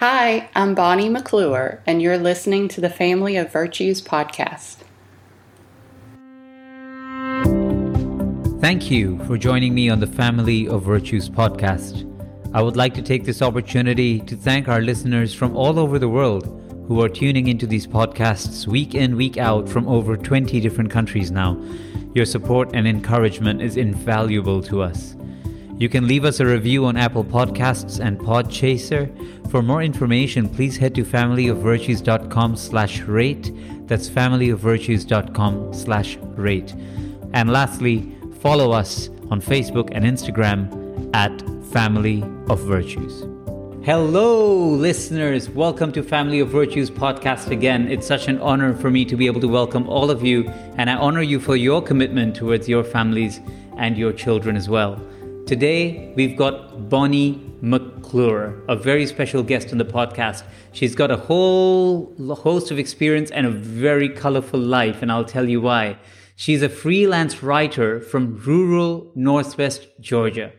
Hi, 0.00 0.48
I'm 0.54 0.74
Bonnie 0.74 1.10
McClure, 1.10 1.82
and 1.86 2.00
you're 2.00 2.16
listening 2.16 2.68
to 2.68 2.80
the 2.80 2.88
Family 2.88 3.36
of 3.36 3.52
Virtues 3.52 4.00
podcast. 4.00 4.76
Thank 8.62 8.90
you 8.90 9.22
for 9.26 9.36
joining 9.36 9.74
me 9.74 9.90
on 9.90 10.00
the 10.00 10.06
Family 10.06 10.66
of 10.66 10.84
Virtues 10.84 11.28
podcast. 11.28 12.06
I 12.54 12.62
would 12.62 12.78
like 12.78 12.94
to 12.94 13.02
take 13.02 13.24
this 13.24 13.42
opportunity 13.42 14.20
to 14.20 14.36
thank 14.36 14.68
our 14.68 14.80
listeners 14.80 15.34
from 15.34 15.54
all 15.54 15.78
over 15.78 15.98
the 15.98 16.08
world 16.08 16.46
who 16.88 17.02
are 17.02 17.08
tuning 17.10 17.48
into 17.48 17.66
these 17.66 17.86
podcasts 17.86 18.66
week 18.66 18.94
in, 18.94 19.16
week 19.16 19.36
out 19.36 19.68
from 19.68 19.86
over 19.86 20.16
20 20.16 20.60
different 20.60 20.90
countries 20.90 21.30
now. 21.30 21.62
Your 22.14 22.24
support 22.24 22.70
and 22.72 22.88
encouragement 22.88 23.60
is 23.60 23.76
invaluable 23.76 24.62
to 24.62 24.80
us. 24.80 25.14
You 25.80 25.88
can 25.88 26.06
leave 26.06 26.26
us 26.26 26.40
a 26.40 26.44
review 26.44 26.84
on 26.84 26.98
Apple 26.98 27.24
Podcasts 27.24 28.04
and 28.04 28.18
Podchaser. 28.18 29.08
For 29.50 29.62
more 29.62 29.82
information, 29.82 30.46
please 30.46 30.76
head 30.76 30.94
to 30.96 31.06
familyofvirtues.com 31.06 32.56
slash 32.56 33.00
rate. 33.00 33.50
That's 33.86 34.06
familyofvirtues.com 34.06 35.72
slash 35.72 36.18
rate. 36.36 36.74
And 37.32 37.50
lastly, 37.50 38.14
follow 38.40 38.72
us 38.72 39.08
on 39.30 39.40
Facebook 39.40 39.88
and 39.92 40.04
Instagram 40.04 41.10
at 41.14 41.40
Family 41.72 42.24
of 42.50 42.60
Virtues. 42.60 43.22
Hello, 43.82 44.68
listeners. 44.68 45.48
Welcome 45.48 45.92
to 45.92 46.02
Family 46.02 46.40
of 46.40 46.50
Virtues 46.50 46.90
podcast 46.90 47.46
again. 47.52 47.90
It's 47.90 48.06
such 48.06 48.28
an 48.28 48.38
honor 48.40 48.74
for 48.74 48.90
me 48.90 49.06
to 49.06 49.16
be 49.16 49.24
able 49.24 49.40
to 49.40 49.48
welcome 49.48 49.88
all 49.88 50.10
of 50.10 50.22
you, 50.22 50.46
and 50.76 50.90
I 50.90 50.96
honor 50.96 51.22
you 51.22 51.40
for 51.40 51.56
your 51.56 51.80
commitment 51.80 52.36
towards 52.36 52.68
your 52.68 52.84
families 52.84 53.40
and 53.78 53.96
your 53.96 54.12
children 54.12 54.56
as 54.56 54.68
well. 54.68 55.02
Today, 55.50 56.12
we've 56.14 56.36
got 56.36 56.88
Bonnie 56.88 57.44
McClure, 57.60 58.62
a 58.68 58.76
very 58.76 59.04
special 59.04 59.42
guest 59.42 59.72
on 59.72 59.78
the 59.78 59.84
podcast. 59.84 60.44
She's 60.70 60.94
got 60.94 61.10
a 61.10 61.16
whole 61.16 62.14
host 62.36 62.70
of 62.70 62.78
experience 62.78 63.32
and 63.32 63.48
a 63.48 63.50
very 63.50 64.08
colorful 64.08 64.60
life, 64.60 65.02
and 65.02 65.10
I'll 65.10 65.24
tell 65.24 65.48
you 65.48 65.60
why. 65.60 65.98
She's 66.36 66.62
a 66.62 66.68
freelance 66.68 67.42
writer 67.42 68.00
from 68.00 68.36
rural 68.36 69.10
Northwest 69.16 69.88
Georgia. 69.98 70.52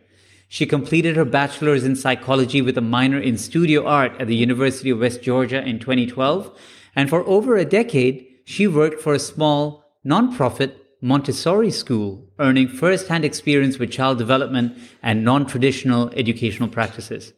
She 0.50 0.66
completed 0.66 1.16
her 1.16 1.24
bachelor's 1.24 1.86
in 1.86 1.96
psychology 1.96 2.62
with 2.62 2.78
a 2.78 2.82
minor 2.82 3.18
in 3.18 3.38
studio 3.38 3.88
art 3.88 4.12
at 4.20 4.28
the 4.28 4.36
University 4.36 4.90
of 4.90 5.00
West 5.00 5.22
Georgia 5.22 5.66
in 5.66 5.80
2012. 5.80 6.52
And 6.98 7.10
for 7.10 7.26
over 7.26 7.56
a 7.56 7.64
decade, 7.64 8.28
she 8.44 8.68
worked 8.68 9.02
for 9.02 9.14
a 9.14 9.20
small 9.20 9.86
nonprofit 10.06 10.81
Montessori 11.04 11.72
school, 11.72 12.30
earning 12.38 12.68
first 12.68 13.08
hand 13.08 13.26
experience 13.26 13.80
with 13.80 13.92
child 13.92 14.20
development 14.20 14.78
and 15.02 15.26
non 15.26 15.48
traditional 15.48 16.12
educational 16.12 16.70
practices. 16.70 17.34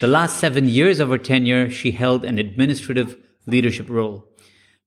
The 0.00 0.06
last 0.06 0.38
seven 0.38 0.66
years 0.66 0.98
of 0.98 1.10
her 1.10 1.18
tenure, 1.18 1.70
she 1.70 1.90
held 1.90 2.24
an 2.24 2.38
administrative 2.38 3.18
leadership 3.46 3.90
role. 3.90 4.24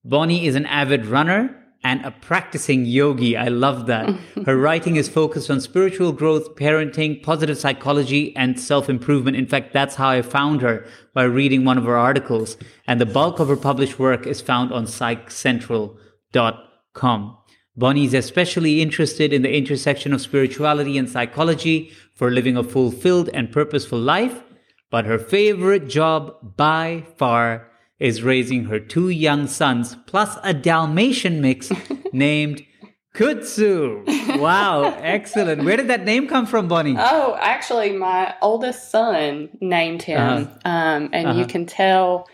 Bonnie 0.03 0.47
is 0.47 0.55
an 0.55 0.65
avid 0.65 1.05
runner 1.05 1.55
and 1.83 2.03
a 2.03 2.09
practicing 2.09 2.85
yogi. 2.85 3.37
I 3.37 3.47
love 3.47 3.85
that. 3.85 4.09
Her 4.45 4.57
writing 4.57 4.95
is 4.95 5.07
focused 5.07 5.51
on 5.51 5.61
spiritual 5.61 6.11
growth, 6.11 6.55
parenting, 6.55 7.21
positive 7.21 7.59
psychology, 7.59 8.35
and 8.35 8.59
self 8.59 8.89
improvement. 8.89 9.37
In 9.37 9.45
fact, 9.45 9.71
that's 9.71 9.93
how 9.93 10.09
I 10.09 10.23
found 10.23 10.61
her 10.61 10.87
by 11.13 11.25
reading 11.25 11.63
one 11.63 11.77
of 11.77 11.85
her 11.85 11.95
articles. 11.95 12.57
And 12.87 12.99
the 12.99 13.05
bulk 13.05 13.39
of 13.39 13.49
her 13.49 13.55
published 13.55 13.99
work 13.99 14.25
is 14.25 14.41
found 14.41 14.73
on 14.73 14.85
psychcentral.com. 14.85 17.37
Bonnie 17.77 18.05
is 18.05 18.13
especially 18.13 18.81
interested 18.81 19.33
in 19.33 19.41
the 19.41 19.53
intersection 19.53 20.13
of 20.13 20.21
spirituality 20.21 20.97
and 20.97 21.09
psychology 21.09 21.91
for 22.13 22.31
living 22.31 22.55
a 22.55 22.63
fulfilled 22.63 23.29
and 23.33 23.51
purposeful 23.51 23.99
life, 23.99 24.43
but 24.89 25.05
her 25.05 25.19
favorite 25.19 25.87
job 25.89 26.55
by 26.55 27.03
far 27.17 27.69
is 27.99 28.23
raising 28.23 28.65
her 28.65 28.79
two 28.79 29.09
young 29.09 29.47
sons 29.47 29.97
plus 30.05 30.37
a 30.43 30.53
Dalmatian 30.53 31.41
mix 31.41 31.71
named 32.13 32.65
Kudzu. 33.13 34.39
Wow, 34.39 34.97
excellent. 35.01 35.63
Where 35.63 35.77
did 35.77 35.87
that 35.87 36.03
name 36.03 36.27
come 36.27 36.45
from, 36.45 36.67
Bonnie? 36.67 36.95
Oh, 36.97 37.37
actually, 37.39 37.91
my 37.93 38.35
oldest 38.41 38.91
son 38.91 39.49
named 39.61 40.01
him. 40.01 40.19
Uh-huh. 40.19 40.59
Um, 40.65 41.09
and 41.13 41.27
uh-huh. 41.27 41.39
you 41.39 41.45
can 41.45 41.65
tell 41.65 42.27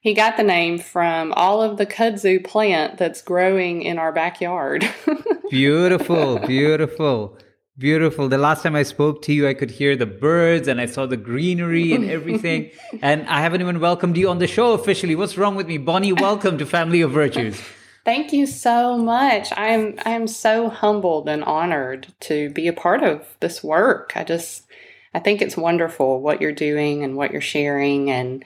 he 0.00 0.14
got 0.14 0.36
the 0.36 0.42
name 0.44 0.78
from 0.78 1.32
all 1.32 1.60
of 1.60 1.76
the 1.76 1.86
kudzu 1.86 2.44
plant 2.44 2.98
that's 2.98 3.20
growing 3.20 3.82
in 3.82 3.98
our 3.98 4.12
backyard. 4.12 4.88
beautiful, 5.50 6.38
beautiful, 6.38 7.36
beautiful. 7.76 8.28
The 8.28 8.38
last 8.38 8.62
time 8.62 8.76
I 8.76 8.84
spoke 8.84 9.22
to 9.22 9.32
you, 9.32 9.48
I 9.48 9.54
could 9.54 9.72
hear 9.72 9.96
the 9.96 10.06
birds 10.06 10.68
and 10.68 10.80
I 10.80 10.86
saw 10.86 11.06
the 11.06 11.16
greenery 11.16 11.92
and 11.94 12.08
everything. 12.08 12.70
and 13.02 13.26
I 13.28 13.40
haven't 13.40 13.60
even 13.60 13.80
welcomed 13.80 14.16
you 14.16 14.30
on 14.30 14.38
the 14.38 14.46
show 14.46 14.72
officially. 14.72 15.16
What's 15.16 15.36
wrong 15.36 15.56
with 15.56 15.66
me? 15.66 15.78
Bonnie, 15.78 16.12
welcome 16.12 16.58
to 16.58 16.66
Family 16.66 17.00
of 17.00 17.10
Virtues. 17.10 17.60
Thank 18.04 18.32
you 18.32 18.46
so 18.46 18.96
much. 18.96 19.48
I'm 19.54 19.98
I'm 20.06 20.28
so 20.28 20.70
humbled 20.70 21.28
and 21.28 21.44
honored 21.44 22.06
to 22.20 22.48
be 22.50 22.68
a 22.68 22.72
part 22.72 23.02
of 23.02 23.36
this 23.40 23.62
work. 23.62 24.12
I 24.14 24.24
just 24.24 24.64
I 25.12 25.18
think 25.18 25.42
it's 25.42 25.56
wonderful 25.56 26.22
what 26.22 26.40
you're 26.40 26.52
doing 26.52 27.02
and 27.02 27.16
what 27.16 27.32
you're 27.32 27.40
sharing 27.42 28.10
and 28.10 28.44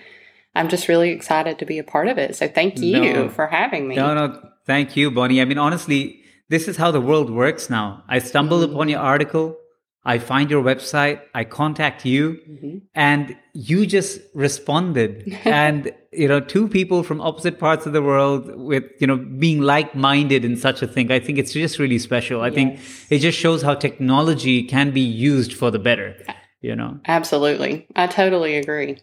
I'm 0.55 0.69
just 0.69 0.89
really 0.89 1.11
excited 1.11 1.59
to 1.59 1.65
be 1.65 1.79
a 1.79 1.85
part 1.85 2.09
of 2.09 2.19
it. 2.19 2.37
So 2.37 2.49
thank 2.49 2.79
you 2.79 3.01
no, 3.01 3.29
for 3.29 3.47
having 3.47 3.89
me. 3.89 3.97
No, 3.97 4.15
no, 4.15 4.51
thank 4.67 4.97
you, 4.97 5.11
Bonnie. 5.11 5.41
I 5.41 5.45
mean, 5.45 5.59
honestly, 5.59 6.21
this 6.49 6.69
is 6.69 6.77
how 6.77 6.91
the 6.91 7.01
world 7.01 7.31
works 7.31 7.71
now. 7.71 8.05
I 8.09 8.19
stumbled 8.19 8.63
mm-hmm. 8.63 8.75
upon 8.75 8.89
your 8.89 9.01
article. 9.01 9.57
I 10.05 10.19
find 10.19 10.51
your 10.51 10.65
website, 10.65 11.21
I 11.33 11.45
contact 11.45 12.05
you, 12.05 12.41
mm-hmm. 12.51 12.79
and 12.93 13.37
you 13.53 13.87
just 13.87 14.21
responded. 14.35 15.39
and, 15.45 15.93
you 16.11 16.27
know, 16.27 16.41
two 16.41 16.67
people 16.69 17.05
from 17.05 17.21
opposite 17.21 17.61
parts 17.61 17.87
of 17.87 17.93
the 17.93 18.03
world 18.03 18.53
with, 18.57 18.83
you 18.99 19.07
know, 19.07 19.17
being 19.17 19.61
like 19.61 19.95
minded 19.95 20.45
in 20.45 20.57
such 20.57 20.83
a 20.83 20.89
thing. 20.89 21.13
I 21.13 21.21
think 21.21 21.39
it's 21.39 21.53
just 21.53 21.79
really 21.79 22.01
special. 22.01 22.41
I 22.41 22.49
yes. 22.49 22.55
think 22.55 22.81
it 23.11 23.19
just 23.21 23.39
shows 23.39 23.63
how 23.63 23.75
technology 23.75 24.65
can 24.65 24.91
be 24.91 25.01
used 25.01 25.53
for 25.55 25.71
the 25.71 25.79
better, 25.79 26.17
you 26.61 26.75
know? 26.75 26.99
Absolutely. 27.07 27.87
I 27.95 28.09
totally 28.09 28.57
agree. 28.57 28.99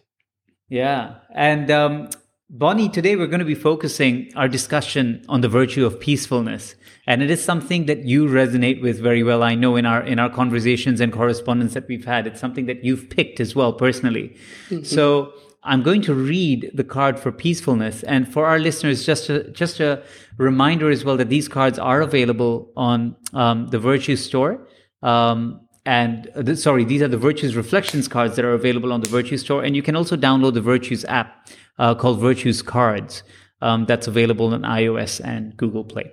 Yeah. 0.70 1.16
And 1.34 1.70
um, 1.70 2.08
Bonnie, 2.48 2.88
today 2.88 3.16
we're 3.16 3.26
going 3.26 3.40
to 3.40 3.44
be 3.44 3.54
focusing 3.54 4.32
our 4.36 4.48
discussion 4.48 5.24
on 5.28 5.40
the 5.40 5.48
virtue 5.48 5.84
of 5.84 6.00
peacefulness. 6.00 6.76
And 7.06 7.22
it 7.22 7.30
is 7.30 7.44
something 7.44 7.86
that 7.86 8.04
you 8.04 8.26
resonate 8.26 8.80
with 8.80 9.00
very 9.00 9.22
well. 9.22 9.42
I 9.42 9.56
know 9.56 9.76
in 9.76 9.84
our 9.84 10.02
in 10.02 10.18
our 10.18 10.30
conversations 10.30 11.00
and 11.00 11.12
correspondence 11.12 11.74
that 11.74 11.88
we've 11.88 12.04
had, 12.04 12.26
it's 12.26 12.40
something 12.40 12.66
that 12.66 12.84
you've 12.84 13.10
picked 13.10 13.40
as 13.40 13.54
well 13.54 13.72
personally. 13.72 14.36
Mm-hmm. 14.68 14.84
So 14.84 15.32
I'm 15.64 15.82
going 15.82 16.02
to 16.02 16.14
read 16.14 16.70
the 16.72 16.84
card 16.84 17.18
for 17.18 17.32
peacefulness, 17.32 18.02
and 18.04 18.32
for 18.32 18.46
our 18.46 18.58
listeners, 18.58 19.04
just 19.04 19.28
a, 19.28 19.50
just 19.50 19.80
a 19.80 20.02
reminder 20.38 20.88
as 20.88 21.04
well 21.04 21.16
that 21.16 21.28
these 21.28 21.48
cards 21.48 21.78
are 21.78 22.00
available 22.00 22.72
on 22.76 23.16
um, 23.34 23.66
the 23.68 23.78
Virtue 23.78 24.16
Store. 24.16 24.66
Um, 25.02 25.60
and 25.86 26.58
sorry, 26.58 26.84
these 26.84 27.02
are 27.02 27.08
the 27.08 27.16
Virtues 27.16 27.56
Reflections 27.56 28.06
cards 28.06 28.36
that 28.36 28.44
are 28.44 28.52
available 28.52 28.92
on 28.92 29.00
the 29.00 29.08
Virtues 29.08 29.40
Store. 29.40 29.62
And 29.64 29.74
you 29.74 29.82
can 29.82 29.96
also 29.96 30.16
download 30.16 30.54
the 30.54 30.60
Virtues 30.60 31.04
app 31.06 31.48
uh, 31.78 31.94
called 31.94 32.20
Virtues 32.20 32.62
Cards 32.62 33.22
um, 33.62 33.86
that's 33.86 34.06
available 34.06 34.52
on 34.52 34.62
iOS 34.62 35.20
and 35.24 35.56
Google 35.56 35.84
Play. 35.84 36.12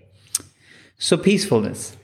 So, 0.97 1.17
peacefulness. 1.17 1.97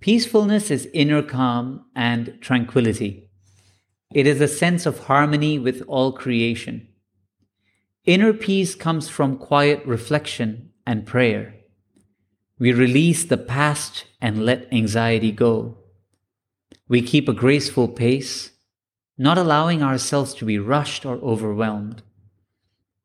Peacefulness 0.00 0.70
is 0.70 0.88
inner 0.92 1.22
calm 1.22 1.86
and 1.94 2.36
tranquility. 2.40 3.30
It 4.12 4.26
is 4.26 4.40
a 4.40 4.48
sense 4.48 4.84
of 4.86 5.06
harmony 5.06 5.58
with 5.58 5.82
all 5.86 6.12
creation. 6.12 6.88
Inner 8.04 8.32
peace 8.32 8.74
comes 8.74 9.08
from 9.08 9.38
quiet 9.38 9.84
reflection 9.84 10.70
and 10.86 11.06
prayer. 11.06 11.54
We 12.58 12.72
release 12.72 13.24
the 13.24 13.36
past 13.36 14.04
and 14.20 14.44
let 14.44 14.72
anxiety 14.72 15.32
go. 15.32 15.78
We 16.88 17.02
keep 17.02 17.28
a 17.28 17.32
graceful 17.32 17.88
pace, 17.88 18.52
not 19.18 19.38
allowing 19.38 19.82
ourselves 19.82 20.34
to 20.34 20.44
be 20.44 20.58
rushed 20.58 21.04
or 21.04 21.16
overwhelmed. 21.16 22.02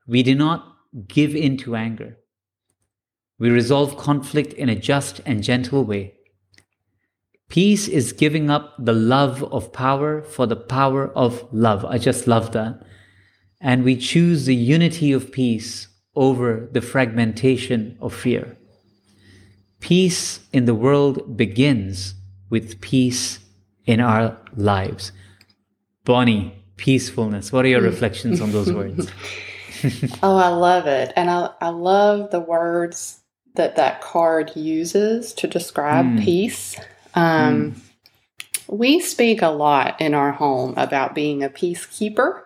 We 0.08 0.24
do 0.24 0.36
not 0.36 0.78
give 1.08 1.36
in 1.36 1.58
to 1.58 1.76
anger. 1.76 2.18
We 3.40 3.50
resolve 3.50 3.98
conflict 3.98 4.54
in 4.54 4.70
a 4.70 4.76
just 4.76 5.20
and 5.26 5.42
gentle 5.42 5.84
way. 5.84 6.14
Peace 7.50 7.88
is 7.88 8.14
giving 8.14 8.50
up 8.50 8.76
the 8.78 8.94
love 8.94 9.44
of 9.52 9.74
power 9.74 10.22
for 10.22 10.46
the 10.46 10.56
power 10.56 11.08
of 11.10 11.46
love. 11.52 11.84
I 11.84 11.98
just 11.98 12.28
love 12.28 12.52
that. 12.52 12.84
And 13.60 13.84
we 13.84 13.98
choose 13.98 14.46
the 14.46 14.56
unity 14.56 15.12
of 15.12 15.32
peace 15.32 15.88
over 16.16 16.70
the 16.72 16.82
fragmentation 16.82 17.98
of 18.00 18.14
fear. 18.14 18.58
Peace 19.80 20.42
in 20.54 20.66
the 20.66 20.76
world 20.76 21.36
begins 21.36 22.14
with 22.50 22.80
peace 22.80 23.40
in 23.92 24.00
our 24.00 24.38
lives. 24.56 25.12
Bonnie, 26.06 26.56
peacefulness. 26.78 27.52
What 27.52 27.66
are 27.66 27.68
your 27.68 27.82
reflections 27.82 28.40
on 28.40 28.52
those 28.52 28.72
words? 28.72 29.08
oh, 30.24 30.38
I 30.38 30.50
love 30.50 30.88
it. 30.88 31.12
And 31.16 31.30
I, 31.30 31.50
I 31.60 31.70
love 31.70 32.32
the 32.32 32.40
words 32.40 33.20
that 33.56 33.76
that 33.76 34.02
card 34.02 34.56
uses 34.56 35.34
to 35.34 35.48
describe 35.48 36.06
mm. 36.06 36.24
peace. 36.24 36.80
Um, 37.16 37.74
mm. 37.74 37.80
We 38.68 39.02
speak 39.02 39.42
a 39.42 39.50
lot 39.50 40.00
in 40.00 40.14
our 40.14 40.32
home 40.32 40.74
about 40.78 41.14
being 41.14 41.44
a 41.44 41.50
peacekeeper. 41.50 42.44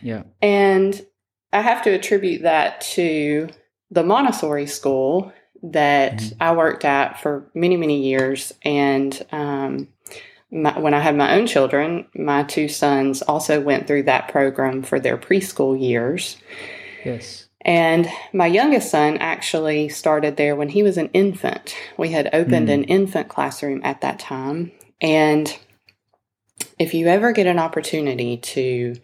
Yeah. 0.00 0.22
And 0.40 1.04
I 1.52 1.60
have 1.60 1.82
to 1.84 1.90
attribute 1.90 2.42
that 2.42 2.80
to 2.92 3.48
the 3.90 4.02
Montessori 4.02 4.66
school 4.66 5.32
that 5.62 6.18
Mhm. 6.18 6.36
I 6.40 6.52
worked 6.54 6.84
at 6.84 7.20
for 7.20 7.50
many, 7.54 7.76
many 7.76 8.00
years. 8.02 8.52
And 8.62 9.24
um, 9.32 9.88
my, 10.54 10.78
when 10.78 10.94
I 10.94 11.00
had 11.00 11.16
my 11.16 11.34
own 11.36 11.46
children, 11.46 12.06
my 12.14 12.44
two 12.44 12.68
sons 12.68 13.20
also 13.22 13.60
went 13.60 13.86
through 13.86 14.04
that 14.04 14.28
program 14.28 14.82
for 14.82 15.00
their 15.00 15.18
preschool 15.18 15.78
years. 15.78 16.36
Yes. 17.04 17.46
And 17.66 18.08
my 18.32 18.46
youngest 18.46 18.90
son 18.90 19.16
actually 19.18 19.88
started 19.88 20.36
there 20.36 20.54
when 20.54 20.68
he 20.68 20.82
was 20.82 20.96
an 20.96 21.10
infant. 21.12 21.74
We 21.98 22.10
had 22.10 22.30
opened 22.32 22.68
Mm. 22.68 22.74
an 22.74 22.84
infant 22.84 23.28
classroom 23.28 23.80
at 23.84 24.00
that 24.02 24.18
time. 24.18 24.70
And 25.00 25.54
if 26.78 26.94
you 26.94 27.08
ever 27.08 27.32
get 27.32 27.46
an 27.46 27.58
opportunity 27.58 28.36
to 28.36 28.94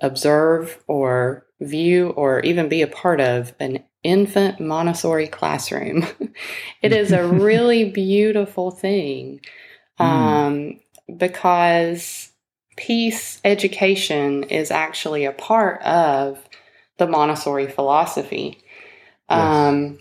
observe 0.00 0.78
or 0.86 1.46
view 1.60 2.10
or 2.10 2.40
even 2.40 2.68
be 2.68 2.82
a 2.82 2.86
part 2.86 3.20
of 3.20 3.54
an 3.58 3.82
infant 4.02 4.60
Montessori 4.60 5.26
classroom, 5.28 6.06
it 6.82 6.92
is 6.92 7.12
a 7.12 7.26
really 7.48 7.90
beautiful 7.90 8.70
thing 8.70 9.40
Mm. 10.00 10.04
um, 10.04 10.80
because 11.16 12.30
peace 12.76 13.40
education 13.44 14.44
is 14.44 14.70
actually 14.70 15.24
a 15.24 15.32
part 15.32 15.82
of 15.82 16.38
the 16.98 17.06
Montessori 17.06 17.66
philosophy. 17.68 18.58
Yes. 19.30 19.54
Um, 19.54 19.98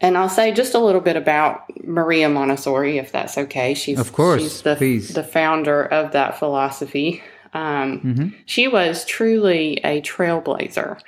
and 0.00 0.18
I'll 0.18 0.28
say 0.28 0.52
just 0.52 0.74
a 0.74 0.78
little 0.78 1.00
bit 1.00 1.16
about 1.16 1.64
Maria 1.84 2.28
Montessori, 2.28 2.98
if 2.98 3.12
that's 3.12 3.38
okay. 3.38 3.74
She's 3.74 3.98
Of 3.98 4.12
course, 4.12 4.42
she's 4.42 4.62
the 4.62 4.76
please. 4.76 5.14
the 5.14 5.24
founder 5.24 5.82
of 5.84 6.12
that 6.12 6.38
philosophy. 6.38 7.22
Um, 7.54 7.98
hmm 8.00 8.28
she 8.46 8.66
was 8.68 9.04
truly 9.04 9.78
a 9.84 10.00
trailblazer, 10.00 10.98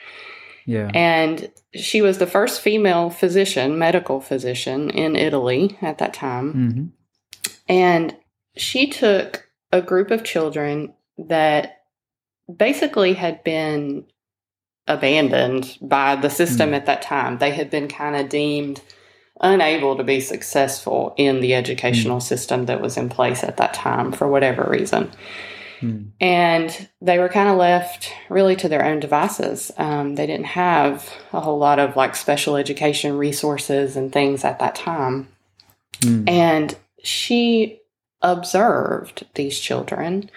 Yeah. 0.66 0.90
and 0.94 1.50
she 1.74 2.02
was 2.02 2.18
the 2.18 2.26
first 2.26 2.60
female 2.60 3.10
physician, 3.10 3.78
medical 3.78 4.20
physician 4.20 4.90
in 4.90 5.16
Italy 5.16 5.78
at 5.82 5.98
that 5.98 6.14
time. 6.14 6.52
hmm 6.52 6.84
And 7.68 8.14
she 8.56 8.86
took 8.86 9.48
a 9.72 9.82
group 9.82 10.10
of 10.10 10.24
children 10.24 10.92
that 11.18 11.82
basically 12.54 13.14
had 13.14 13.42
been 13.44 14.04
abandoned 14.86 15.78
by 15.80 16.14
the 16.16 16.28
system 16.30 16.70
Mm. 16.70 16.76
at 16.76 16.86
that 16.86 17.02
time. 17.02 17.38
They 17.38 17.52
had 17.52 17.70
been 17.70 17.88
kind 17.88 18.16
of 18.16 18.28
deemed 18.28 18.80
unable 19.40 19.96
to 19.96 20.04
be 20.04 20.20
successful 20.20 21.14
in 21.16 21.40
the 21.40 21.54
educational 21.54 22.20
system 22.20 22.66
that 22.66 22.80
was 22.80 22.96
in 22.96 23.08
place 23.08 23.42
at 23.42 23.56
that 23.56 23.74
time 23.74 24.12
for 24.12 24.28
whatever 24.28 24.64
reason. 24.70 25.10
Mm. 25.80 26.10
And 26.20 26.88
they 27.00 27.18
were 27.18 27.28
kind 27.28 27.48
of 27.48 27.56
left 27.56 28.12
really 28.28 28.54
to 28.56 28.68
their 28.68 28.84
own 28.84 29.00
devices. 29.00 29.72
Um, 29.76 30.14
they 30.14 30.26
didn't 30.26 30.46
have 30.46 31.10
a 31.32 31.40
whole 31.40 31.58
lot 31.58 31.78
of 31.78 31.96
like 31.96 32.14
special 32.14 32.56
education 32.56 33.18
resources 33.18 33.96
and 33.96 34.12
things 34.12 34.44
at 34.44 34.60
that 34.60 34.76
time. 34.76 35.28
Mm. 36.00 36.28
And 36.28 36.76
she 37.02 37.80
observed 38.24 39.26
these 39.34 39.60
children, 39.60 40.30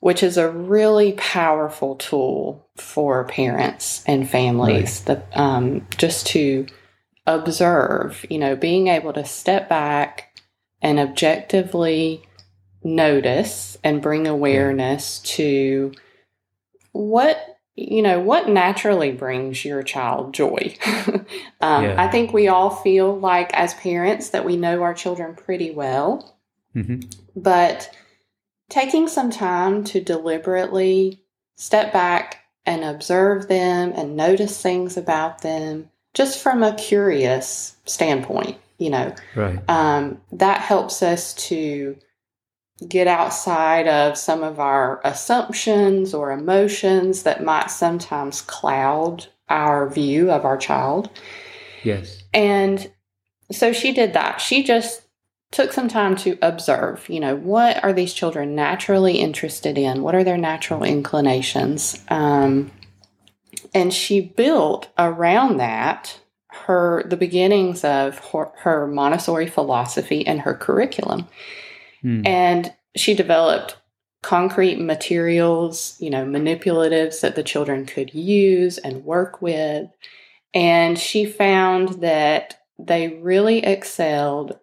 which 0.00 0.22
is 0.22 0.36
a 0.36 0.50
really 0.50 1.12
powerful 1.12 1.94
tool 1.94 2.66
for 2.76 3.24
parents 3.24 4.02
and 4.06 4.28
families. 4.28 5.00
The, 5.04 5.22
um, 5.32 5.86
just 5.96 6.26
to 6.28 6.66
observe, 7.26 8.26
you 8.28 8.38
know, 8.38 8.56
being 8.56 8.88
able 8.88 9.12
to 9.12 9.24
step 9.24 9.68
back 9.68 10.36
and 10.82 10.98
objectively 10.98 12.22
notice 12.82 13.78
and 13.84 14.02
bring 14.02 14.26
awareness 14.26 15.20
to 15.20 15.92
what 16.90 17.38
you 17.76 18.02
know 18.02 18.20
what 18.20 18.48
naturally 18.48 19.12
brings 19.12 19.64
your 19.64 19.82
child 19.82 20.34
joy 20.34 20.76
um, 21.60 21.84
Yeah. 21.84 21.94
i 21.96 22.08
think 22.08 22.32
we 22.32 22.48
all 22.48 22.70
feel 22.70 23.18
like 23.18 23.54
as 23.54 23.72
parents 23.74 24.30
that 24.30 24.44
we 24.44 24.56
know 24.56 24.82
our 24.82 24.92
children 24.92 25.34
pretty 25.34 25.70
well 25.70 26.36
hmm 26.74 27.00
but 27.34 27.94
taking 28.68 29.08
some 29.08 29.30
time 29.30 29.84
to 29.84 30.00
deliberately 30.00 31.22
step 31.56 31.92
back 31.92 32.44
and 32.66 32.84
observe 32.84 33.48
them 33.48 33.92
and 33.94 34.16
notice 34.16 34.60
things 34.60 34.96
about 34.96 35.42
them 35.42 35.88
just 36.14 36.38
from 36.42 36.62
a 36.62 36.74
curious 36.74 37.76
standpoint 37.84 38.56
you 38.78 38.90
know 38.90 39.14
Right. 39.34 39.58
um, 39.68 40.20
that 40.32 40.60
helps 40.60 41.02
us 41.02 41.34
to 41.48 41.96
get 42.88 43.06
outside 43.06 43.86
of 43.88 44.16
some 44.16 44.42
of 44.42 44.58
our 44.58 45.00
assumptions 45.04 46.14
or 46.14 46.32
emotions 46.32 47.22
that 47.22 47.44
might 47.44 47.70
sometimes 47.70 48.42
cloud 48.42 49.26
our 49.48 49.88
view 49.88 50.30
of 50.30 50.44
our 50.44 50.56
child. 50.56 51.10
Yes. 51.84 52.22
And 52.32 52.90
so 53.50 53.72
she 53.72 53.92
did 53.92 54.14
that. 54.14 54.40
She 54.40 54.62
just 54.62 55.01
took 55.52 55.72
some 55.72 55.86
time 55.86 56.16
to 56.16 56.36
observe, 56.42 57.08
you 57.08 57.20
know, 57.20 57.36
what 57.36 57.82
are 57.84 57.92
these 57.92 58.12
children 58.12 58.54
naturally 58.54 59.18
interested 59.18 59.78
in? 59.78 60.02
What 60.02 60.14
are 60.14 60.24
their 60.24 60.38
natural 60.38 60.82
inclinations? 60.82 62.02
Um, 62.08 62.72
and 63.74 63.92
she 63.92 64.20
built 64.20 64.88
around 64.98 65.58
that 65.58 66.18
her 66.66 67.02
the 67.06 67.16
beginnings 67.16 67.84
of 67.84 68.18
her, 68.30 68.50
her 68.58 68.86
Montessori 68.86 69.46
philosophy 69.46 70.26
and 70.26 70.40
her 70.40 70.54
curriculum. 70.54 71.28
Mm. 72.02 72.26
And 72.26 72.74
she 72.96 73.14
developed 73.14 73.76
concrete 74.22 74.78
materials, 74.78 75.96
you 75.98 76.10
know, 76.10 76.24
manipulatives 76.24 77.20
that 77.20 77.36
the 77.36 77.42
children 77.42 77.86
could 77.86 78.14
use 78.14 78.78
and 78.78 79.04
work 79.04 79.42
with. 79.42 79.88
And 80.54 80.98
she 80.98 81.24
found 81.24 82.00
that 82.02 82.60
they 82.78 83.08
really 83.08 83.64
excelled 83.64 84.58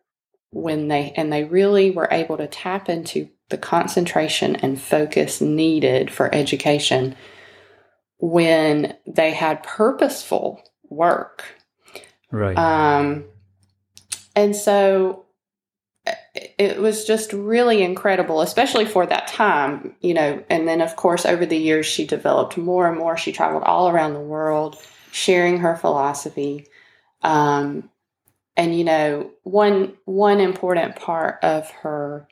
when 0.51 0.87
they, 0.87 1.11
and 1.15 1.31
they 1.31 1.43
really 1.43 1.91
were 1.91 2.07
able 2.11 2.37
to 2.37 2.47
tap 2.47 2.89
into 2.89 3.29
the 3.49 3.57
concentration 3.57 4.55
and 4.55 4.81
focus 4.81 5.41
needed 5.41 6.11
for 6.11 6.33
education 6.33 7.15
when 8.19 8.95
they 9.07 9.31
had 9.31 9.63
purposeful 9.63 10.61
work. 10.89 11.43
right. 12.31 12.57
Um, 12.57 13.25
and 14.35 14.55
so 14.55 15.25
uh, 16.05 16.13
it 16.57 16.79
was 16.79 17.05
just 17.05 17.33
really 17.33 17.81
incredible, 17.81 18.41
especially 18.41 18.85
for 18.85 19.05
that 19.05 19.27
time, 19.27 19.95
you 20.01 20.13
know. 20.13 20.43
And 20.49 20.67
then, 20.67 20.81
of 20.81 20.95
course, 20.95 21.25
over 21.25 21.45
the 21.45 21.57
years, 21.57 21.85
she 21.85 22.05
developed 22.05 22.57
more 22.57 22.87
and 22.87 22.97
more. 22.97 23.17
She 23.17 23.31
traveled 23.31 23.63
all 23.63 23.89
around 23.89 24.13
the 24.13 24.19
world 24.19 24.77
sharing 25.11 25.59
her 25.59 25.75
philosophy. 25.75 26.67
Um, 27.21 27.89
and 28.59 28.77
you 28.77 28.83
know, 28.83 29.31
one 29.43 29.93
one 30.03 30.41
important 30.41 30.97
part 30.97 31.39
of 31.41 31.69
her 31.71 32.27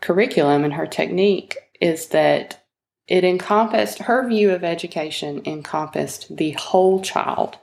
curriculum 0.00 0.64
and 0.64 0.72
her 0.72 0.86
technique 0.86 1.58
is 1.78 2.06
that 2.08 2.64
it 3.06 3.22
encompassed 3.22 3.98
her 3.98 4.26
view 4.26 4.50
of 4.50 4.64
education 4.64 5.42
encompassed 5.44 6.34
the 6.34 6.52
whole 6.52 7.02
child. 7.02 7.58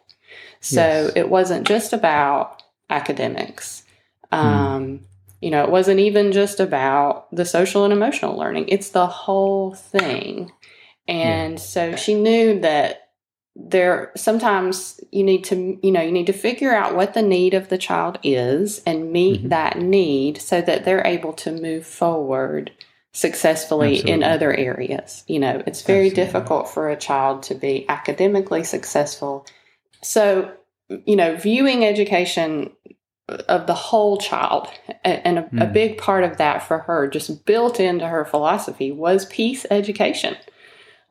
So 0.59 0.81
Yes. 0.81 1.11
it 1.15 1.29
wasn't 1.29 1.67
just 1.67 1.93
about 1.93 2.61
academics. 2.91 3.83
Um, 4.31 5.01
You 5.39 5.51
know, 5.51 5.63
it 5.63 5.69
wasn't 5.69 5.99
even 5.99 6.31
just 6.31 6.59
about 6.59 7.27
the 7.35 7.45
social 7.45 7.83
and 7.83 7.93
emotional 7.93 8.35
learning, 8.35 8.69
it's 8.69 8.89
the 8.89 9.05
whole 9.05 9.73
thing. 9.73 10.51
And 11.07 11.59
so 11.59 11.95
she 11.95 12.15
knew 12.15 12.59
that 12.61 13.06
there 13.59 14.11
sometimes 14.15 14.99
you 15.11 15.23
need 15.23 15.43
to 15.43 15.79
you 15.81 15.91
know 15.91 16.01
you 16.01 16.11
need 16.11 16.27
to 16.27 16.33
figure 16.33 16.73
out 16.75 16.95
what 16.95 17.15
the 17.15 17.23
need 17.23 17.55
of 17.55 17.69
the 17.69 17.77
child 17.77 18.19
is 18.23 18.83
and 18.85 19.11
meet 19.11 19.43
Mhm. 19.45 19.49
that 19.49 19.79
need 19.79 20.39
so 20.39 20.61
that 20.61 20.85
they're 20.85 21.05
able 21.07 21.33
to 21.33 21.51
move 21.51 21.85
forward 21.85 22.71
successfully 23.13 23.97
in 24.07 24.21
other 24.23 24.53
areas 24.53 25.23
you 25.27 25.39
know 25.39 25.63
it's 25.65 25.81
very 25.81 26.07
Absolutely. 26.07 26.23
difficult 26.23 26.69
for 26.69 26.89
a 26.89 26.95
child 26.95 27.41
to 27.43 27.55
be 27.55 27.83
academically 27.89 28.63
successful 28.63 29.43
so 30.03 30.51
you 31.05 31.15
know 31.15 31.35
viewing 31.35 31.83
education 31.83 32.69
of 33.27 33.65
the 33.65 33.73
whole 33.73 34.17
child 34.17 34.67
and 35.03 35.39
a, 35.39 35.45
a 35.57 35.65
Mm. 35.67 35.73
big 35.73 35.97
part 35.97 36.23
of 36.23 36.37
that 36.37 36.61
for 36.61 36.77
her 36.79 37.07
just 37.07 37.43
built 37.45 37.79
into 37.79 38.07
her 38.07 38.23
philosophy 38.23 38.91
was 38.91 39.25
peace 39.25 39.65
education 39.71 40.37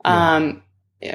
Yeah. 0.05 0.37
um, 0.37 0.63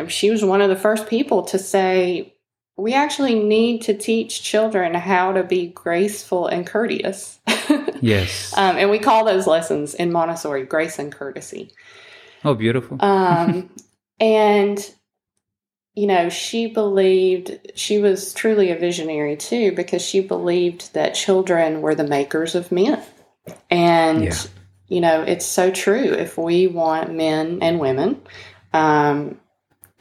she 0.09 0.31
was 0.31 0.45
one 0.45 0.61
of 0.61 0.69
the 0.69 0.77
first 0.77 1.07
people 1.07 1.43
to 1.43 1.59
say 1.59 2.35
we 2.77 2.95
actually 2.95 3.35
need 3.35 3.83
to 3.83 3.95
teach 3.95 4.43
children 4.43 4.95
how 4.95 5.33
to 5.33 5.43
be 5.43 5.69
graceful 5.69 6.47
and 6.47 6.67
courteous 6.67 7.39
yes. 8.01 8.57
um, 8.57 8.77
and 8.77 8.91
we 8.91 8.99
call 8.99 9.25
those 9.25 9.47
lessons 9.47 9.95
in 9.95 10.13
montessori 10.13 10.65
grace 10.65 10.99
and 10.99 11.13
courtesy 11.13 11.71
oh, 12.45 12.55
beautiful. 12.55 12.97
um, 13.01 13.71
and 14.21 14.95
you 15.95 16.07
know 16.07 16.29
she 16.29 16.67
believed 16.67 17.59
she 17.75 17.99
was 17.99 18.33
truly 18.33 18.71
a 18.71 18.79
visionary 18.79 19.37
too 19.37 19.73
because 19.73 20.03
she 20.03 20.21
believed 20.21 20.95
that 20.95 21.15
children 21.15 21.83
were 21.83 21.95
the 21.95 22.07
makers 22.07 22.55
of 22.55 22.73
men 22.73 23.03
and 23.71 24.25
Yeah. 24.25 24.35
you 24.89 25.01
know 25.01 25.23
it's 25.23 25.45
so 25.47 25.71
true 25.71 26.13
if 26.15 26.39
we 26.39 26.67
want 26.67 27.13
men 27.13 27.59
and 27.61 27.79
women 27.79 28.23
um, 28.73 29.39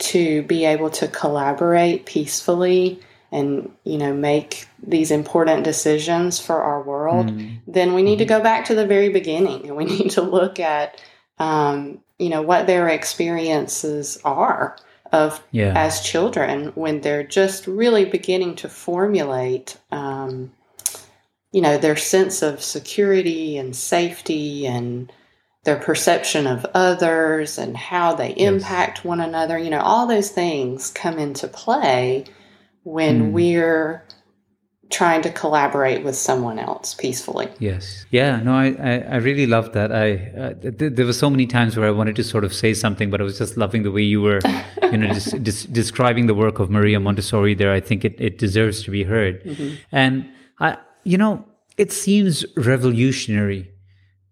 to 0.02 0.42
be 0.44 0.66
able 0.66 0.90
to 0.90 1.08
collaborate 1.08 2.06
peacefully 2.06 3.00
and 3.32 3.72
you 3.86 3.98
know 3.98 4.14
make 4.14 4.68
these 4.86 5.12
important 5.12 5.64
decisions 5.64 6.40
for 6.40 6.62
our 6.64 6.82
world 6.82 7.28
Mm. 7.28 7.60
then 7.68 7.94
we 7.94 8.04
need 8.04 8.18
to 8.20 8.26
go 8.26 8.42
back 8.42 8.66
to 8.66 8.76
the 8.76 8.86
very 8.88 9.10
beginning 9.10 9.68
and 9.68 9.76
we 9.78 9.86
need 9.96 10.12
to 10.12 10.22
look 10.22 10.60
at 10.60 11.00
um, 11.40 12.00
you 12.20 12.30
know 12.30 12.42
what 12.42 12.68
their 12.68 12.88
experiences 12.90 14.20
are 14.26 14.76
of 15.12 15.44
Yeah. 15.52 15.74
as 15.76 16.02
children 16.02 16.72
when 16.76 17.02
they're 17.02 17.24
just 17.24 17.68
really 17.68 18.06
beginning 18.06 18.56
to 18.58 18.70
formulate 18.70 19.78
um, 19.92 20.52
you 21.52 21.62
know 21.62 21.78
their 21.78 21.96
sense 21.98 22.42
of 22.42 22.62
security 22.64 23.58
and 23.58 23.76
safety 23.76 24.66
and 24.68 25.12
their 25.64 25.78
perception 25.78 26.48
of 26.48 26.66
others 26.74 27.58
and 27.58 27.78
how 27.78 28.14
they 28.16 28.30
Yes. 28.30 28.38
impact 28.52 29.06
one 29.06 29.22
another 29.22 29.58
you 29.60 29.70
know 29.70 29.80
all 29.82 30.08
those 30.08 30.30
things 30.30 30.90
come 30.92 31.18
into 31.20 31.48
play 31.48 32.26
when 32.84 33.30
Mm. 33.30 33.32
we're 33.32 34.04
trying 34.90 35.22
to 35.22 35.32
collaborate 35.32 36.04
with 36.04 36.16
someone 36.18 36.60
else 36.60 36.94
peacefully 36.96 37.48
Yes. 37.60 38.06
Yeah. 38.10 38.42
No, 38.44 38.54
I, 38.54 38.76
I, 38.92 38.94
I 39.12 39.16
really 39.18 39.46
loved 39.48 39.72
that. 39.74 39.90
I 39.92 40.08
uh, 40.38 40.54
th- 40.56 40.94
there 40.96 41.06
were 41.06 41.14
so 41.14 41.30
many 41.30 41.46
times 41.48 41.78
where 41.78 41.88
I 41.88 41.92
wanted 41.92 42.16
to 42.18 42.24
sort 42.26 42.44
of 42.44 42.54
say 42.54 42.74
something, 42.74 43.10
but 43.10 43.22
I 43.22 43.24
was 43.24 43.38
just 43.38 43.56
loving 43.56 43.84
the 43.84 43.92
way 43.92 44.02
you 44.02 44.22
were, 44.22 44.42
you 44.92 44.98
know, 44.98 45.14
des- 45.14 45.40
des- 45.48 45.68
describing 45.72 46.26
the 46.28 46.34
work 46.36 46.60
of 46.60 46.70
Maria 46.70 47.00
Montessori. 47.00 47.54
There, 47.56 47.72
I 47.72 47.80
think 47.80 48.04
it, 48.04 48.20
it 48.20 48.38
deserves 48.38 48.84
to 48.84 48.92
be 48.92 49.04
heard. 49.04 49.36
And 49.94 50.28
I, 50.60 50.78
you 51.06 51.18
know, 51.18 51.46
it 51.78 51.94
seems 51.94 52.44
revolutionary, 52.58 53.72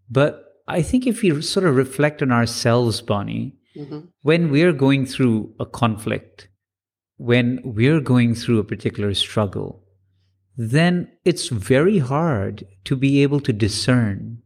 but 0.10 0.49
I 0.70 0.82
think 0.82 1.08
if 1.08 1.22
we 1.22 1.42
sort 1.42 1.66
of 1.66 1.76
reflect 1.76 2.22
on 2.22 2.32
ourselves, 2.32 3.02
Bonnie, 3.02 3.58
Mhm. 3.76 4.10
when 4.22 4.52
we're 4.52 4.74
going 4.74 5.06
through 5.06 5.54
a 5.60 5.66
conflict, 5.66 6.48
when 7.18 7.60
we're 7.64 8.02
going 8.02 8.36
through 8.36 8.60
a 8.60 8.64
particular 8.64 9.14
struggle, 9.14 9.84
then 10.58 11.10
it's 11.26 11.50
very 11.50 12.00
hard 12.00 12.68
to 12.86 12.96
be 12.96 13.24
able 13.24 13.40
to 13.42 13.54
discern. 13.54 14.42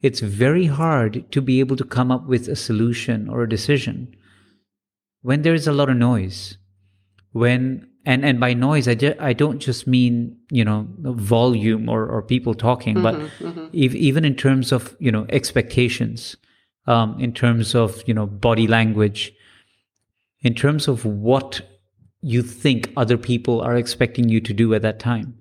It's 0.00 0.20
very 0.20 0.66
hard 0.66 1.30
to 1.32 1.40
be 1.42 1.60
able 1.60 1.76
to 1.76 1.84
come 1.84 2.10
up 2.10 2.26
with 2.26 2.48
a 2.48 2.56
solution 2.56 3.28
or 3.28 3.42
a 3.42 3.48
decision 3.48 4.14
when 5.22 5.42
there 5.42 5.54
is 5.54 5.66
a 5.66 5.72
lot 5.72 5.90
of 5.90 5.96
noise. 5.96 6.56
When 7.32 7.89
and 8.06 8.24
and 8.24 8.40
by 8.40 8.54
noise, 8.54 8.88
I, 8.88 8.94
ju- 8.94 9.14
I 9.20 9.32
don't 9.32 9.58
just 9.58 9.86
mean 9.86 10.36
you 10.50 10.64
know 10.64 10.86
volume 11.00 11.88
or, 11.88 12.06
or 12.06 12.22
people 12.22 12.54
talking, 12.54 13.02
but 13.02 13.14
ev- 13.74 13.94
even 13.94 14.24
in 14.24 14.34
terms 14.34 14.72
of 14.72 14.96
you 14.98 15.12
know 15.12 15.26
expectations, 15.28 16.36
um, 16.86 17.18
in 17.20 17.32
terms 17.32 17.74
of 17.74 18.02
you 18.06 18.14
know 18.14 18.26
body 18.26 18.66
language, 18.66 19.32
in 20.42 20.54
terms 20.54 20.88
of 20.88 21.04
what 21.04 21.60
you 22.22 22.42
think 22.42 22.92
other 22.96 23.16
people 23.18 23.60
are 23.60 23.76
expecting 23.76 24.28
you 24.28 24.40
to 24.40 24.52
do 24.52 24.74
at 24.74 24.82
that 24.82 24.98
time. 24.98 25.36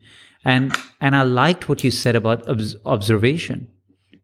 And 0.45 0.75
and 1.01 1.15
I 1.15 1.23
liked 1.23 1.67
what 1.69 1.83
you 1.83 1.91
said 1.91 2.15
about 2.15 2.47
obs- 2.47 2.75
observation. 2.85 3.67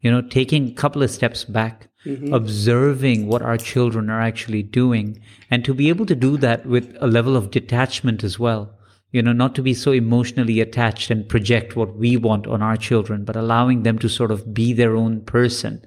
You 0.01 0.11
know, 0.11 0.21
taking 0.21 0.67
a 0.69 0.73
couple 0.73 1.01
of 1.03 1.09
steps 1.09 1.43
back, 1.45 1.87
observing 2.31 3.27
what 3.27 3.41
our 3.41 3.57
children 3.57 4.09
are 4.09 4.21
actually 4.21 4.63
doing, 4.63 5.19
and 5.49 5.65
to 5.65 5.73
be 5.73 5.89
able 5.89 6.05
to 6.05 6.15
do 6.15 6.37
that 6.37 6.65
with 6.65 6.95
a 7.01 7.07
level 7.07 7.35
of 7.35 7.51
detachment 7.51 8.23
as 8.23 8.39
well. 8.39 8.71
You 9.11 9.21
know, 9.21 9.33
not 9.33 9.55
to 9.55 9.61
be 9.61 9.73
so 9.73 9.91
emotionally 9.91 10.59
attached 10.59 11.09
and 11.09 11.27
project 11.29 11.75
what 11.75 11.95
we 11.95 12.17
want 12.17 12.47
on 12.47 12.61
our 12.61 12.75
children, 12.75 13.23
but 13.23 13.35
allowing 13.35 13.83
them 13.83 13.97
to 13.99 14.09
sort 14.09 14.31
of 14.31 14.53
be 14.53 14.73
their 14.73 14.95
own 14.95 15.21
person. 15.21 15.85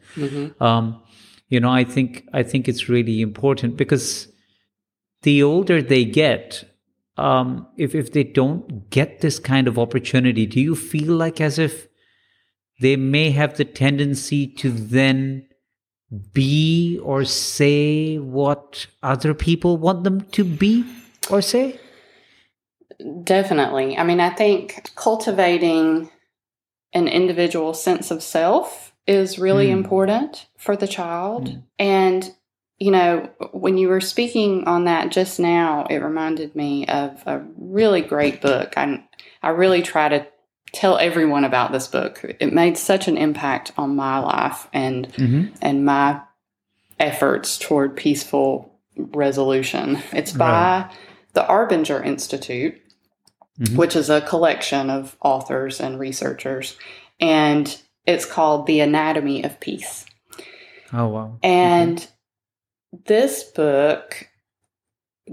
Um, 0.61 1.03
you 1.49 1.61
know, 1.61 1.71
I 1.71 1.85
think 1.85 2.25
I 2.33 2.43
think 2.43 2.69
it's 2.69 2.89
really 2.89 3.21
important 3.21 3.77
because 3.77 4.29
the 5.23 5.43
older 5.43 5.83
they 5.83 6.05
get, 6.05 6.65
um, 7.17 7.67
if 7.77 7.95
if 7.95 8.13
they 8.13 8.25
don't 8.25 8.89
get 8.91 9.21
this 9.21 9.39
kind 9.39 9.69
of 9.69 9.79
opportunity, 9.79 10.47
do 10.47 10.61
you 10.61 10.75
feel 10.75 11.15
like 11.15 11.41
as 11.41 11.59
if 11.59 11.89
they 12.81 12.97
may 12.97 13.31
have 13.31 13.57
the 13.57 13.65
tendency 13.65 14.47
to 14.47 14.71
then 14.71 15.48
be 16.33 16.99
or 17.03 17.25
say 17.25 18.17
what 18.19 18.87
other 19.03 19.35
people 19.35 19.77
want 19.77 20.05
them 20.05 20.23
to 20.23 20.45
be 20.45 20.85
or 21.31 21.43
say? 21.43 21.79
Definitely. 23.23 23.97
I 23.97 24.05
mean, 24.05 24.21
I 24.21 24.31
think 24.31 24.91
cultivating 24.97 26.11
an 26.93 27.07
individual 27.07 27.75
sense 27.75 28.11
of 28.11 28.23
self 28.23 28.93
is 29.07 29.39
really 29.39 29.69
Mm. 29.69 29.73
important 29.73 30.47
for 30.57 30.77
the 30.77 30.89
child. 30.89 31.49
Mm. 31.49 31.63
And, 31.79 32.35
you 32.79 32.91
know, 32.91 33.29
when 33.53 33.79
you 33.79 33.89
were 33.89 34.01
speaking 34.01 34.67
on 34.67 34.85
that 34.87 35.11
just 35.11 35.39
now, 35.39 35.87
it 35.89 35.99
reminded 35.99 36.57
me 36.57 36.87
of 36.87 37.23
a 37.27 37.45
really 37.59 38.01
great 38.01 38.41
book. 38.41 38.75
I, 38.77 39.05
I 39.43 39.51
really 39.51 39.83
try 39.83 40.09
to 40.09 40.27
tell 40.73 40.99
everyone 40.99 41.45
about 41.45 41.73
this 41.73 41.87
book. 41.89 42.25
It 42.41 42.53
made 42.53 42.77
such 42.79 43.09
an 43.09 43.17
impact 43.17 43.73
on 43.77 43.97
my 43.97 44.19
life 44.19 44.69
and 44.73 45.09
Mm-hmm. 45.15 45.55
and 45.63 45.85
my 45.85 46.21
efforts 46.99 47.59
toward 47.59 47.97
peaceful 47.97 48.75
resolution. 48.97 49.99
It's 50.13 50.33
by 50.33 50.91
the 51.35 51.43
Arbinger 51.45 52.05
Institute, 52.05 52.75
Mhm. 53.61 53.77
which 53.77 53.95
is 53.97 54.11
a 54.11 54.21
collection 54.21 54.91
of 54.91 55.17
authors 55.23 55.81
and 55.81 55.99
researchers, 55.99 56.77
and 57.21 57.81
it's 58.07 58.25
called 58.27 58.67
The 58.67 58.81
Anatomy 58.81 59.43
of 59.45 59.59
Peace. 59.61 60.05
Oh 60.93 61.09
wow! 61.09 61.39
And 61.43 62.07
this 63.07 63.45
book 63.45 64.29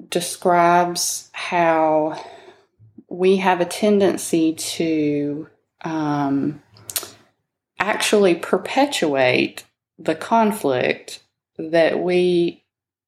describes 0.10 1.30
how 1.34 2.20
we 3.10 3.38
have 3.38 3.62
a 3.62 3.66
tendency 3.66 4.54
to 4.54 5.48
um, 5.84 6.62
actually 7.80 8.36
perpetuate 8.36 9.66
the 9.98 10.16
conflict 10.16 11.22
that 11.58 12.00
we 12.00 12.64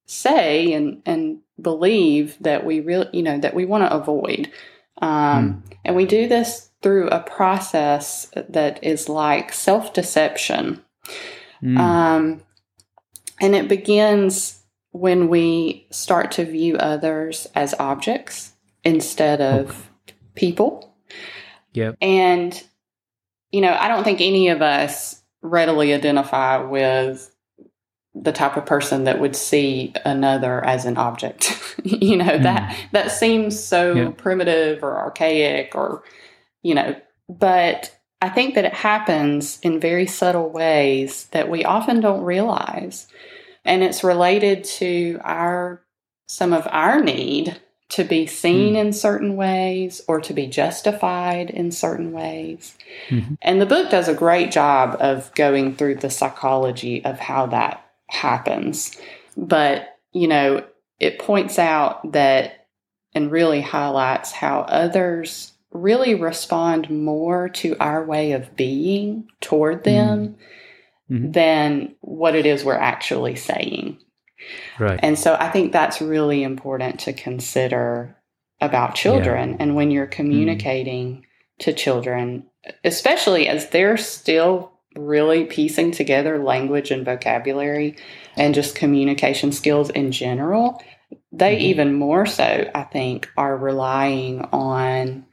say 0.06 0.72
and, 0.74 1.01
and 1.06 1.39
believe 1.62 2.38
that 2.42 2.66
we 2.66 2.80
really, 2.80 3.08
you 3.12 3.24
know, 3.24 3.38
that 3.39 3.56
we 3.56 3.66
want 3.66 3.84
to 3.84 3.94
avoid. 3.94 4.51
Um, 5.01 5.63
And 5.84 5.96
we 5.96 6.06
do 6.06 6.27
this 6.27 6.70
through 6.82 7.10
a 7.10 7.20
process 7.20 8.32
that 8.50 8.84
is 8.84 9.10
like 9.10 9.51
self 9.54 9.94
deception. 9.94 10.84
Mm. 11.62 11.77
Um, 11.77 12.42
and 13.42 13.56
it 13.56 13.68
begins 13.68 14.63
when 14.92 15.27
we 15.27 15.88
start 15.92 16.32
to 16.34 16.46
view 16.46 16.77
others 16.77 17.48
as 17.54 17.74
objects 17.80 18.54
instead 18.84 19.42
of 19.42 19.87
people. 20.38 20.96
yep. 21.74 21.96
And, 22.01 22.63
you 23.51 23.62
know, 23.62 23.75
I 23.79 23.88
don't 23.88 24.03
think 24.03 24.22
any 24.22 24.48
of 24.50 24.62
us 24.62 25.22
readily 25.41 25.94
identify 25.94 26.58
with 26.58 27.34
the 28.15 28.32
type 28.32 28.58
of 28.58 28.65
person 28.65 29.03
that 29.03 29.20
would 29.20 29.36
see 29.36 29.94
another 30.06 30.63
as 30.65 30.86
an 30.86 30.98
object. 30.98 31.53
you 31.84 32.17
know, 32.17 32.38
hmm. 32.38 32.44
that 32.44 32.75
that 32.91 33.12
seems 33.12 33.62
so 33.62 33.94
Yeah. 33.94 34.10
primitive 34.17 34.84
or 34.84 34.98
archaic 34.98 35.75
or 35.75 36.03
you 36.63 36.74
know, 36.75 36.96
but 37.29 37.96
I 38.22 38.29
think 38.29 38.56
that 38.56 38.65
it 38.65 38.74
happens 38.74 39.60
in 39.62 39.79
very 39.79 40.08
subtle 40.08 40.50
ways 40.50 41.27
that 41.32 41.50
we 41.50 41.63
often 41.63 42.00
don't 42.00 42.24
realize. 42.24 43.08
And 43.63 43.84
it's 43.84 44.03
related 44.03 44.63
to 44.63 45.20
our 45.24 45.82
some 46.27 46.53
of 46.53 46.67
our 46.72 47.01
need 47.01 47.60
to 47.89 48.03
be 48.03 48.25
seen 48.27 48.75
in 48.75 48.91
certain 48.91 49.36
ways 49.38 50.01
or 50.08 50.20
to 50.20 50.34
be 50.34 50.46
justified 50.46 51.50
in 51.50 51.72
certain 51.72 52.12
ways. 52.12 52.77
Mhm. 53.10 53.38
And 53.41 53.62
the 53.62 53.65
book 53.65 53.89
does 53.89 54.10
a 54.10 54.13
great 54.13 54.51
job 54.51 54.98
of 55.00 55.34
going 55.36 55.75
through 55.75 55.96
the 55.96 56.10
psychology 56.10 57.03
of 57.06 57.20
how 57.20 57.46
that 57.48 57.86
happens. 58.08 58.98
But, 59.38 59.98
you 60.12 60.27
know, 60.27 60.63
it 61.00 61.20
points 61.20 61.58
out 61.58 62.12
that 62.12 62.65
and 63.13 63.32
really 63.32 63.62
highlights 63.62 64.32
how 64.32 64.62
others 64.67 65.53
really 65.72 66.13
respond 66.13 66.89
more 66.89 67.50
to 67.50 67.75
our 67.79 68.03
way 68.03 68.34
of 68.34 68.56
being 68.56 69.27
toward 69.41 69.84
them 69.84 70.36
Mhm. 71.10 71.34
than 71.34 71.96
what 72.01 72.36
it 72.36 72.46
is 72.46 72.65
we're 72.65 72.74
actually 72.74 73.36
saying. 73.36 73.98
Right. 74.79 75.00
And 75.01 75.17
so 75.17 75.36
I 75.39 75.50
think 75.50 75.72
that's 75.72 76.01
really 76.01 76.44
important 76.44 77.00
to 77.01 77.13
consider 77.13 78.15
about 78.62 78.96
children 78.96 79.58
and 79.60 79.75
when 79.75 79.91
you're 79.91 80.08
communicating 80.08 81.25
to 81.60 81.74
children, 81.74 82.46
especially 82.84 83.48
as 83.48 83.70
they're 83.70 83.98
still 83.98 84.72
really 84.96 85.46
piecing 85.46 85.91
together 85.91 86.44
language 86.44 86.89
and 86.89 87.06
vocabulary 87.06 87.96
and 88.36 88.56
just 88.56 88.75
communication 88.75 89.51
skills 89.51 89.89
in 89.91 90.12
general, 90.12 90.82
they 91.32 91.56
Mhm. 91.56 91.62
even 91.62 91.94
more 91.94 92.25
so, 92.25 92.70
I 92.74 92.82
think, 92.84 93.29
are 93.38 93.56
relying 93.56 94.41
on, 94.51 95.25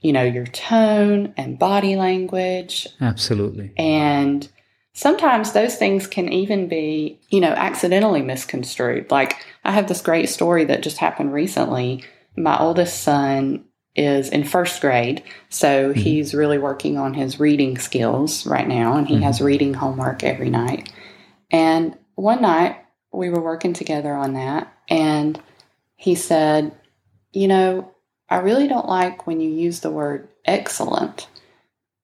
you 0.00 0.12
know, 0.12 0.24
your 0.24 0.46
tone 0.46 1.34
and 1.36 1.58
body 1.58 1.94
language 1.96 2.88
Absolutely. 3.00 3.72
and 3.76 4.48
sometimes 4.92 5.52
those 5.52 5.76
things 5.76 6.06
can 6.06 6.32
even 6.32 6.68
be, 6.68 7.18
you 7.30 7.40
know, 7.40 7.52
accidentally 7.52 8.22
misconstrued. 8.22 9.10
Like 9.10 9.44
I 9.64 9.72
have 9.72 9.88
this 9.88 10.00
great 10.00 10.28
story 10.28 10.64
that 10.66 10.82
just 10.82 10.98
happened 10.98 11.32
recently. 11.32 12.04
My 12.36 12.58
oldest 12.58 13.02
son 13.02 13.64
is 13.94 14.30
in 14.30 14.44
first 14.44 14.80
grade, 14.80 15.22
so 15.50 15.90
mm-hmm. 15.90 16.00
he's 16.00 16.34
really 16.34 16.58
working 16.58 16.96
on 16.96 17.12
his 17.12 17.38
reading 17.38 17.76
skills 17.78 18.46
right 18.46 18.66
now, 18.66 18.96
and 18.96 19.06
he 19.06 19.16
mm-hmm. 19.16 19.24
has 19.24 19.40
reading 19.40 19.74
homework 19.74 20.24
every 20.24 20.48
night. 20.48 20.90
And 21.50 21.98
one 22.14 22.40
night 22.40 22.78
we 23.12 23.28
were 23.28 23.42
working 23.42 23.74
together 23.74 24.14
on 24.14 24.32
that, 24.34 24.72
and 24.88 25.38
he 25.96 26.14
said, 26.14 26.72
You 27.32 27.48
know, 27.48 27.92
I 28.30 28.38
really 28.38 28.66
don't 28.66 28.88
like 28.88 29.26
when 29.26 29.40
you 29.40 29.50
use 29.50 29.80
the 29.80 29.90
word 29.90 30.28
excellent. 30.46 31.28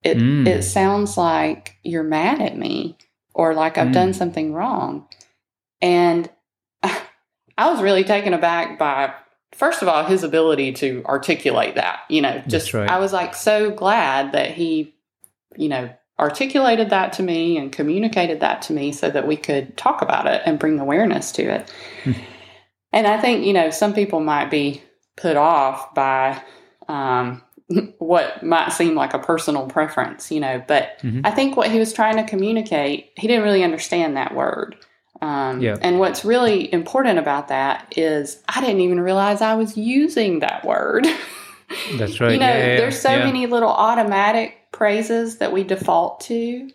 It 0.02 0.18
mm. 0.18 0.46
it 0.46 0.62
sounds 0.62 1.16
like 1.16 1.76
you're 1.82 2.04
mad 2.04 2.40
at 2.40 2.56
me 2.56 2.96
or 3.34 3.54
like 3.54 3.78
I've 3.78 3.88
mm. 3.88 3.94
done 3.94 4.14
something 4.14 4.52
wrong. 4.52 5.08
And 5.80 6.30
I 6.82 7.70
was 7.70 7.82
really 7.82 8.04
taken 8.04 8.32
aback 8.32 8.78
by 8.78 9.12
first 9.52 9.82
of 9.82 9.88
all 9.88 10.04
his 10.04 10.22
ability 10.22 10.72
to 10.74 11.02
articulate 11.06 11.74
that. 11.74 12.00
You 12.08 12.22
know, 12.22 12.42
just 12.46 12.74
right. 12.74 12.88
I 12.88 12.98
was 12.98 13.12
like 13.12 13.34
so 13.34 13.70
glad 13.70 14.32
that 14.32 14.52
he, 14.52 14.94
you 15.56 15.68
know, 15.68 15.90
articulated 16.18 16.90
that 16.90 17.12
to 17.14 17.22
me 17.22 17.56
and 17.56 17.70
communicated 17.70 18.40
that 18.40 18.62
to 18.62 18.72
me 18.72 18.92
so 18.92 19.08
that 19.10 19.26
we 19.26 19.36
could 19.36 19.76
talk 19.76 20.02
about 20.02 20.26
it 20.26 20.42
and 20.44 20.58
bring 20.58 20.80
awareness 20.80 21.32
to 21.32 21.42
it. 21.42 21.72
Hmm. 22.04 22.12
and 22.92 23.06
I 23.06 23.20
think, 23.20 23.44
you 23.44 23.52
know, 23.52 23.70
some 23.70 23.94
people 23.94 24.20
might 24.20 24.50
be 24.50 24.82
put 25.16 25.36
off 25.36 25.94
by 25.94 26.42
um, 26.88 27.42
what 27.98 28.42
might 28.42 28.70
seem 28.70 28.94
like 28.94 29.14
a 29.14 29.18
personal 29.18 29.66
preference, 29.66 30.30
you 30.30 30.40
know. 30.40 30.62
But 30.66 30.98
mm-hmm. 31.02 31.20
I 31.24 31.30
think 31.30 31.56
what 31.56 31.70
he 31.70 31.78
was 31.78 31.92
trying 31.92 32.16
to 32.16 32.24
communicate, 32.24 33.12
he 33.16 33.28
didn't 33.28 33.44
really 33.44 33.62
understand 33.62 34.16
that 34.16 34.34
word. 34.34 34.76
Um, 35.20 35.60
yeah. 35.60 35.76
And 35.80 35.98
what's 35.98 36.24
really 36.24 36.72
important 36.72 37.18
about 37.18 37.48
that 37.48 37.92
is 37.96 38.42
I 38.48 38.60
didn't 38.60 38.80
even 38.80 39.00
realize 39.00 39.42
I 39.42 39.54
was 39.54 39.76
using 39.76 40.40
that 40.40 40.64
word. 40.64 41.06
That's 41.98 42.20
right. 42.20 42.32
you 42.32 42.38
know, 42.38 42.46
yeah, 42.46 42.66
yeah, 42.66 42.76
there's 42.76 42.98
so 42.98 43.18
many 43.18 43.46
little 43.46 43.68
automatic 43.68 44.70
praises 44.72 45.38
that 45.38 45.52
we 45.52 45.64
default 45.64 46.20
to 46.20 46.70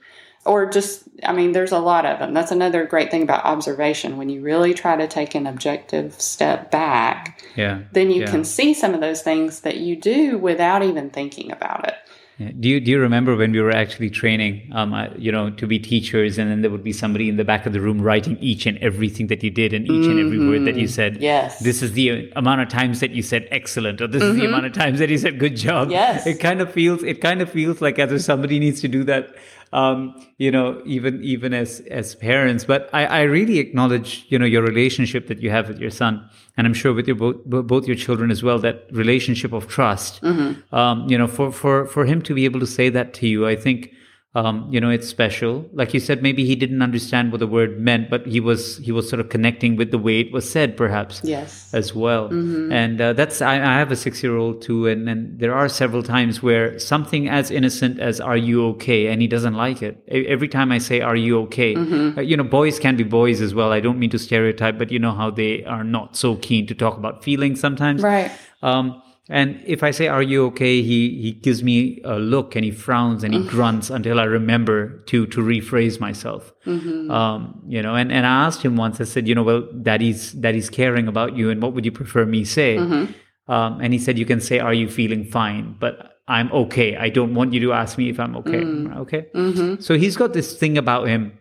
or 0.45 0.65
just 0.65 1.03
i 1.23 1.31
mean 1.31 1.51
there's 1.51 1.71
a 1.71 1.79
lot 1.79 2.05
of 2.05 2.19
them 2.19 2.33
that's 2.33 2.51
another 2.51 2.85
great 2.85 3.11
thing 3.11 3.23
about 3.23 3.43
observation 3.45 4.17
when 4.17 4.29
you 4.29 4.41
really 4.41 4.73
try 4.73 4.95
to 4.95 5.07
take 5.07 5.35
an 5.35 5.47
objective 5.47 6.19
step 6.19 6.71
back 6.71 7.43
yeah 7.55 7.81
then 7.91 8.09
you 8.09 8.21
yeah. 8.21 8.31
can 8.31 8.43
see 8.43 8.73
some 8.73 8.93
of 8.93 9.01
those 9.01 9.21
things 9.21 9.61
that 9.61 9.77
you 9.77 9.95
do 9.95 10.37
without 10.37 10.83
even 10.83 11.09
thinking 11.09 11.51
about 11.51 11.87
it 11.87 11.95
yeah. 12.39 12.49
Do 12.59 12.67
you 12.67 12.79
do 12.79 12.89
you 12.89 12.99
remember 12.99 13.35
when 13.35 13.51
we 13.51 13.61
were 13.61 13.71
actually 13.71 14.09
training, 14.09 14.71
um, 14.73 14.91
uh, 14.93 15.09
you 15.17 15.31
know, 15.31 15.51
to 15.51 15.67
be 15.67 15.77
teachers, 15.77 16.39
and 16.39 16.49
then 16.49 16.61
there 16.61 16.71
would 16.71 16.83
be 16.83 16.91
somebody 16.91 17.29
in 17.29 17.37
the 17.37 17.43
back 17.43 17.67
of 17.67 17.73
the 17.73 17.79
room 17.79 18.01
writing 18.01 18.37
each 18.39 18.65
and 18.65 18.77
everything 18.79 19.27
that 19.27 19.43
you 19.43 19.51
did 19.51 19.71
and 19.71 19.85
each 19.85 19.91
mm-hmm. 19.91 20.11
and 20.11 20.19
every 20.19 20.39
word 20.39 20.65
that 20.65 20.75
you 20.75 20.87
mm-hmm. 20.87 20.93
said. 20.93 21.21
Yes. 21.21 21.59
This 21.59 21.83
is 21.83 21.93
the 21.93 22.31
amount 22.35 22.61
of 22.61 22.69
times 22.69 23.01
that 23.01 23.11
you 23.11 23.21
said 23.21 23.47
excellent, 23.51 24.01
or 24.01 24.07
this 24.07 24.23
mm-hmm. 24.23 24.31
is 24.31 24.37
the 24.37 24.41
mm-hmm. 24.43 24.53
amount 24.53 24.65
of 24.65 24.73
times 24.73 24.97
that 24.97 25.09
you 25.09 25.17
said 25.19 25.37
good 25.37 25.55
job. 25.55 25.91
Yes. 25.91 26.25
It 26.25 26.39
kind 26.39 26.59
of 26.59 26.71
feels 26.71 27.03
it 27.03 27.21
kind 27.21 27.39
of 27.41 27.51
feels 27.51 27.81
like 27.81 27.99
as 27.99 28.11
if 28.11 28.21
somebody 28.21 28.57
needs 28.57 28.81
to 28.81 28.87
do 28.87 29.03
that 29.03 29.35
um, 29.73 30.15
you 30.37 30.51
know, 30.51 30.81
even 30.85 31.21
even 31.23 31.53
as 31.53 31.81
as 31.91 32.15
parents. 32.15 32.63
But 32.63 32.89
I, 32.93 33.05
I 33.05 33.21
really 33.23 33.59
acknowledge, 33.59 34.25
you 34.29 34.39
know, 34.39 34.45
your 34.45 34.61
relationship 34.61 35.27
that 35.27 35.41
you 35.41 35.49
have 35.49 35.67
with 35.67 35.79
your 35.79 35.89
son, 35.89 36.29
and 36.55 36.65
I'm 36.67 36.73
sure 36.73 36.93
with 36.93 37.07
your 37.07 37.15
both 37.15 37.43
both 37.45 37.87
your 37.87 37.97
children 37.97 38.31
as 38.31 38.43
well. 38.43 38.59
That 38.59 38.85
relationship 38.91 39.51
of 39.51 39.67
trust. 39.67 40.21
Mm-hmm. 40.21 40.75
Um, 40.75 41.09
you 41.09 41.17
know, 41.17 41.27
for 41.27 41.51
for 41.51 41.87
for 41.87 42.05
him 42.05 42.21
to 42.21 42.33
be 42.33 42.45
able 42.45 42.59
to 42.59 42.67
say 42.67 42.89
that 42.89 43.13
to 43.15 43.27
you, 43.27 43.47
I 43.47 43.55
think 43.55 43.91
um, 44.35 44.67
you 44.71 44.81
know 44.81 44.89
it's 44.89 45.07
special. 45.07 45.69
Like 45.73 45.93
you 45.93 45.99
said 45.99 46.23
maybe 46.23 46.43
he 46.43 46.55
didn't 46.55 46.81
understand 46.81 47.31
what 47.31 47.37
the 47.37 47.47
word 47.47 47.79
meant 47.79 48.09
but 48.09 48.25
he 48.25 48.39
was 48.39 48.77
he 48.79 48.91
was 48.91 49.07
sort 49.07 49.19
of 49.19 49.29
connecting 49.29 49.75
with 49.75 49.91
the 49.91 49.99
way 49.99 50.19
it 50.21 50.31
was 50.31 50.49
said 50.49 50.75
perhaps 50.75 51.21
yes. 51.23 51.71
as 51.73 51.93
well. 51.93 52.29
Mm-hmm. 52.29 52.71
and 52.71 52.99
uh, 52.99 53.13
that's 53.13 53.41
I, 53.43 53.55
I, 53.55 53.77
have 53.77 53.91
a 53.91 53.95
six 53.95 54.23
year 54.23 54.35
old 54.35 54.61
too 54.63 54.87
and, 54.87 55.07
and 55.07 55.39
there 55.39 55.53
are 55.53 55.69
several 55.69 56.01
times 56.01 56.41
where 56.41 56.79
something 56.79 57.29
as 57.29 57.51
innocent 57.51 57.99
as 57.99 58.19
are 58.19 58.37
you 58.37 58.65
okay? 58.69 59.07
and 59.07 59.21
he 59.21 59.27
doesn't 59.27 59.53
like 59.53 59.83
it. 59.83 60.03
Every 60.07 60.47
time 60.47 60.71
i 60.71 60.79
say 60.79 61.01
are 61.01 61.15
you 61.15 61.39
okay? 61.41 61.75
Mm-hmm. 61.75 62.17
uh, 62.17 62.21
you 62.21 62.35
know 62.35 62.43
boys 62.43 62.79
can 62.79 62.95
be 62.95 63.03
boys 63.03 63.39
as 63.39 63.53
well. 63.53 63.71
I 63.71 63.81
don't 63.81 63.99
mean 63.99 64.09
to 64.09 64.19
stereotype 64.19 64.79
but 64.79 64.91
you 64.91 64.97
know 64.97 65.11
how 65.11 65.29
they 65.29 65.63
are 65.65 65.83
not 65.83 66.15
so 66.15 66.37
keen 66.37 66.65
to 66.67 66.73
talk 66.73 66.97
about 66.97 67.23
feelings 67.23 67.59
sometimes. 67.59 68.01
Right. 68.01 68.31
Um, 68.63 69.02
and 69.29 69.61
if 69.65 69.83
I 69.83 69.91
say, 69.91 70.07
"Are 70.07 70.21
you 70.21 70.45
okay?" 70.47 70.81
he 70.81 71.21
he 71.21 71.31
gives 71.31 71.63
me 71.63 72.01
a 72.03 72.19
look 72.19 72.55
and 72.55 72.65
he 72.65 72.71
frowns 72.71 73.23
and 73.23 73.33
he 73.33 73.47
grunts 73.47 73.89
until 73.89 74.19
I 74.19 74.25
remember 74.25 74.97
to 75.07 75.25
to 75.27 75.41
rephrase 75.41 75.99
myself. 75.99 76.53
Mm-hmm. 76.65 77.09
Um, 77.09 77.63
you 77.67 77.81
know, 77.81 77.95
and 77.95 78.11
and 78.11 78.25
I 78.25 78.45
asked 78.45 78.63
him 78.63 78.75
once. 78.75 78.99
I 78.99 79.05
said, 79.05 79.27
"You 79.27 79.35
know, 79.35 79.43
well, 79.43 79.61
daddy's 79.81 80.33
daddy's 80.33 80.69
caring 80.69 81.07
about 81.07 81.37
you, 81.37 81.49
and 81.49 81.61
what 81.61 81.73
would 81.73 81.85
you 81.85 81.91
prefer 81.91 82.25
me 82.25 82.43
say?" 82.43 82.75
Mm-hmm. 82.77 83.51
Um, 83.51 83.79
and 83.79 83.93
he 83.93 83.99
said, 83.99 84.19
"You 84.19 84.25
can 84.25 84.41
say, 84.41 84.59
"Are 84.59 84.73
you 84.73 84.89
feeling 84.89 85.23
fine?" 85.23 85.77
But 85.79 86.19
I'm 86.27 86.51
okay. 86.51 86.97
I 86.97 87.07
don't 87.07 87.33
want 87.33 87.53
you 87.53 87.61
to 87.61 87.73
ask 87.73 87.97
me 87.97 88.09
if 88.09 88.19
I'm 88.19 88.35
okay. 88.37 88.61
Mm. 88.61 88.97
Okay. 88.97 89.27
Mm-hmm. 89.33 89.81
So 89.81 89.97
he's 89.97 90.17
got 90.17 90.33
this 90.33 90.57
thing 90.57 90.77
about 90.77 91.07
him. 91.07 91.37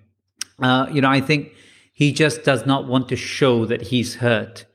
Uh, 0.61 0.87
you 0.92 1.01
know, 1.01 1.11
I 1.11 1.21
think 1.21 1.53
he 1.92 2.12
just 2.12 2.45
does 2.45 2.64
not 2.64 2.87
want 2.87 3.09
to 3.09 3.16
show 3.16 3.66
that 3.66 3.83
he's 3.83 4.16
hurt 4.16 4.66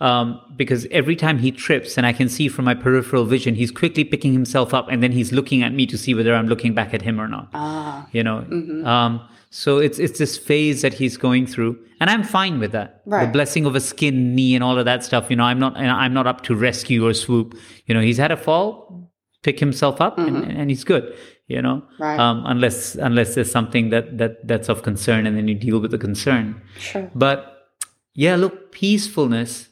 um, 0.00 0.40
because 0.56 0.86
every 0.90 1.16
time 1.16 1.38
he 1.38 1.50
trips, 1.50 1.96
and 1.96 2.06
I 2.06 2.12
can 2.12 2.28
see 2.28 2.48
from 2.48 2.66
my 2.66 2.74
peripheral 2.74 3.24
vision, 3.24 3.54
he's 3.54 3.70
quickly 3.70 4.04
picking 4.04 4.32
himself 4.32 4.74
up, 4.74 4.88
and 4.90 5.02
then 5.02 5.12
he's 5.12 5.32
looking 5.32 5.62
at 5.62 5.72
me 5.72 5.86
to 5.86 5.96
see 5.96 6.14
whether 6.14 6.34
I'm 6.34 6.48
looking 6.48 6.74
back 6.74 6.92
at 6.92 7.02
him 7.02 7.20
or 7.20 7.28
not. 7.28 7.48
Ah, 7.54 8.06
you 8.12 8.22
know. 8.22 8.44
Mm-hmm. 8.48 8.86
Um, 8.86 9.26
so 9.50 9.78
it's 9.78 9.98
it's 9.98 10.18
this 10.18 10.36
phase 10.36 10.82
that 10.82 10.92
he's 10.92 11.16
going 11.16 11.46
through, 11.46 11.78
and 12.00 12.10
I'm 12.10 12.24
fine 12.24 12.58
with 12.58 12.72
that. 12.72 13.00
Right. 13.06 13.24
The 13.24 13.32
blessing 13.32 13.64
of 13.64 13.74
a 13.74 13.80
skin 13.80 14.34
knee 14.34 14.54
and 14.54 14.62
all 14.62 14.78
of 14.78 14.84
that 14.84 15.02
stuff. 15.02 15.30
You 15.30 15.36
know, 15.36 15.44
I'm 15.44 15.58
not 15.58 15.76
I'm 15.76 16.12
not 16.12 16.26
up 16.26 16.42
to 16.42 16.54
rescue 16.54 17.06
or 17.06 17.14
swoop. 17.14 17.56
You 17.86 17.94
know, 17.94 18.00
he's 18.00 18.18
had 18.18 18.30
a 18.30 18.36
fall, 18.36 19.10
pick 19.42 19.58
himself 19.58 20.00
up, 20.00 20.18
mm-hmm. 20.18 20.36
and, 20.36 20.52
and 20.52 20.70
he's 20.70 20.84
good 20.84 21.14
you 21.48 21.62
know 21.62 21.80
right. 22.00 22.18
um, 22.18 22.42
unless 22.46 22.96
unless 22.96 23.34
there's 23.34 23.50
something 23.50 23.90
that 23.90 24.18
that 24.18 24.46
that's 24.46 24.68
of 24.68 24.82
concern 24.82 25.26
and 25.26 25.36
then 25.36 25.46
you 25.46 25.54
deal 25.54 25.78
with 25.78 25.92
the 25.92 25.98
concern 25.98 26.60
sure 26.76 27.08
but 27.14 27.68
yeah 28.14 28.34
look 28.34 28.72
peacefulness 28.72 29.68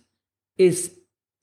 is 0.59 0.93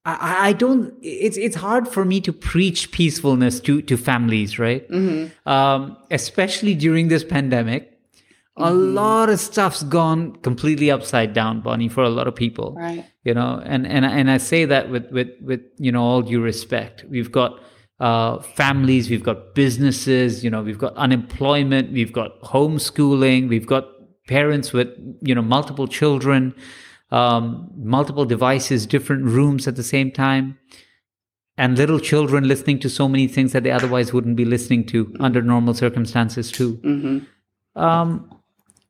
I, 0.06 0.50
I 0.50 0.54
don't 0.54 0.94
it's 1.02 1.38
it's 1.38 1.56
hard 1.56 1.88
for 1.88 2.06
me 2.06 2.22
to 2.22 2.34
preach 2.34 2.92
peacefulness 2.92 3.60
to 3.62 3.82
to 3.84 3.98
families 3.98 4.58
right? 4.58 4.90
Mm-hmm. 4.90 5.48
um, 5.50 5.98
especially 6.10 6.76
during 6.76 7.08
this 7.08 7.24
pandemic 7.24 7.92
mm-hmm. 7.92 8.64
a 8.64 8.72
lot 8.72 9.30
of 9.30 9.40
stuff's 9.40 9.84
gone 9.84 10.36
completely 10.38 10.90
upside 10.90 11.34
down 11.34 11.62
bonnie 11.62 11.90
for 11.90 12.04
a 12.04 12.10
lot 12.10 12.28
of 12.28 12.36
people 12.36 12.76
right. 12.78 13.06
you 13.24 13.34
know? 13.34 13.62
And 13.64 13.86
and 13.86 14.06
and 14.06 14.32
i 14.32 14.38
say 14.38 14.66
that 14.66 14.90
with 14.90 15.10
with 15.12 15.30
with 15.42 15.62
you 15.78 15.92
know 15.92 16.04
all 16.04 16.22
due 16.22 16.42
respect. 16.42 17.06
We've 17.10 17.32
got 17.32 17.60
uh, 18.00 18.40
families 18.40 19.12
we've 19.12 19.24
got 19.24 19.54
businesses 19.54 20.44
you 20.44 20.50
know 20.50 20.64
we've 20.64 20.80
got 20.80 20.96
unemployment 20.96 21.92
we've 21.92 22.12
got 22.12 22.42
homeschooling 22.42 23.48
we've 23.48 23.68
got 23.68 23.86
parents 24.28 24.74
with 24.74 24.88
you 25.22 25.36
know 25.36 25.44
multiple 25.44 25.88
children 25.88 26.56
um, 27.12 27.70
multiple 27.76 28.26
devices, 28.26 28.86
different 28.86 29.24
rooms 29.26 29.68
at 29.68 29.76
the 29.76 29.84
same 29.84 30.12
time, 30.12 30.58
and 31.58 31.78
little 31.78 32.00
children 32.00 32.48
listening 32.48 32.80
to 32.80 32.90
so 32.90 33.08
many 33.08 33.28
things 33.28 33.52
that 33.52 33.64
they 33.64 33.72
otherwise 33.72 34.14
wouldn't 34.14 34.36
be 34.36 34.46
listening 34.46 34.86
to 34.88 35.14
under 35.20 35.42
normal 35.42 35.74
circumstances, 35.74 36.52
too. 36.52 36.78
Mm-hmm. 36.78 37.82
Um, 37.82 38.34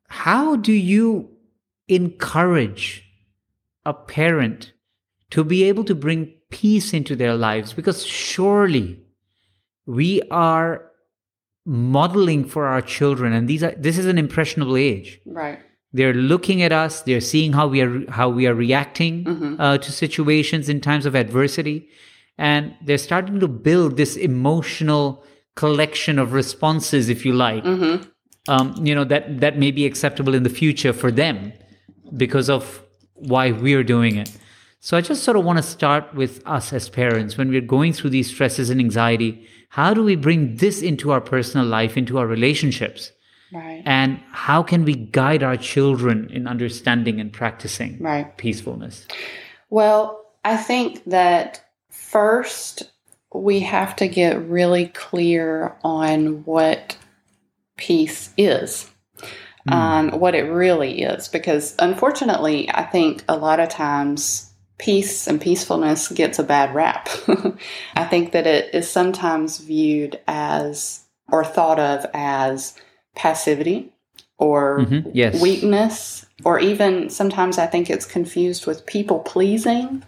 how 0.08 0.56
do 0.56 0.72
you 0.72 1.30
encourage 1.88 3.04
a 3.84 3.92
parent 3.92 4.72
to 5.30 5.42
be 5.42 5.64
able 5.64 5.84
to 5.84 5.94
bring 5.94 6.32
peace 6.50 6.92
into 6.92 7.16
their 7.16 7.34
lives? 7.34 7.72
Because 7.72 8.06
surely 8.06 9.00
we 9.86 10.22
are 10.30 10.90
modeling 11.64 12.44
for 12.44 12.66
our 12.66 12.82
children, 12.82 13.32
and 13.32 13.48
these 13.48 13.62
are 13.62 13.72
this 13.72 13.98
is 13.98 14.06
an 14.06 14.18
impressionable 14.18 14.76
age, 14.76 15.20
right? 15.26 15.60
They're 15.92 16.14
looking 16.14 16.62
at 16.62 16.72
us. 16.72 17.02
They're 17.02 17.20
seeing 17.20 17.52
how 17.52 17.66
we 17.68 17.82
are 17.82 18.10
how 18.10 18.28
we 18.28 18.46
are 18.46 18.54
reacting 18.54 19.24
mm-hmm. 19.24 19.60
uh, 19.60 19.78
to 19.78 19.92
situations 19.92 20.68
in 20.68 20.80
times 20.80 21.06
of 21.06 21.14
adversity. 21.14 21.88
And 22.38 22.74
they're 22.82 22.98
starting 22.98 23.40
to 23.40 23.48
build 23.48 23.96
this 23.96 24.16
emotional 24.16 25.24
collection 25.54 26.18
of 26.18 26.32
responses 26.32 27.10
if 27.10 27.26
you 27.26 27.32
like 27.34 27.62
mm-hmm. 27.62 28.02
um, 28.48 28.74
you 28.84 28.94
know 28.94 29.04
that 29.04 29.40
that 29.40 29.58
may 29.58 29.70
be 29.70 29.84
acceptable 29.84 30.34
in 30.34 30.44
the 30.44 30.48
future 30.48 30.94
for 30.94 31.10
them 31.10 31.52
because 32.16 32.48
of 32.48 32.82
why 33.14 33.52
we're 33.52 33.84
doing 33.84 34.16
it. 34.16 34.30
So 34.80 34.96
i 34.96 35.00
just 35.00 35.22
sort 35.22 35.36
of 35.36 35.44
want 35.44 35.58
to 35.58 35.62
start 35.62 36.12
with 36.12 36.42
us 36.44 36.72
as 36.72 36.88
parents 36.88 37.36
when 37.36 37.50
we're 37.50 37.60
going 37.60 37.92
through 37.92 38.10
these 38.10 38.28
stresses 38.28 38.70
and 38.70 38.80
anxiety. 38.80 39.46
How 39.68 39.94
do 39.94 40.02
we 40.02 40.16
bring 40.16 40.56
this 40.56 40.82
into 40.82 41.12
our 41.12 41.20
personal 41.20 41.66
life 41.66 41.96
into 41.96 42.18
our 42.18 42.26
relationships 42.26 43.12
Right. 43.52 43.82
And 43.84 44.20
how 44.30 44.62
can 44.62 44.84
we 44.84 44.94
guide 44.94 45.42
our 45.42 45.56
children 45.56 46.30
in 46.32 46.46
understanding 46.46 47.20
and 47.20 47.32
practicing 47.32 47.98
right. 48.00 48.36
peacefulness? 48.36 49.06
Well, 49.68 50.24
I 50.44 50.56
think 50.56 51.04
that 51.04 51.64
first 51.90 52.90
we 53.34 53.60
have 53.60 53.96
to 53.96 54.08
get 54.08 54.48
really 54.48 54.88
clear 54.88 55.76
on 55.82 56.44
what 56.44 56.96
peace 57.76 58.30
is. 58.36 58.88
um, 59.68 60.10
what 60.18 60.34
it 60.34 60.42
really 60.42 61.02
is. 61.02 61.28
Because 61.28 61.76
unfortunately, 61.78 62.68
I 62.68 62.82
think 62.82 63.22
a 63.28 63.36
lot 63.36 63.60
of 63.60 63.68
times 63.68 64.52
peace 64.78 65.28
and 65.28 65.40
peacefulness 65.40 66.08
gets 66.08 66.40
a 66.40 66.42
bad 66.42 66.74
rap. 66.74 67.08
I 67.94 68.04
think 68.04 68.32
that 68.32 68.48
it 68.48 68.74
is 68.74 68.90
sometimes 68.90 69.58
viewed 69.58 70.20
as 70.26 71.04
or 71.28 71.44
thought 71.44 71.78
of 71.78 72.04
as 72.12 72.74
passivity 73.14 73.92
or 74.38 74.80
Mhm, 74.80 75.10
yes. 75.12 75.40
weakness, 75.40 76.26
or 76.44 76.58
even 76.58 77.08
sometimes 77.10 77.58
I 77.58 77.66
think 77.66 77.88
it's 77.90 78.06
confused 78.06 78.66
with 78.66 78.86
people 78.86 79.20
pleasing. 79.20 80.02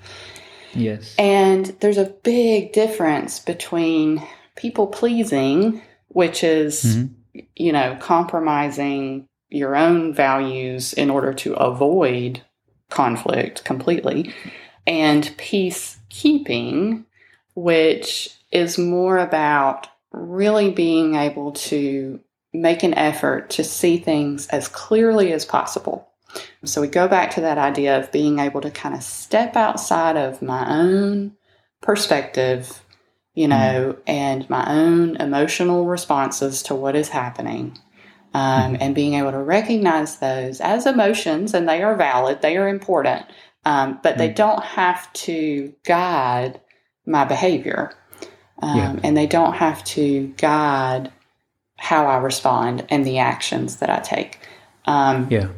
Yes. 0.75 1.15
And 1.19 1.67
there's 1.81 1.99
a 1.99 2.13
big 2.23 2.73
difference 2.73 3.39
between 3.39 4.23
people 4.57 4.87
pleasing, 4.87 5.83
which 6.09 6.43
is, 6.43 6.83
Mhm. 6.85 7.11
you 7.57 7.73
know, 7.73 7.97
compromising 8.01 9.27
your 9.51 9.77
own 9.77 10.13
values 10.13 10.93
in 10.93 11.11
order 11.11 11.33
to 11.33 11.55
avoid 11.55 12.41
conflict 12.91 13.65
completely, 13.65 14.33
and 14.87 15.25
peacekeeping, 15.39 17.05
which 17.55 18.31
is 18.51 18.79
more 18.79 19.19
about 19.19 19.89
really 20.13 20.71
being 20.71 21.15
able 21.15 21.53
to 21.53 22.21
make 22.55 22.83
an 22.83 22.95
effort 22.95 23.51
to 23.51 23.65
see 23.65 23.99
things 23.99 24.47
as 24.49 24.69
clearly 24.69 25.33
as 25.33 25.45
possible. 25.45 26.09
So 26.65 26.81
we 26.81 26.89
go 26.89 27.07
back 27.09 27.31
to 27.33 27.41
that 27.43 27.59
idea 27.59 27.99
of 27.99 28.11
being 28.13 28.39
able 28.39 28.61
to 28.63 28.71
kind 28.71 28.95
of 28.95 29.03
step 29.03 29.57
outside 29.57 30.17
of 30.17 30.41
my 30.41 30.69
own 30.69 31.37
perspective, 31.83 32.83
you 33.35 33.49
know, 33.49 33.97
and 34.07 34.49
my 34.49 34.65
own 34.69 35.17
emotional 35.17 35.85
responses 35.87 36.63
to 36.65 36.75
what 36.75 36.97
is 36.97 37.09
happening. 37.11 37.79
Um, 38.33 38.77
and 38.81 38.97
being 38.97 39.15
able 39.15 39.31
to 39.31 39.39
recognize 39.39 40.19
those 40.19 40.61
as 40.61 40.87
emotions, 40.87 41.55
and 41.55 41.69
they 41.69 41.85
are 41.85 41.95
valid, 41.95 42.43
they 42.43 42.57
are 42.57 42.67
important, 42.67 43.27
um, 43.65 44.01
but 44.03 44.19
they 44.19 44.29
don't 44.29 44.65
have 44.65 45.13
to 45.13 45.73
guide 45.85 46.61
my 47.07 47.25
behavior. 47.25 47.93
Um, 48.61 48.77
Yeah. 48.77 48.97
And 49.05 49.17
they 49.17 49.29
don't 49.29 49.55
have 49.55 49.85
to 49.85 50.35
guide 50.37 51.13
how 51.85 52.07
I 52.07 52.17
respond 52.17 52.87
and 52.89 53.05
the 53.05 53.19
actions 53.19 53.77
that 53.77 53.91
I 53.91 53.99
take. 53.99 54.39
Um, 54.87 55.27
Yeah. 55.31 55.49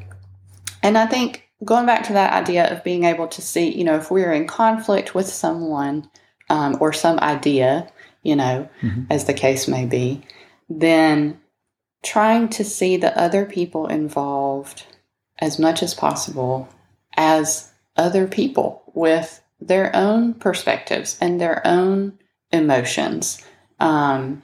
and 0.83 0.99
I 0.99 1.07
think 1.07 1.49
going 1.65 1.87
back 1.87 2.03
to 2.09 2.15
that 2.15 2.33
idea 2.33 2.67
of 2.73 2.83
being 2.83 3.05
able 3.05 3.29
to 3.29 3.41
see, 3.41 3.71
you 3.71 3.85
know, 3.85 3.95
if 3.95 4.11
we're 4.11 4.33
in 4.33 4.49
conflict 4.49 5.15
with 5.15 5.29
someone 5.29 6.11
um, 6.51 6.77
or 6.81 6.93
some 6.93 7.19
idea, 7.21 7.87
you 8.25 8.35
know, 8.35 8.69
Mhm. 8.83 9.07
as 9.09 9.25
the 9.25 9.35
case 9.35 9.69
may 9.69 9.85
be, 9.85 10.23
then 10.69 11.39
trying 12.03 12.49
to 12.49 12.65
see 12.65 12.97
the 12.97 13.17
other 13.17 13.45
people 13.45 13.87
involved 13.87 14.83
as 15.39 15.61
much 15.61 15.81
as 15.83 15.95
possible 15.95 16.69
as 17.17 17.71
other 17.97 18.27
people 18.27 18.83
with 18.95 19.43
their 19.61 19.95
own 19.95 20.35
perspectives 20.35 21.17
and 21.21 21.41
their 21.41 21.65
own 21.65 22.19
emotions. 22.53 23.39
Um, 23.79 24.43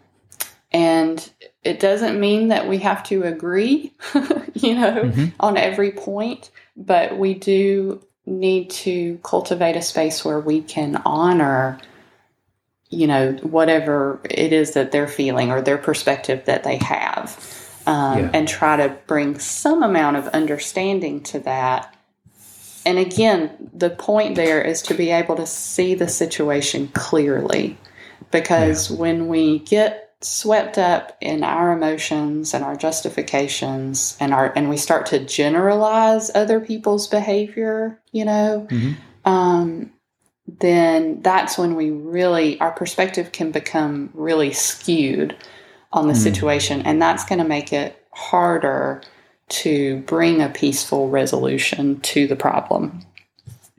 and 0.73 1.31
it 1.65 1.79
doesn't 1.79 2.19
mean 2.19 2.49
that 2.49 2.69
we 2.69 2.79
have 2.79 3.05
to 3.05 3.23
agree, 3.23 3.93
you 4.55 4.75
know, 4.75 5.05
Mhm. 5.05 5.33
on 5.39 5.57
every 5.57 5.93
point, 5.93 6.51
but 6.77 7.17
we 7.19 7.35
do 7.35 8.03
need 8.27 8.71
to 8.71 9.19
cultivate 9.23 9.77
a 9.77 9.83
space 9.83 10.25
where 10.25 10.41
we 10.41 10.61
can 10.63 11.01
honor, 11.05 11.79
you 12.89 13.07
know, 13.07 13.33
whatever 13.43 14.21
it 14.29 14.53
is 14.53 14.73
that 14.73 14.93
they're 14.93 15.09
feeling 15.09 15.51
or 15.51 15.61
their 15.61 15.79
perspective 15.79 16.43
that 16.47 16.65
they 16.65 16.77
have, 16.77 17.37
um, 17.87 18.19
Yeah. 18.19 18.31
and 18.33 18.49
try 18.49 18.77
to 18.77 18.97
bring 19.07 19.39
some 19.39 19.83
amount 19.83 20.17
of 20.17 20.29
understanding 20.29 21.21
to 21.25 21.39
that. 21.41 21.95
And 22.85 22.99
again, 22.99 23.51
the 23.73 23.91
point 23.91 24.35
there 24.35 24.61
is 24.61 24.83
to 24.83 24.95
be 24.95 25.11
able 25.11 25.37
to 25.37 25.47
see 25.47 25.95
the 25.95 26.09
situation 26.09 26.89
clearly 26.93 27.77
because 28.33 28.91
when 28.91 29.29
we 29.29 29.61
get 29.61 30.12
swept 30.25 30.79
up 30.79 31.17
in 31.21 31.43
our 31.45 31.73
emotions 31.73 32.55
and 32.55 32.65
our 32.65 32.77
justifications 32.77 34.17
and 34.21 34.33
our 34.33 34.53
and 34.57 34.69
we 34.71 34.77
start 34.77 35.07
to 35.07 35.19
generalize 35.19 36.31
other 36.35 36.61
people's 36.61 37.07
behavior 37.09 38.01
you 38.13 38.25
know 38.25 38.67
Mhm. 38.71 38.97
um, 39.25 39.91
then 40.61 41.21
that's 41.23 41.57
when 41.57 41.77
we 41.77 41.91
really 41.91 42.59
our 42.61 42.73
perspective 42.73 43.33
can 43.33 43.51
become 43.51 44.11
really 44.15 44.53
skewed 44.53 45.37
on 45.93 46.09
the 46.09 46.15
Mm. 46.15 46.23
situation 46.23 46.83
and 46.83 47.01
that's 47.01 47.25
going 47.25 47.39
to 47.39 47.45
make 47.49 47.73
it 47.73 47.97
harder 48.13 49.03
to 49.49 49.99
bring 50.07 50.41
a 50.41 50.49
peaceful 50.49 51.09
resolution 51.09 52.01
to 52.01 52.27
the 52.27 52.37
problem 52.37 53.01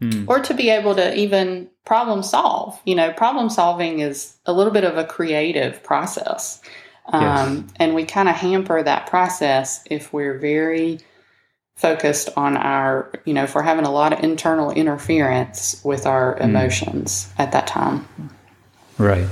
Mm. 0.03 0.27
or 0.27 0.39
to 0.39 0.53
be 0.53 0.69
able 0.69 0.95
to 0.95 1.15
even 1.15 1.69
problem 1.85 2.23
solve. 2.23 2.79
You 2.85 2.95
know, 2.95 3.13
problem 3.13 3.49
solving 3.49 3.99
is 3.99 4.35
a 4.45 4.51
little 4.51 4.73
bit 4.73 4.83
of 4.83 4.97
a 4.97 5.05
creative 5.05 5.81
process. 5.83 6.61
Um, 7.07 7.67
And 7.79 7.95
we 7.95 8.05
kind 8.05 8.29
of 8.29 8.35
hamper 8.35 8.83
that 8.83 9.07
process 9.07 9.83
if 9.89 10.13
we're 10.13 10.37
very 10.37 10.99
focused 11.75 12.29
on 12.37 12.55
our, 12.57 13.11
you 13.25 13.33
know, 13.33 13.43
if 13.43 13.55
we're 13.55 13.63
having 13.63 13.85
a 13.85 13.91
lot 13.91 14.13
of 14.13 14.23
internal 14.23 14.71
interference 14.71 15.81
with 15.83 16.05
our 16.05 16.37
emotions 16.37 17.29
at 17.37 17.51
that 17.51 17.67
time. 17.67 18.07
Right. 18.97 19.27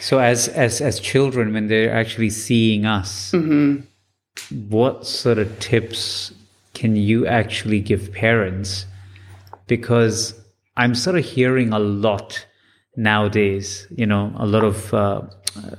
So 0.00 0.18
as 0.18 0.48
as 0.48 0.80
as 0.80 0.98
children, 1.00 1.52
when 1.52 1.68
they're 1.68 1.92
actually 1.92 2.30
seeing 2.30 2.86
us, 2.86 3.32
hmm 3.32 3.80
what 4.58 5.06
sort 5.06 5.38
of 5.38 5.58
tips 5.58 6.32
can 6.74 6.96
you 6.96 7.26
actually 7.26 7.80
give 7.80 8.12
parents? 8.12 8.86
Because 9.70 10.34
I'm 10.76 10.94
sort 10.94 11.16
of 11.16 11.24
hearing 11.24 11.72
a 11.72 11.78
lot 11.78 12.46
nowadays. 12.96 13.86
You 13.90 14.06
know, 14.06 14.32
a 14.36 14.46
lot 14.46 14.64
of 14.64 14.92
uh, 14.92 14.98
uh, 14.98 15.22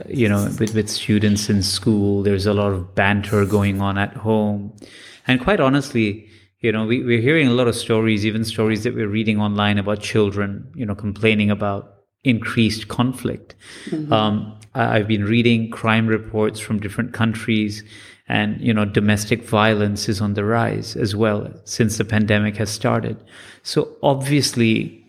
you 0.08 0.28
know 0.28 0.46
with 0.60 0.74
with 0.74 0.90
students 0.90 1.50
in 1.50 1.62
school. 1.62 2.24
There's 2.24 2.48
a 2.48 2.54
lot 2.54 2.72
of 2.72 2.96
banter 2.96 3.46
going 3.46 3.82
on 3.82 3.98
at 3.98 4.14
home, 4.16 4.76
and 5.28 5.40
quite 5.40 5.60
honestly. 5.60 6.28
You 6.64 6.72
know, 6.72 6.86
we, 6.86 7.04
we're 7.04 7.22
hearing 7.22 7.48
a 7.48 7.54
lot 7.54 7.68
of 7.68 7.76
stories, 7.76 8.24
even 8.24 8.46
stories 8.46 8.84
that 8.84 8.94
we're 8.94 9.08
reading 9.08 9.40
online 9.42 9.80
about 9.80 10.00
children, 10.00 10.72
you 10.76 10.86
know, 10.86 10.94
complaining 10.94 11.50
about 11.50 12.02
increased 12.24 12.88
conflict. 12.88 13.56
Um, 14.14 14.60
I, 14.76 14.98
I've 14.98 15.08
been 15.08 15.26
reading 15.26 15.72
crime 15.72 16.06
reports 16.06 16.60
from 16.60 16.80
different 16.80 17.14
countries, 17.14 17.84
and 18.28 18.60
you 18.62 18.74
know, 18.74 18.86
domestic 18.86 19.44
violence 19.44 20.08
is 20.08 20.22
on 20.22 20.34
the 20.34 20.46
rise 20.46 20.96
as 20.96 21.16
well 21.16 21.52
since 21.66 21.98
the 21.98 22.06
pandemic 22.06 22.58
has 22.58 22.70
started. 22.70 23.18
So 23.64 23.96
obviously, 24.02 25.04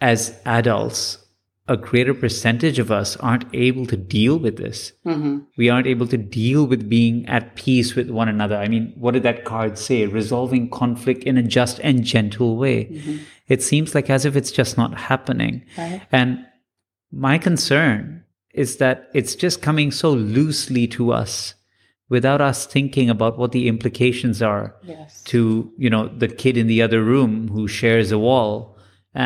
as 0.00 0.38
adults, 0.44 1.18
a 1.66 1.76
greater 1.76 2.12
percentage 2.12 2.78
of 2.78 2.90
us 2.90 3.16
aren't 3.16 3.46
able 3.54 3.86
to 3.86 3.96
deal 3.96 4.38
with 4.38 4.58
this. 4.58 4.92
hmm 5.04 5.38
We 5.56 5.70
aren't 5.70 5.86
able 5.86 6.06
to 6.08 6.18
deal 6.18 6.66
with 6.66 6.90
being 6.90 7.26
at 7.26 7.54
peace 7.54 7.94
with 7.94 8.10
one 8.10 8.28
another. 8.28 8.56
I 8.56 8.68
mean, 8.68 8.92
what 8.96 9.12
did 9.12 9.22
that 9.22 9.44
card 9.44 9.78
say? 9.78 10.06
Resolving 10.06 10.68
conflict 10.70 11.24
in 11.24 11.38
a 11.38 11.42
just 11.42 11.80
and 11.80 12.04
gentle 12.04 12.56
way. 12.56 13.00
It 13.48 13.62
seems 13.62 13.94
like 13.94 14.10
as 14.10 14.24
if 14.24 14.36
it's 14.36 14.52
just 14.52 14.76
not 14.76 14.98
happening. 14.98 15.64
Right. 15.78 16.02
And 16.12 16.44
my 17.10 17.38
concern 17.38 18.24
is 18.52 18.76
that 18.76 19.08
it's 19.14 19.34
just 19.34 19.62
coming 19.62 19.90
so 19.90 20.10
loosely 20.10 20.86
to 20.88 21.12
us 21.12 21.54
without 22.14 22.40
us 22.40 22.58
thinking 22.76 23.10
about 23.10 23.36
what 23.40 23.50
the 23.50 23.66
implications 23.74 24.38
are 24.40 24.66
Yes. 24.82 25.22
to 25.32 25.40
you 25.84 25.90
know 25.94 26.04
the 26.22 26.30
kid 26.42 26.54
in 26.56 26.68
the 26.72 26.80
other 26.86 27.00
room 27.12 27.32
who 27.54 27.66
shares 27.80 28.08
a 28.12 28.20
wall 28.28 28.52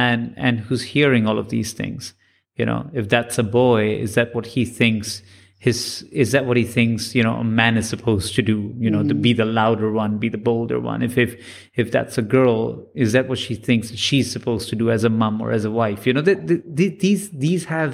and 0.02 0.20
and 0.46 0.54
who's 0.66 0.84
hearing 0.94 1.26
all 1.26 1.38
of 1.38 1.50
these 1.54 1.70
things. 1.80 2.14
You 2.58 2.66
know 2.68 2.80
if 3.00 3.04
that's 3.14 3.36
a 3.38 3.48
boy 3.62 3.82
is 4.04 4.14
that 4.14 4.34
what 4.34 4.46
he 4.54 4.62
thinks 4.80 5.22
his 5.66 5.78
is 6.24 6.28
that 6.34 6.46
what 6.48 6.56
he 6.56 6.66
thinks 6.78 7.02
you 7.16 7.22
know 7.26 7.36
a 7.44 7.48
man 7.60 7.76
is 7.80 7.88
supposed 7.94 8.30
to 8.36 8.42
do? 8.52 8.58
You 8.84 8.90
know 8.94 9.02
to 9.02 9.14
mm-hmm. 9.14 9.28
be 9.28 9.32
the 9.40 9.50
louder 9.60 9.90
one 10.02 10.12
be 10.26 10.30
the 10.36 10.44
bolder 10.48 10.80
one. 10.92 11.00
If 11.08 11.14
if 11.26 11.30
if 11.82 11.86
that's 11.94 12.16
a 12.22 12.26
girl 12.36 12.56
is 13.04 13.12
that 13.14 13.28
what 13.28 13.38
she 13.46 13.54
thinks 13.68 13.86
she's 14.06 14.28
supposed 14.36 14.66
to 14.70 14.76
do 14.82 14.86
as 14.96 15.04
a 15.04 15.12
mom 15.20 15.42
or 15.44 15.50
as 15.58 15.64
a 15.66 15.74
wife? 15.82 16.00
You 16.06 16.14
know 16.16 16.24
the, 16.30 16.36
the, 16.50 16.56
the, 16.78 16.86
these 17.04 17.24
these 17.44 17.64
have 17.76 17.92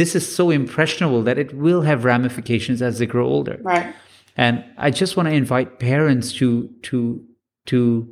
this 0.00 0.14
is 0.14 0.24
so 0.40 0.50
impressionable 0.50 1.22
that 1.28 1.38
it 1.44 1.50
will 1.64 1.82
have 1.90 2.04
ramifications 2.04 2.80
as 2.88 2.94
they 2.98 3.08
grow 3.14 3.26
older. 3.36 3.58
Right. 3.62 3.94
And 4.38 4.64
I 4.78 4.90
just 4.90 5.16
want 5.16 5.28
to 5.28 5.34
invite 5.34 5.78
parents 5.78 6.32
to 6.34 6.70
to 6.84 7.22
to 7.66 8.08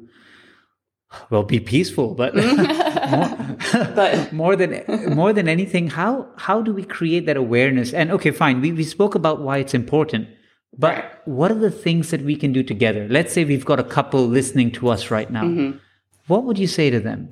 well 1.31 1.45
be 1.45 1.61
peaceful, 1.61 2.15
but 2.15 2.35
more, 2.37 3.29
But- 3.95 4.33
more 4.33 4.57
than 4.57 4.71
more 5.15 5.33
than 5.33 5.49
anything, 5.49 5.89
how 5.89 6.29
how 6.37 6.61
do 6.61 6.73
we 6.75 6.83
create 6.85 7.27
that 7.27 7.37
awareness? 7.37 7.95
And 7.95 8.11
okay, 8.11 8.33
fine, 8.33 8.61
we, 8.61 8.73
we 8.73 8.85
spoke 8.85 9.15
about 9.15 9.41
why 9.41 9.59
it's 9.59 9.75
important, 9.75 10.29
but 10.77 10.95
Right. 10.95 11.05
what 11.25 11.51
are 11.51 11.59
the 11.69 11.71
things 11.71 12.11
that 12.11 12.23
we 12.23 12.37
can 12.37 12.53
do 12.53 12.63
together? 12.63 13.07
Let's 13.09 13.33
say 13.33 13.45
we've 13.45 13.65
got 13.65 13.81
a 13.81 13.85
couple 13.85 14.27
listening 14.27 14.71
to 14.73 14.89
us 14.89 15.11
right 15.11 15.31
now. 15.31 15.45
Mm-hmm. 15.45 15.79
What 16.27 16.45
would 16.45 16.59
you 16.59 16.67
say 16.67 16.91
to 16.91 16.99
them? 17.01 17.29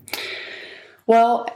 Well, 1.07 1.47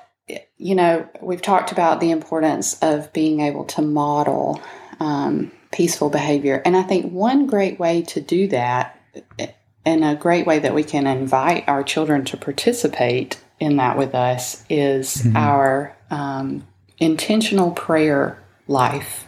you 0.58 0.74
know, 0.74 1.08
we've 1.22 1.40
talked 1.40 1.72
about 1.72 2.00
the 2.00 2.10
importance 2.10 2.76
of 2.82 3.12
being 3.12 3.40
able 3.40 3.64
to 3.66 3.80
model 3.82 4.60
um, 5.00 5.50
peaceful 5.72 6.10
behavior. 6.10 6.62
And 6.64 6.76
I 6.76 6.82
think 6.82 7.12
one 7.12 7.46
great 7.46 7.78
way 7.78 8.02
to 8.02 8.20
do 8.20 8.48
that 8.48 8.98
and 9.84 10.04
a 10.04 10.14
great 10.14 10.46
way 10.46 10.58
that 10.58 10.74
we 10.74 10.84
can 10.84 11.06
invite 11.06 11.68
our 11.68 11.82
children 11.82 12.24
to 12.26 12.36
participate 12.36 13.40
in 13.58 13.76
that 13.76 13.96
with 13.96 14.14
us 14.14 14.64
is 14.68 15.16
mm-hmm. 15.16 15.36
our 15.36 15.96
um, 16.10 16.66
intentional 16.98 17.70
prayer 17.70 18.42
life. 18.66 19.26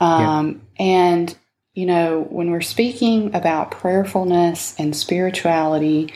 Um, 0.00 0.62
yeah. 0.78 0.84
And, 0.84 1.38
you 1.74 1.86
know, 1.86 2.26
when 2.30 2.50
we're 2.50 2.60
speaking 2.60 3.34
about 3.34 3.70
prayerfulness 3.70 4.74
and 4.78 4.96
spirituality, 4.96 6.14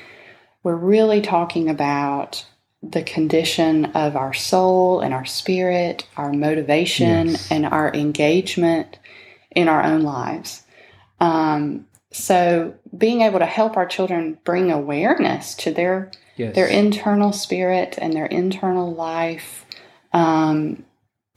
we're 0.63 0.75
really 0.75 1.21
talking 1.21 1.69
about 1.69 2.45
the 2.83 3.03
condition 3.03 3.87
of 3.87 4.17
our 4.17 4.33
soul 4.33 5.01
and 5.01 5.13
our 5.13 5.25
spirit, 5.25 6.07
our 6.17 6.33
motivation, 6.33 7.29
yes. 7.29 7.51
and 7.51 7.67
our 7.67 7.93
engagement 7.93 8.99
in 9.59 9.69
our 9.69 9.83
own 9.83 10.03
lives. 10.03 10.63
Um, 11.19 11.87
so, 12.13 12.75
being 12.97 13.23
able 13.23 13.41
to 13.41 13.47
help 13.47 13.77
our 13.77 13.87
children 13.87 14.39
bring 14.45 14.71
awareness 14.71 15.55
to 15.57 15.73
their 15.73 16.13
yes. 16.37 16.55
their 16.55 16.69
internal 16.69 17.33
spirit 17.33 17.99
and 18.01 18.13
their 18.13 18.27
internal 18.27 18.95
life, 18.95 19.67
um, 20.13 20.85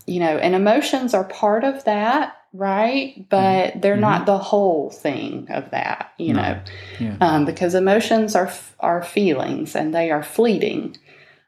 you 0.05 0.19
know, 0.19 0.37
and 0.37 0.53
emotions 0.53 1.15
are 1.15 1.23
part 1.23 1.63
of 1.63 1.83
that, 1.85 2.37
right? 2.53 3.25
But 3.27 3.71
mm-hmm. 3.71 3.79
they're 3.79 3.93
mm-hmm. 3.93 4.01
not 4.01 4.25
the 4.27 4.37
whole 4.37 4.91
thing 4.91 5.47
of 5.49 5.71
that, 5.71 6.13
you 6.19 6.33
no. 6.35 6.41
know, 6.41 6.61
yeah. 6.99 7.17
um, 7.19 7.45
because 7.45 7.73
emotions 7.73 8.35
are 8.35 8.53
are 8.79 9.03
feelings 9.03 9.75
and 9.75 9.95
they 9.95 10.11
are 10.11 10.23
fleeting. 10.23 10.95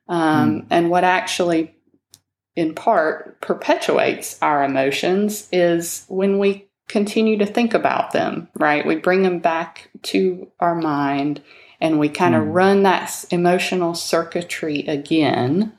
Um, 0.09 0.61
mm. 0.61 0.65
And 0.71 0.89
what 0.89 1.03
actually, 1.03 1.75
in 2.55 2.75
part, 2.75 3.41
perpetuates 3.41 4.37
our 4.41 4.63
emotions 4.63 5.47
is 5.51 6.05
when 6.07 6.37
we 6.37 6.67
continue 6.87 7.37
to 7.37 7.45
think 7.45 7.73
about 7.73 8.11
them, 8.11 8.47
right? 8.55 8.85
We 8.85 8.95
bring 8.95 9.23
them 9.23 9.39
back 9.39 9.89
to 10.03 10.51
our 10.59 10.75
mind 10.75 11.41
and 11.81 11.99
we 11.99 12.09
kind 12.09 12.35
of 12.35 12.43
mm. 12.43 12.53
run 12.53 12.83
that 12.83 13.25
emotional 13.31 13.95
circuitry 13.95 14.81
again. 14.81 15.73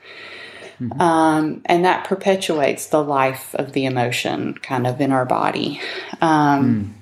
Mm-hmm. 0.81 1.01
Um, 1.01 1.63
and 1.67 1.85
that 1.85 2.05
perpetuates 2.05 2.87
the 2.87 3.03
life 3.03 3.55
of 3.55 3.73
the 3.73 3.85
emotion 3.85 4.55
kind 4.55 4.87
of 4.87 5.01
in 5.01 5.13
our 5.13 5.25
body. 5.25 5.81
Um, 6.21 6.97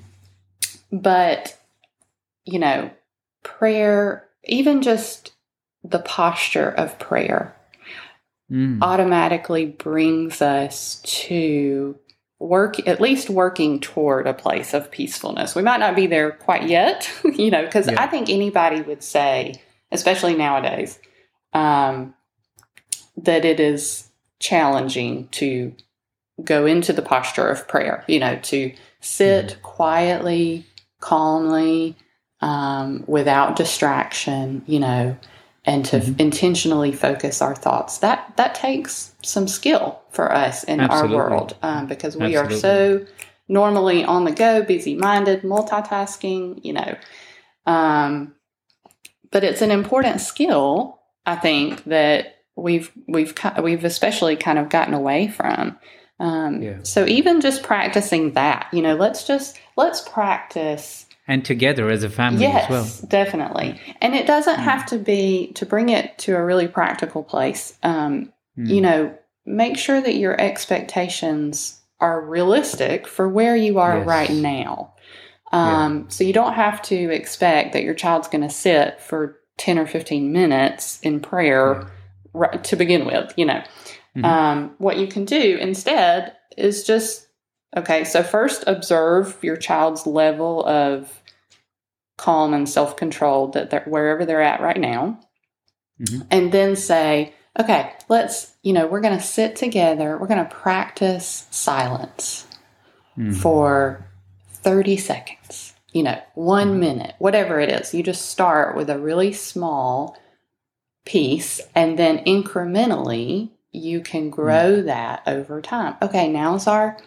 mm. 0.61 0.69
But, 0.93 1.59
you 2.45 2.59
know, 2.59 2.91
prayer, 3.43 4.29
even 4.45 4.83
just 4.83 5.33
the 5.83 6.01
posture 6.01 6.69
of 6.69 6.99
prayer 6.99 7.57
mm. 8.53 8.79
automatically 8.83 9.67
brings 9.67 10.43
us 10.43 11.01
to 11.05 11.99
work 12.38 12.87
at 12.87 13.01
least 13.01 13.31
working 13.31 13.81
toward 13.81 14.27
a 14.27 14.35
place 14.35 14.75
of 14.75 14.91
peacefulness 14.91 15.55
we 15.55 15.62
might 15.62 15.79
not 15.81 15.97
be 15.97 16.07
there 16.07 16.33
quite 16.33 16.69
yet 16.69 17.11
you 17.25 17.51
know 17.51 17.65
because 17.65 17.87
yeah. 17.87 18.03
i 18.03 18.07
think 18.07 18.29
anybody 18.29 18.83
would 18.83 19.03
say 19.03 19.55
especially 19.91 20.35
nowadays 20.35 20.99
um, 21.55 22.15
that 23.17 23.45
it 23.45 23.61
is 23.61 24.09
challenging 24.41 25.29
to 25.29 25.75
go 26.43 26.65
into 26.67 26.93
the 26.93 27.03
posture 27.03 27.47
of 27.47 27.69
prayer 27.69 28.05
you 28.09 28.19
know 28.19 28.37
to 28.37 28.73
sit 29.01 29.47
mm. 29.47 29.62
quietly 29.62 30.67
calmly 31.01 31.97
um, 32.41 33.05
without 33.07 33.55
distraction 33.55 34.62
you 34.67 34.81
know 34.81 35.17
and 35.64 35.85
to 35.87 35.98
mm-hmm. 35.98 36.14
intentionally 36.18 36.92
focus 36.92 37.40
our 37.40 37.55
thoughts. 37.55 37.98
That 37.98 38.37
that 38.37 38.55
takes 38.55 39.14
some 39.22 39.48
skill 39.48 40.01
for 40.11 40.33
us 40.33 40.64
in 40.64 40.81
Absolutely. 40.81 41.16
our 41.16 41.31
world 41.31 41.57
um, 41.62 41.87
because 41.87 42.16
we 42.16 42.37
Absolutely. 42.37 42.57
are 42.57 42.59
so 42.59 43.07
normally 43.48 44.05
on 44.05 44.25
the 44.25 44.33
go, 44.33 44.62
busy 44.62 44.96
minded, 44.96 45.42
multitasking. 45.42 46.64
You 46.64 46.72
know, 46.75 46.96
um, 47.66 48.35
but 49.31 49.44
it's 49.44 49.62
an 49.62 49.70
important 49.70 50.20
skill. 50.20 50.98
I 51.25 51.37
think 51.37 51.85
that 51.85 52.42
we've 52.57 52.90
we've 53.07 53.35
we've 53.62 53.85
especially 53.85 54.37
kind 54.37 54.59
of 54.59 54.68
gotten 54.68 54.94
away 54.94 55.29
from. 55.29 55.79
Um, 56.18 56.62
yeah. 56.62 56.79
So 56.85 57.05
even 57.07 57.40
just 57.40 57.64
practicing 57.64 58.35
that, 58.35 58.68
you 58.72 58.81
know, 58.81 58.94
let's 58.94 59.27
just 59.27 59.59
let's 59.77 60.07
practice 60.09 61.07
and 61.33 61.47
together 61.47 61.88
as 61.88 62.05
a 62.05 62.11
family 62.11 62.42
yes, 62.42 62.64
as 62.64 62.71
well. 62.71 63.09
definitely. 63.09 63.81
And 64.03 64.14
it 64.14 64.27
doesn't 64.27 64.57
mm. 64.57 64.62
have 64.62 64.85
to 64.87 64.99
be 64.99 65.53
to 65.55 65.64
bring 65.64 65.88
it 65.88 66.18
to 66.18 66.37
a 66.37 66.45
really 66.45 66.68
practical 66.68 67.23
place. 67.23 67.79
Um, 67.83 68.31
mm. 68.59 68.68
You 68.68 68.83
know, 68.83 69.18
make 69.47 69.79
sure 69.79 69.99
that 69.99 70.16
your 70.16 70.38
expectations 70.38 71.81
are 72.01 72.21
realistic 72.21 73.07
for 73.07 73.31
where 73.31 73.57
you 73.57 73.79
are 73.79 73.99
yes. 73.99 74.07
right 74.07 74.31
now. 74.31 74.92
Um, 75.53 76.01
yeah. 76.01 76.05
So 76.09 76.25
you 76.25 76.35
don't 76.35 76.53
have 76.53 76.83
to 76.83 77.11
expect 77.11 77.73
that 77.73 77.83
your 77.83 77.95
child's 77.95 78.29
going 78.29 78.47
to 78.47 78.51
sit 78.51 79.01
for 79.01 79.38
10 79.57 79.79
or 79.79 79.87
15 79.87 80.33
minutes 80.33 81.01
in 81.01 81.21
prayer 81.21 81.90
yeah. 82.35 82.49
to 82.49 82.77
begin 82.77 83.07
with. 83.07 83.33
You 83.38 83.47
know, 83.47 83.62
mm-hmm. 84.14 84.25
um, 84.27 84.75
what 84.77 84.99
you 84.99 85.07
can 85.07 85.25
do 85.25 85.57
instead 85.59 86.37
is 86.59 86.85
just 86.85 87.29
Okay, 87.75 88.05
so 88.05 88.23
first 88.23 88.64
observe 88.66 89.38
your 89.42 89.57
child's 89.57 90.07
level 90.07 90.64
of 90.66 91.22
calm 92.16 92.55
and 92.55 92.68
self 92.68 92.96
controlled 92.96 93.55
that 93.55 93.70
they're 93.70 93.85
wherever 93.85 94.25
they're 94.25 94.42
at 94.42 94.61
right 94.61 94.81
now. 94.81 95.20
Mm-hmm. 96.01 96.22
And 96.31 96.53
then 96.53 96.77
say, 96.77 97.35
okay, 97.59 97.92
let's, 98.09 98.55
you 98.62 98.72
know, 98.72 98.87
we're 98.87 99.01
going 99.01 99.18
to 99.18 99.25
sit 99.25 99.57
together, 99.57 100.18
we're 100.18 100.27
going 100.27 100.44
to 100.44 100.55
practice 100.55 101.46
silence 101.51 102.46
mm-hmm. 103.16 103.33
for 103.33 104.07
30 104.53 104.96
seconds, 104.96 105.75
you 105.92 106.03
know, 106.03 106.20
one 106.35 106.70
mm-hmm. 106.70 106.81
minute, 106.81 107.14
whatever 107.18 107.61
it 107.61 107.70
is. 107.70 107.94
You 107.94 108.03
just 108.03 108.31
start 108.31 108.77
with 108.77 108.90
a 108.90 108.98
really 108.98 109.33
small 109.33 110.16
piece 111.05 111.61
and 111.75 111.98
then 111.98 112.25
incrementally 112.25 113.51
you 113.72 114.01
can 114.01 114.31
grow 114.31 114.77
mm-hmm. 114.77 114.87
that 114.87 115.22
over 115.27 115.61
time. 115.61 115.96
Okay, 116.03 116.29
now's 116.29 116.66
our 116.66 116.98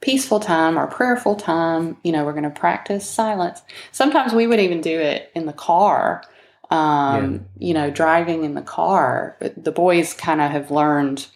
peaceful 0.00 0.40
time 0.40 0.78
or 0.78 0.86
prayerful 0.86 1.36
time. 1.36 1.96
You 2.02 2.12
know, 2.12 2.24
we're 2.24 2.32
going 2.32 2.44
to 2.44 2.50
practice 2.50 3.08
silence. 3.08 3.62
Sometimes 3.92 4.32
we 4.32 4.46
would 4.46 4.60
even 4.60 4.80
do 4.80 4.98
it 4.98 5.30
in 5.34 5.46
the 5.46 5.52
car. 5.52 6.22
Um, 6.70 7.46
yeah. 7.58 7.68
You 7.68 7.74
know, 7.74 7.90
driving 7.90 8.44
in 8.44 8.54
the 8.54 8.62
car. 8.62 9.36
But 9.40 9.62
the 9.62 9.72
boys 9.72 10.14
kind 10.14 10.40
of 10.40 10.50
have 10.50 10.70
learned 10.70 11.26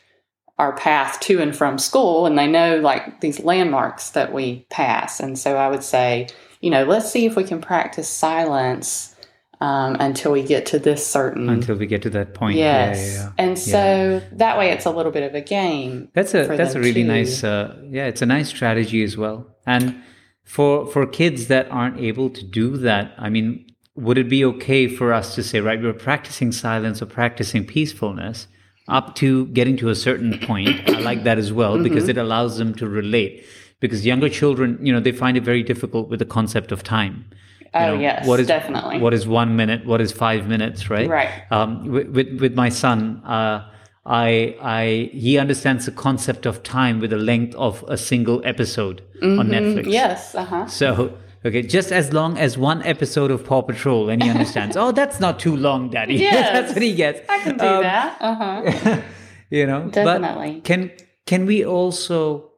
our 0.58 0.72
path 0.76 1.18
to 1.20 1.40
and 1.40 1.54
from 1.54 1.78
school, 1.78 2.26
and 2.26 2.38
they 2.38 2.46
know 2.46 2.78
like 2.78 3.20
these 3.20 3.40
landmarks 3.40 4.10
that 4.10 4.32
we 4.32 4.66
pass. 4.70 5.18
And 5.18 5.36
so 5.38 5.56
I 5.56 5.68
would 5.68 5.82
say, 5.82 6.28
you 6.60 6.70
know, 6.70 6.84
let's 6.84 7.10
see 7.10 7.26
if 7.26 7.36
we 7.36 7.44
can 7.44 7.60
practice 7.60 8.08
silence 8.08 9.13
um, 9.60 9.96
until 10.00 10.32
we 10.32 10.42
get 10.42 10.66
to 10.66 10.78
this 10.78 11.06
certain 11.06 11.48
until 11.48 11.76
we 11.76 11.86
get 11.86 12.02
to 12.02 12.10
that 12.10 12.34
point. 12.34 12.56
Yes, 12.56 12.98
yeah, 12.98 13.04
yeah, 13.04 13.22
yeah. 13.22 13.32
and 13.38 13.58
so 13.58 14.22
that 14.32 14.58
way 14.58 14.70
it's 14.70 14.86
a 14.86 14.90
little 14.90 15.12
bit 15.12 15.22
of 15.22 15.34
a 15.34 15.40
game. 15.40 16.08
That's 16.12 16.34
a 16.34 16.46
that's 16.46 16.74
a 16.74 16.80
really 16.80 17.02
too. 17.02 17.08
nice. 17.08 17.44
Uh, 17.44 17.76
yeah, 17.88 18.06
it's 18.06 18.22
a 18.22 18.26
nice 18.26 18.48
strategy 18.48 19.02
as 19.02 19.16
well. 19.16 19.46
And 19.66 20.02
for 20.42 20.86
for 20.86 21.06
kids 21.06 21.46
that 21.48 21.70
aren't 21.70 21.98
able 21.98 22.30
to 22.30 22.44
do 22.44 22.76
that, 22.78 23.14
I 23.18 23.28
mean, 23.28 23.66
would 23.94 24.18
it 24.18 24.28
be 24.28 24.44
okay 24.44 24.88
for 24.88 25.12
us 25.12 25.34
to 25.34 25.42
say, 25.42 25.60
right, 25.60 25.80
we're 25.80 25.92
practicing 25.92 26.52
silence 26.52 27.00
or 27.00 27.06
practicing 27.06 27.64
peacefulness? 27.64 28.48
Up 28.86 29.14
to 29.14 29.46
getting 29.46 29.78
to 29.78 29.88
a 29.88 29.94
certain 29.94 30.38
point, 30.40 30.90
I 30.90 30.98
like 30.98 31.24
that 31.24 31.38
as 31.38 31.50
well 31.50 31.72
mm-hmm. 31.74 31.84
because 31.84 32.06
it 32.06 32.18
allows 32.18 32.58
them 32.58 32.74
to 32.74 32.86
relate. 32.86 33.46
Because 33.80 34.04
younger 34.04 34.28
children, 34.28 34.78
you 34.82 34.92
know, 34.92 35.00
they 35.00 35.10
find 35.10 35.38
it 35.38 35.42
very 35.42 35.62
difficult 35.62 36.10
with 36.10 36.18
the 36.18 36.26
concept 36.26 36.70
of 36.70 36.82
time 36.82 37.24
Oh 37.74 37.94
know, 37.94 38.00
yes, 38.00 38.26
what 38.26 38.40
is, 38.40 38.46
definitely. 38.46 39.00
What 39.00 39.12
is 39.12 39.26
one 39.26 39.56
minute? 39.56 39.84
What 39.84 40.00
is 40.00 40.12
five 40.12 40.46
minutes? 40.46 40.88
Right. 40.88 41.08
Right. 41.08 41.30
Um, 41.50 41.86
with, 41.88 42.08
with, 42.08 42.40
with 42.40 42.54
my 42.54 42.68
son, 42.68 43.22
uh, 43.24 43.68
I 44.06 44.56
I 44.60 45.10
he 45.12 45.38
understands 45.38 45.86
the 45.86 45.92
concept 45.92 46.46
of 46.46 46.62
time 46.62 47.00
with 47.00 47.10
the 47.10 47.16
length 47.16 47.54
of 47.56 47.84
a 47.88 47.96
single 47.96 48.40
episode 48.44 49.02
mm-hmm. 49.20 49.40
on 49.40 49.48
Netflix. 49.48 49.92
Yes. 49.92 50.34
Uh 50.34 50.44
huh. 50.44 50.66
So. 50.66 51.18
Okay, 51.46 51.60
just 51.60 51.92
as 51.92 52.10
long 52.14 52.38
as 52.38 52.56
one 52.56 52.82
episode 52.84 53.30
of 53.30 53.44
Paw 53.44 53.60
Patrol, 53.60 54.08
and 54.08 54.22
he 54.22 54.30
understands. 54.30 54.76
oh, 54.78 54.92
that's 54.92 55.20
not 55.20 55.38
too 55.38 55.54
long, 55.54 55.90
Daddy. 55.90 56.14
Yes, 56.18 56.52
that's 56.54 56.72
what 56.72 56.80
he 56.80 56.94
gets. 56.94 57.20
I 57.28 57.38
can 57.40 57.58
do 57.58 57.66
um, 57.66 57.82
that. 57.82 58.16
Uh 58.18 58.34
huh. 58.34 59.02
you 59.50 59.66
know, 59.66 59.90
definitely. 59.90 60.54
But 60.54 60.64
can 60.64 60.90
can 61.26 61.44
we 61.44 61.62
also 61.62 62.50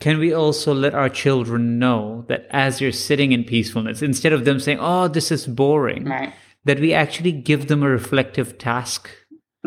can 0.00 0.18
we 0.18 0.32
also 0.32 0.72
let 0.72 0.94
our 0.94 1.08
children 1.08 1.78
know 1.78 2.24
that 2.28 2.46
as 2.50 2.80
you're 2.80 2.92
sitting 2.92 3.32
in 3.32 3.44
peacefulness, 3.44 4.00
instead 4.00 4.32
of 4.32 4.44
them 4.44 4.60
saying, 4.60 4.78
oh, 4.80 5.08
this 5.08 5.32
is 5.32 5.46
boring, 5.46 6.04
right. 6.04 6.32
that 6.64 6.78
we 6.78 6.94
actually 6.94 7.32
give 7.32 7.66
them 7.66 7.82
a 7.82 7.88
reflective 7.88 8.58
task 8.58 9.10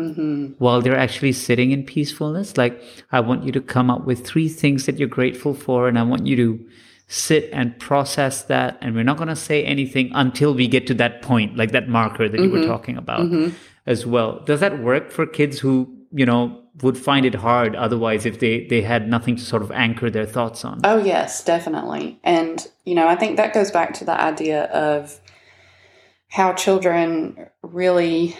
mm-hmm. 0.00 0.52
while 0.58 0.80
they're 0.80 0.96
actually 0.96 1.32
sitting 1.32 1.70
in 1.70 1.84
peacefulness? 1.84 2.56
Like, 2.56 2.82
I 3.10 3.20
want 3.20 3.44
you 3.44 3.52
to 3.52 3.60
come 3.60 3.90
up 3.90 4.06
with 4.06 4.26
three 4.26 4.48
things 4.48 4.86
that 4.86 4.98
you're 4.98 5.08
grateful 5.08 5.52
for, 5.52 5.86
and 5.86 5.98
I 5.98 6.02
want 6.02 6.26
you 6.26 6.36
to 6.36 6.66
sit 7.08 7.50
and 7.52 7.78
process 7.78 8.44
that. 8.44 8.78
And 8.80 8.94
we're 8.94 9.04
not 9.04 9.18
going 9.18 9.28
to 9.28 9.36
say 9.36 9.64
anything 9.64 10.10
until 10.14 10.54
we 10.54 10.66
get 10.66 10.86
to 10.86 10.94
that 10.94 11.20
point, 11.20 11.58
like 11.58 11.72
that 11.72 11.88
marker 11.88 12.26
that 12.26 12.38
mm-hmm. 12.38 12.44
you 12.44 12.50
were 12.50 12.58
mm-hmm. 12.60 12.70
talking 12.70 12.96
about 12.96 13.20
mm-hmm. 13.20 13.54
as 13.84 14.06
well. 14.06 14.40
Does 14.46 14.60
that 14.60 14.78
work 14.78 15.10
for 15.10 15.26
kids 15.26 15.58
who, 15.58 16.01
you 16.12 16.26
know, 16.26 16.58
would 16.82 16.96
find 16.96 17.26
it 17.26 17.34
hard 17.34 17.76
otherwise 17.76 18.24
if 18.24 18.40
they 18.40 18.66
they 18.66 18.80
had 18.80 19.08
nothing 19.08 19.36
to 19.36 19.42
sort 19.42 19.62
of 19.62 19.70
anchor 19.72 20.08
their 20.08 20.24
thoughts 20.24 20.64
on 20.64 20.80
oh 20.84 20.96
yes 20.96 21.44
definitely 21.44 22.18
and 22.24 22.66
you 22.86 22.94
know 22.94 23.06
i 23.06 23.14
think 23.14 23.36
that 23.36 23.52
goes 23.52 23.70
back 23.70 23.92
to 23.92 24.06
the 24.06 24.18
idea 24.18 24.64
of 24.64 25.20
how 26.30 26.54
children 26.54 27.46
really 27.60 28.34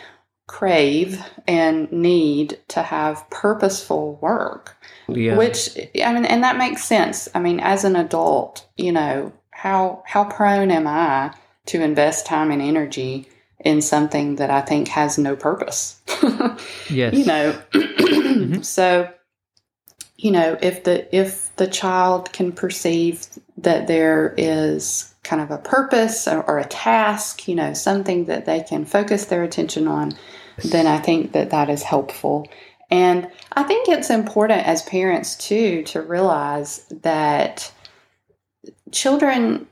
crave 0.47 1.23
and 1.47 1.91
need 1.91 2.59
to 2.69 2.83
have 2.83 3.29
purposeful 3.31 4.19
work. 4.21 4.77
Yeah. 5.09 5.37
Which 5.37 5.71
I 6.05 6.13
mean 6.13 6.27
and 6.27 6.45
that 6.45 6.59
makes 6.59 6.85
sense. 6.85 7.29
I 7.35 7.41
mean 7.41 7.59
as 7.61 7.85
an 7.85 7.97
adult, 7.97 8.69
you 8.77 8.93
know, 8.93 9.33
how 9.51 10.03
how 10.07 10.25
prone 10.25 10.71
am 10.71 10.87
I 10.87 11.35
to 11.67 11.83
invest 11.83 12.27
time 12.27 12.51
and 12.51 12.61
energy 12.61 13.29
in 13.64 13.81
something 13.81 14.37
that 14.37 14.51
I 14.51 14.61
think 14.61 14.88
has 14.88 15.18
no 15.18 15.37
purpose? 15.37 16.01
yes. 16.90 17.14
You 17.14 17.25
know. 17.25 17.59
Mm-hmm. 18.33 18.62
So 18.62 19.12
you 20.22 20.31
know, 20.31 20.57
if 20.62 20.85
the 20.85 21.14
if 21.14 21.55
the 21.57 21.66
child 21.66 22.33
can 22.33 22.53
perceive 22.53 23.27
that 23.59 23.88
there 23.88 24.35
is 24.38 25.12
kind 25.25 25.42
of 25.42 25.51
a 25.51 25.59
purpose 25.59 26.29
or, 26.29 26.42
or 26.42 26.59
a 26.59 26.64
task, 26.64 27.48
you 27.48 27.55
know, 27.55 27.72
something 27.75 28.27
that 28.27 28.46
they 28.46 28.61
can 28.61 28.85
focus 28.85 29.27
their 29.27 29.42
attention 29.42 29.88
on, 29.88 30.16
then 30.64 30.87
I 30.87 30.98
think 30.98 31.33
that 31.33 31.51
that 31.51 31.68
is 31.68 31.83
helpful. 31.83 32.48
And 32.90 33.29
I 33.53 33.64
think 33.64 33.88
it's 33.88 34.11
important 34.11 34.66
as 34.66 34.83
parents 34.83 35.35
too 35.35 35.83
to 35.85 36.03
realize 36.03 36.85
that 37.03 37.72
children, 38.92 39.66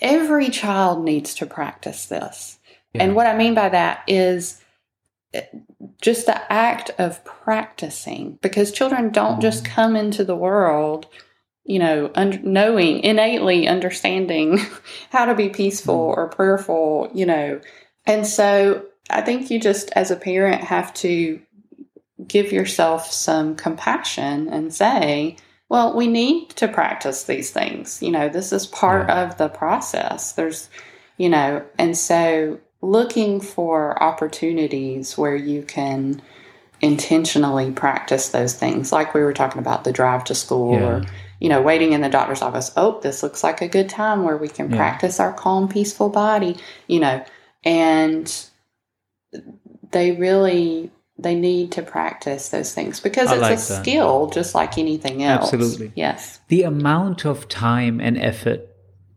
every 0.00 0.48
child 0.48 1.04
needs 1.04 1.34
to 1.34 1.46
practice 1.46 2.06
this. 2.06 2.57
Yeah. 2.98 3.04
And 3.04 3.14
what 3.14 3.26
I 3.26 3.36
mean 3.36 3.54
by 3.54 3.68
that 3.70 4.02
is 4.06 4.62
eh, 5.34 5.42
just 6.00 6.26
the 6.26 6.52
act 6.52 6.90
of 6.98 7.24
practicing 7.24 8.38
because 8.42 8.72
children 8.72 9.10
don't 9.10 9.40
just 9.40 9.64
come 9.64 9.96
into 9.96 10.24
the 10.24 10.36
world 10.36 11.06
you 11.64 11.78
know 11.78 12.10
un- 12.14 12.40
knowing 12.42 13.00
innately 13.00 13.68
understanding 13.68 14.58
how 15.10 15.24
to 15.26 15.34
be 15.34 15.48
peaceful 15.48 15.94
or 15.94 16.28
prayerful 16.28 17.10
you 17.14 17.26
know 17.26 17.60
and 18.06 18.26
so 18.26 18.84
i 19.10 19.20
think 19.20 19.50
you 19.50 19.60
just 19.60 19.90
as 19.92 20.10
a 20.10 20.16
parent 20.16 20.62
have 20.64 20.92
to 20.94 21.40
give 22.26 22.52
yourself 22.52 23.10
some 23.12 23.54
compassion 23.54 24.48
and 24.48 24.72
say 24.72 25.36
well 25.68 25.94
we 25.94 26.06
need 26.06 26.48
to 26.50 26.66
practice 26.68 27.24
these 27.24 27.50
things 27.50 28.02
you 28.02 28.10
know 28.10 28.28
this 28.28 28.52
is 28.52 28.66
part 28.66 29.08
Yeah. 29.08 29.24
of 29.24 29.36
the 29.36 29.48
process 29.48 30.32
there's 30.32 30.70
you 31.18 31.28
know 31.28 31.62
and 31.78 31.96
so 31.98 32.58
looking 32.80 33.40
for 33.40 34.00
opportunities 34.02 35.18
where 35.18 35.34
you 35.36 35.62
can 35.62 36.22
intentionally 36.80 37.72
practice 37.72 38.28
those 38.28 38.54
things 38.54 38.92
like 38.92 39.12
we 39.12 39.20
were 39.20 39.32
talking 39.32 39.58
about 39.58 39.82
the 39.82 39.92
drive 39.92 40.22
to 40.22 40.34
school 40.34 40.74
Yeah. 40.74 40.86
or 40.86 41.02
you 41.40 41.48
know 41.48 41.60
waiting 41.60 41.92
in 41.92 42.02
the 42.02 42.08
doctor's 42.08 42.40
office 42.40 42.70
oh 42.76 43.00
this 43.00 43.20
looks 43.22 43.42
like 43.42 43.60
a 43.60 43.66
good 43.66 43.88
time 43.88 44.22
where 44.22 44.36
we 44.36 44.48
can 44.48 44.70
Yeah. 44.70 44.76
practice 44.76 45.18
our 45.18 45.32
calm 45.32 45.68
peaceful 45.68 46.08
body 46.08 46.56
you 46.86 47.00
know 47.00 47.24
and 47.64 48.32
they 49.90 50.12
really 50.12 50.92
they 51.18 51.34
need 51.34 51.72
to 51.72 51.82
practice 51.82 52.50
those 52.50 52.72
things 52.72 53.00
because 53.00 53.30
it's 53.32 53.40
like 53.42 53.52
a 53.54 53.56
that. 53.56 53.82
skill 53.82 54.28
just 54.28 54.54
like 54.54 54.78
anything 54.78 55.24
else 55.24 55.52
Absolutely. 55.52 55.90
yes 55.96 56.38
the 56.46 56.62
amount 56.62 57.24
of 57.24 57.48
time 57.48 58.00
and 58.00 58.16
effort 58.18 58.60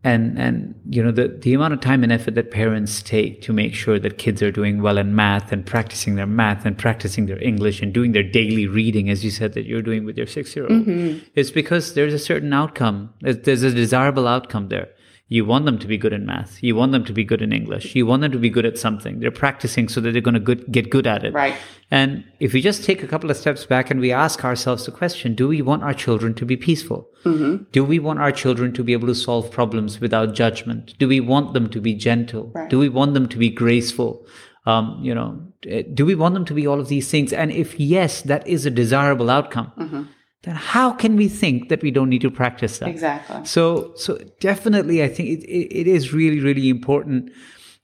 and 0.04 0.38
and 0.38 0.74
you 0.90 1.02
know 1.02 1.12
the 1.12 1.28
the 1.28 1.54
amount 1.54 1.72
of 1.72 1.80
time 1.80 2.02
and 2.02 2.12
effort 2.12 2.34
that 2.34 2.50
parents 2.50 3.02
take 3.02 3.40
to 3.42 3.52
make 3.52 3.74
sure 3.74 3.98
that 3.98 4.18
kids 4.18 4.42
are 4.42 4.50
doing 4.50 4.82
well 4.82 4.98
in 4.98 5.14
math 5.14 5.52
and 5.52 5.64
practicing 5.64 6.16
their 6.16 6.26
math 6.26 6.66
and 6.66 6.76
practicing 6.76 7.26
their 7.26 7.40
english 7.42 7.80
and 7.82 7.92
doing 7.92 8.12
their 8.12 8.22
daily 8.22 8.66
reading 8.66 9.08
as 9.08 9.24
you 9.24 9.30
said 9.30 9.52
that 9.52 9.64
you're 9.64 9.82
doing 9.82 10.04
with 10.04 10.16
your 10.16 10.26
6-year-old 10.26 10.72
Mm-hmm. 10.86 11.18
it's 11.34 11.50
because 11.50 11.94
there's 11.94 12.14
a 12.14 12.18
certain 12.18 12.52
outcome 12.52 13.12
there's 13.20 13.62
a 13.62 13.70
desirable 13.70 14.26
outcome 14.26 14.68
there 14.68 14.88
you 15.36 15.44
want 15.52 15.64
them 15.68 15.78
to 15.84 15.88
be 15.92 15.98
good 16.04 16.14
in 16.18 16.24
math 16.32 16.62
you 16.66 16.74
want 16.80 16.92
them 16.94 17.04
to 17.10 17.14
be 17.20 17.24
good 17.30 17.42
in 17.46 17.52
english 17.60 17.86
you 17.98 18.04
want 18.10 18.22
them 18.22 18.32
to 18.32 18.42
be 18.46 18.50
good 18.56 18.66
at 18.70 18.78
something 18.86 19.20
they're 19.20 19.40
practicing 19.44 19.88
so 19.88 20.00
that 20.00 20.10
they're 20.12 20.28
going 20.30 20.40
to 20.40 20.46
good, 20.50 20.62
get 20.76 20.90
good 20.96 21.06
at 21.14 21.24
it 21.28 21.32
right 21.42 21.56
and 21.92 22.24
if 22.40 22.54
we 22.54 22.62
just 22.62 22.84
take 22.84 23.02
a 23.02 23.06
couple 23.06 23.30
of 23.30 23.36
steps 23.36 23.66
back 23.66 23.90
and 23.90 24.00
we 24.00 24.10
ask 24.10 24.46
ourselves 24.46 24.86
the 24.86 24.90
question 24.90 25.34
do 25.34 25.46
we 25.46 25.60
want 25.60 25.82
our 25.82 25.92
children 25.92 26.32
to 26.34 26.46
be 26.46 26.56
peaceful? 26.56 27.06
Mm-hmm. 27.24 27.64
Do 27.70 27.84
we 27.84 27.98
want 27.98 28.18
our 28.18 28.32
children 28.32 28.72
to 28.72 28.82
be 28.82 28.94
able 28.94 29.08
to 29.08 29.14
solve 29.14 29.50
problems 29.50 30.00
without 30.00 30.34
judgment? 30.34 30.94
Do 30.98 31.06
we 31.06 31.20
want 31.20 31.52
them 31.52 31.68
to 31.68 31.82
be 31.82 31.92
gentle? 31.92 32.50
Right. 32.54 32.70
Do 32.70 32.78
we 32.78 32.88
want 32.88 33.12
them 33.12 33.28
to 33.28 33.36
be 33.36 33.50
graceful? 33.50 34.26
Um, 34.64 35.00
you 35.02 35.14
know, 35.14 35.42
eh, 35.66 35.82
do 35.92 36.06
we 36.06 36.14
want 36.14 36.32
them 36.32 36.46
to 36.46 36.54
be 36.54 36.66
all 36.66 36.80
of 36.80 36.88
these 36.88 37.10
things? 37.10 37.30
And 37.30 37.52
if 37.52 37.78
yes, 37.78 38.22
that 38.22 38.46
is 38.46 38.64
a 38.64 38.70
desirable 38.70 39.28
outcome, 39.28 39.70
Mm-hmm. 39.78 40.02
Then 40.42 40.56
how 40.56 40.90
can 40.92 41.16
we 41.16 41.28
think 41.28 41.68
that 41.68 41.82
we 41.82 41.90
don't 41.90 42.08
need 42.08 42.20
to 42.22 42.30
practice 42.30 42.78
that? 42.78 42.88
exactly 42.88 43.44
So, 43.44 43.92
so 43.96 44.18
definitely, 44.40 45.02
I 45.02 45.08
think 45.08 45.28
it, 45.28 45.44
it, 45.44 45.80
it 45.80 45.86
is 45.86 46.12
really, 46.12 46.40
really 46.40 46.68
important, 46.68 47.30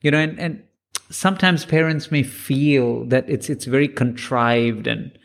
you 0.01 0.11
know, 0.11 0.19
and, 0.19 0.39
and 0.39 0.63
sometimes 1.09 1.65
parents 1.65 2.11
may 2.11 2.23
feel 2.23 3.05
that 3.05 3.29
it's, 3.29 3.49
it's 3.49 3.65
very 3.65 3.87
contrived 3.87 4.87
and, 4.87 5.17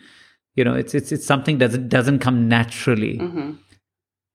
you 0.55 0.65
know, 0.65 0.75
it's, 0.75 0.95
it's, 0.95 1.11
it's 1.11 1.27
something 1.27 1.59
that 1.59 1.89
doesn't 1.89 2.21
come 2.21 2.49
naturally. 2.49 3.19
hmm 3.19 3.53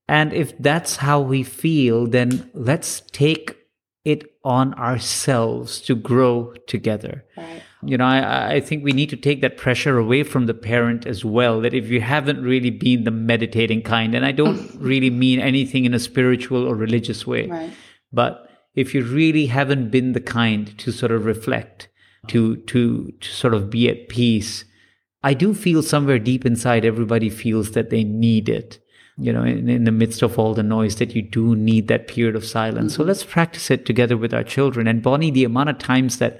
And 0.07 0.33
if 0.33 0.57
that's 0.57 0.97
how 0.97 1.21
we 1.21 1.43
feel, 1.43 2.07
then 2.07 2.49
let's 2.53 3.01
take 3.11 3.55
it 4.05 4.23
on 4.43 4.73
ourselves 4.73 5.81
to 5.81 5.95
grow 5.95 6.53
together 6.67 7.25
right 7.37 7.61
you 7.83 7.97
know 7.97 8.05
I, 8.05 8.55
I 8.55 8.59
think 8.59 8.83
we 8.83 8.91
need 8.91 9.09
to 9.09 9.15
take 9.15 9.41
that 9.41 9.57
pressure 9.57 9.97
away 9.97 10.23
from 10.23 10.45
the 10.45 10.53
parent 10.53 11.05
as 11.05 11.23
well 11.23 11.61
that 11.61 11.73
if 11.73 11.87
you 11.89 12.01
haven't 12.01 12.43
really 12.43 12.69
been 12.69 13.03
the 13.03 13.11
meditating 13.11 13.81
kind 13.81 14.13
and 14.15 14.25
i 14.25 14.31
don't 14.31 14.75
really 14.79 15.09
mean 15.09 15.39
anything 15.39 15.85
in 15.85 15.93
a 15.93 15.99
spiritual 15.99 16.67
or 16.67 16.75
religious 16.75 17.25
way 17.25 17.47
right. 17.47 17.73
but 18.11 18.49
if 18.75 18.93
you 18.93 19.03
really 19.03 19.47
haven't 19.47 19.89
been 19.89 20.13
the 20.13 20.21
kind 20.21 20.77
to 20.77 20.91
sort 20.91 21.11
of 21.11 21.25
reflect 21.25 21.89
to 22.27 22.57
to 22.57 23.11
to 23.21 23.29
sort 23.29 23.53
of 23.53 23.69
be 23.69 23.89
at 23.89 24.09
peace 24.09 24.65
i 25.23 25.33
do 25.33 25.53
feel 25.53 25.81
somewhere 25.81 26.19
deep 26.19 26.45
inside 26.45 26.83
everybody 26.83 27.29
feels 27.29 27.71
that 27.71 27.89
they 27.89 28.03
need 28.03 28.49
it 28.49 28.79
you 29.17 29.33
know 29.33 29.43
in, 29.43 29.69
in 29.69 29.83
the 29.83 29.91
midst 29.91 30.21
of 30.21 30.39
all 30.39 30.53
the 30.53 30.63
noise 30.63 30.95
that 30.95 31.13
you 31.15 31.21
do 31.21 31.55
need 31.55 31.87
that 31.87 32.07
period 32.07 32.35
of 32.35 32.45
silence. 32.45 32.93
So 32.93 33.01
mm-hmm. 33.01 33.09
let's 33.09 33.23
practice 33.23 33.69
it 33.69 33.85
together 33.85 34.15
with 34.15 34.33
our 34.33 34.43
children. 34.43 34.87
And 34.87 35.03
bonnie 35.03 35.29
the 35.29 35.43
amount 35.43 35.69
of 35.69 35.77
times 35.77 36.19
that 36.19 36.39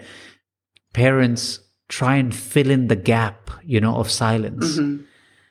parents 0.93 1.59
try 1.87 2.15
and 2.17 2.33
fill 2.35 2.69
in 2.69 2.87
the 2.87 2.95
gap 2.95 3.49
you 3.63 3.79
know 3.81 3.95
of 3.95 4.09
silence. 4.11 4.77
Mm-hmm. 4.77 5.03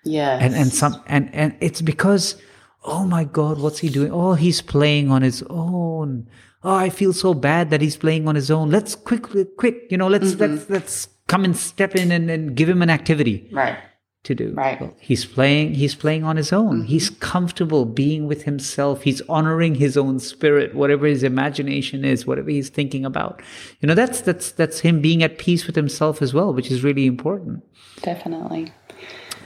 yes. 0.05 0.43
And 0.43 0.55
and 0.55 0.73
some 0.73 1.03
and 1.07 1.31
and 1.35 1.57
it's 1.61 1.81
because 1.83 2.41
oh 2.85 3.05
my 3.05 3.25
god 3.25 3.59
what's 3.61 3.79
he 3.79 3.89
doing? 3.89 4.13
Oh 4.13 4.35
he's 4.35 4.63
playing 4.63 5.11
on 5.11 5.23
his 5.23 5.43
own. 5.51 6.29
Oh 6.65 6.75
i 6.75 6.91
feel 6.91 7.13
so 7.13 7.35
bad 7.35 7.71
that 7.71 7.81
he's 7.81 7.97
playing 7.97 8.27
on 8.29 8.35
his 8.35 8.51
own. 8.51 8.71
Let's 8.71 8.95
quickly 8.95 9.45
quick 9.45 9.87
you 9.91 9.97
know 9.99 10.09
let's 10.09 10.33
Mm-hmm. 10.33 10.55
let's 10.55 10.71
let's 10.71 11.09
come 11.27 11.45
and 11.45 11.57
step 11.57 11.95
in 11.95 12.11
and, 12.11 12.31
and 12.31 12.55
give 12.57 12.69
him 12.69 12.83
an 12.83 12.91
activity. 12.91 13.49
Right 13.53 13.79
to 14.25 14.35
do. 14.35 14.53
Right. 14.53 14.79
Mm-hmm. 14.79 14.99
He's 15.01 15.25
playing 15.25 15.75
he's 15.75 15.95
playing 15.95 16.25
on 16.25 16.37
his 16.37 16.53
own. 16.53 16.85
He's 16.85 17.11
comfortable 17.11 17.85
being 17.85 18.27
with 18.27 18.43
himself. 18.43 19.03
He's 19.03 19.21
honoring 19.23 19.77
his 19.77 19.97
own 19.97 20.19
spirit 20.19 20.75
whatever 20.75 21.07
his 21.07 21.23
imagination 21.23 22.05
is 22.05 22.27
whatever 22.27 22.51
he's 22.51 22.69
thinking 22.69 23.05
about. 23.05 23.41
You 23.81 23.89
know 23.89 23.95
that's 23.95 24.21
that's 24.21 24.51
that's 24.51 24.81
him 24.81 25.01
being 25.01 25.23
at 25.23 25.39
peace 25.39 25.67
with 25.67 25.77
himself 25.77 26.21
as 26.21 26.35
well 26.35 26.53
which 26.53 26.71
is 26.71 26.85
really 26.85 27.07
important. 27.07 27.65
Definitely. 28.03 28.73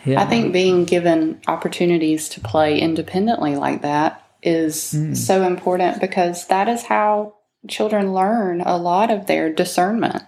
Yeah. 0.04 0.20
I 0.20 0.26
think 0.26 0.52
being 0.52 0.84
given 0.84 1.40
opportunities 1.46 2.28
to 2.30 2.40
play 2.40 2.78
independently 2.80 3.56
like 3.56 3.82
that 3.82 4.26
is 4.42 4.96
so 5.14 5.44
important 5.44 6.00
because 6.00 6.48
that 6.48 6.68
is 6.68 6.82
how 6.82 7.34
children 7.68 8.12
learn 8.12 8.60
a 8.60 8.76
lot 8.76 9.10
of 9.12 9.26
their 9.26 9.52
discernment. 9.52 10.24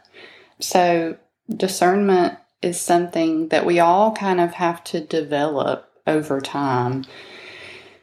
So, 0.61 1.17
discernment 1.49 2.39
is 2.65 2.81
something 2.81 3.49
that 3.49 3.67
we 3.67 3.79
all 3.79 4.13
kind 4.13 4.41
of 4.41 4.55
have 4.55 4.83
to 4.85 5.01
develop 5.01 5.91
over 6.07 6.41
time. 6.41 7.05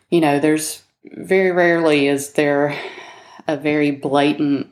You 0.10 0.21
know, 0.21 0.39
there's 0.39 0.84
very 1.04 1.52
rarely 1.52 2.08
is 2.08 2.34
there 2.34 2.80
a 3.47 3.58
very 3.58 3.91
blatant 3.91 4.72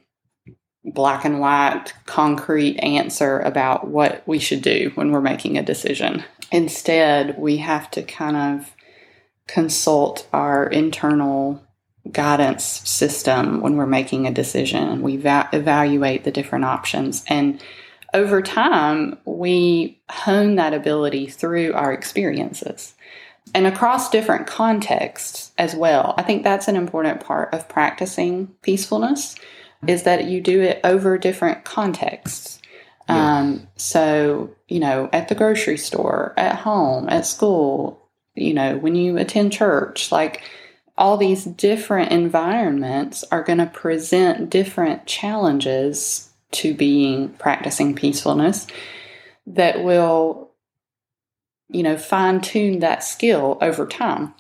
black 0.85 1.25
and 1.25 1.39
white 1.39 1.93
concrete 2.05 2.77
answer 2.77 3.39
about 3.39 3.87
what 3.87 4.23
we 4.25 4.39
should 4.39 4.61
do 4.61 4.91
when 4.95 5.11
we're 5.11 5.21
making 5.21 5.57
a 5.57 5.63
decision. 5.63 6.23
Instead, 6.51 7.37
we 7.37 7.57
have 7.57 7.91
to 7.91 8.03
kind 8.03 8.37
of 8.37 8.75
consult 9.47 10.27
our 10.31 10.67
internal 10.67 11.61
guidance 12.11 12.63
system 12.63 13.61
when 13.61 13.75
we're 13.75 13.85
making 13.85 14.25
a 14.25 14.33
decision. 14.33 15.01
We 15.01 15.17
va- 15.17 15.49
evaluate 15.51 16.23
the 16.23 16.31
different 16.31 16.65
options. 16.65 17.23
And 17.27 17.61
over 18.13 18.41
time, 18.41 19.17
we 19.25 19.99
hone 20.09 20.55
that 20.55 20.73
ability 20.73 21.27
through 21.27 21.73
our 21.73 21.93
experiences 21.93 22.95
and 23.53 23.65
across 23.65 24.09
different 24.09 24.47
contexts 24.47 25.51
as 25.57 25.75
well. 25.75 26.13
I 26.17 26.23
think 26.23 26.43
that's 26.43 26.67
an 26.67 26.75
important 26.75 27.19
part 27.21 27.53
of 27.53 27.69
practicing 27.69 28.47
peacefulness 28.61 29.35
is 29.87 30.03
that 30.03 30.25
you 30.25 30.41
do 30.41 30.61
it 30.61 30.79
over 30.83 31.17
different 31.17 31.63
contexts. 31.63 32.61
Um, 33.07 33.67
so, 33.75 34.55
you 34.67 34.79
know, 34.79 35.09
at 35.11 35.29
the 35.29 35.35
grocery 35.35 35.77
store, 35.77 36.33
at 36.37 36.57
home, 36.57 37.09
at 37.09 37.25
school, 37.25 38.07
you 38.35 38.53
know, 38.53 38.77
when 38.77 38.93
you 38.95 39.17
attend 39.17 39.51
church, 39.51 40.11
like 40.11 40.43
all 40.95 41.17
these 41.17 41.45
different 41.45 42.11
environments 42.11 43.23
are 43.31 43.41
going 43.41 43.57
to 43.57 43.65
present 43.65 44.49
different 44.49 45.07
challenges 45.07 46.28
to 46.51 46.73
being 46.73 47.29
practicing 47.33 47.95
peacefulness 47.95 48.67
that 49.47 49.83
will 49.83 50.51
you 51.69 51.83
know 51.83 51.97
fine 51.97 52.41
tune 52.41 52.79
that 52.79 53.03
skill 53.03 53.57
over 53.61 53.85
time 53.85 54.33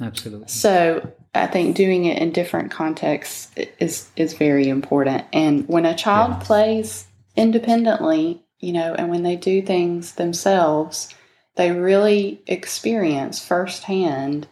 Absolutely. 0.00 0.48
so 0.48 1.12
I 1.36 1.46
think 1.46 1.76
doing 1.76 2.06
it 2.06 2.18
in 2.20 2.32
different 2.32 2.70
contexts 2.70 3.50
is 3.78 4.08
is 4.16 4.32
very 4.34 4.68
important. 4.68 5.24
And 5.32 5.68
when 5.68 5.84
a 5.84 5.94
child 5.94 6.30
Yeah. 6.32 6.38
plays 6.38 7.06
independently, 7.36 8.42
you 8.58 8.72
know, 8.72 8.94
and 8.94 9.10
when 9.10 9.22
they 9.22 9.36
do 9.36 9.60
things 9.62 10.12
themselves, 10.12 11.14
they 11.56 11.72
really 11.72 12.40
experience 12.46 13.44
firsthand 13.44 14.48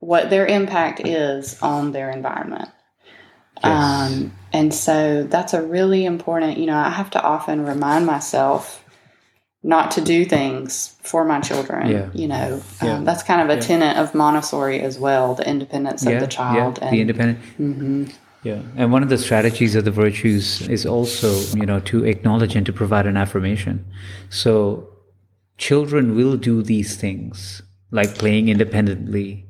what 0.00 0.30
their 0.30 0.46
impact 0.46 1.06
is 1.06 1.60
on 1.60 1.92
their 1.92 2.10
environment. 2.10 2.70
Yes. 3.64 4.10
Um, 4.12 4.32
and 4.52 4.72
so 4.72 5.24
that's 5.24 5.52
a 5.52 5.62
really 5.62 6.04
important, 6.04 6.58
you 6.58 6.66
know, 6.66 6.76
I 6.76 6.90
have 6.90 7.10
to 7.10 7.22
often 7.22 7.64
remind 7.66 8.06
myself 8.06 8.84
not 9.62 9.90
to 9.92 10.00
do 10.00 10.24
things 10.24 10.96
for 11.02 11.24
my 11.24 11.40
children. 11.40 11.88
Yeah. 11.90 12.08
You 12.14 12.28
know, 12.28 12.62
Yeah. 12.82 12.96
um, 12.96 13.04
that's 13.04 13.22
kind 13.22 13.40
of 13.42 13.50
a 13.50 13.54
Yeah. 13.54 13.66
tenet 13.66 13.96
of 13.96 14.14
Montessori 14.14 14.80
as 14.80 14.98
well, 14.98 15.34
the 15.34 15.48
independence 15.48 16.06
of 16.06 16.20
the 16.20 16.26
child. 16.28 16.78
Yeah, 16.80 16.90
the 16.90 17.00
independent. 17.00 17.38
hmm 17.56 18.04
Yeah, 18.44 18.60
and 18.76 18.92
one 18.92 19.02
of 19.02 19.08
the 19.08 19.18
strategies 19.18 19.74
of 19.74 19.84
the 19.84 19.90
virtues 19.90 20.62
is 20.68 20.86
also, 20.86 21.40
you 21.58 21.66
know, 21.66 21.80
to 21.80 22.04
acknowledge 22.04 22.54
and 22.54 22.64
to 22.66 22.72
provide 22.72 23.04
an 23.04 23.16
affirmation. 23.16 23.84
So, 24.30 24.90
children 25.58 26.14
will 26.14 26.36
do 26.36 26.62
these 26.62 26.94
things, 26.96 27.62
like 27.90 28.14
playing 28.14 28.48
independently. 28.48 29.44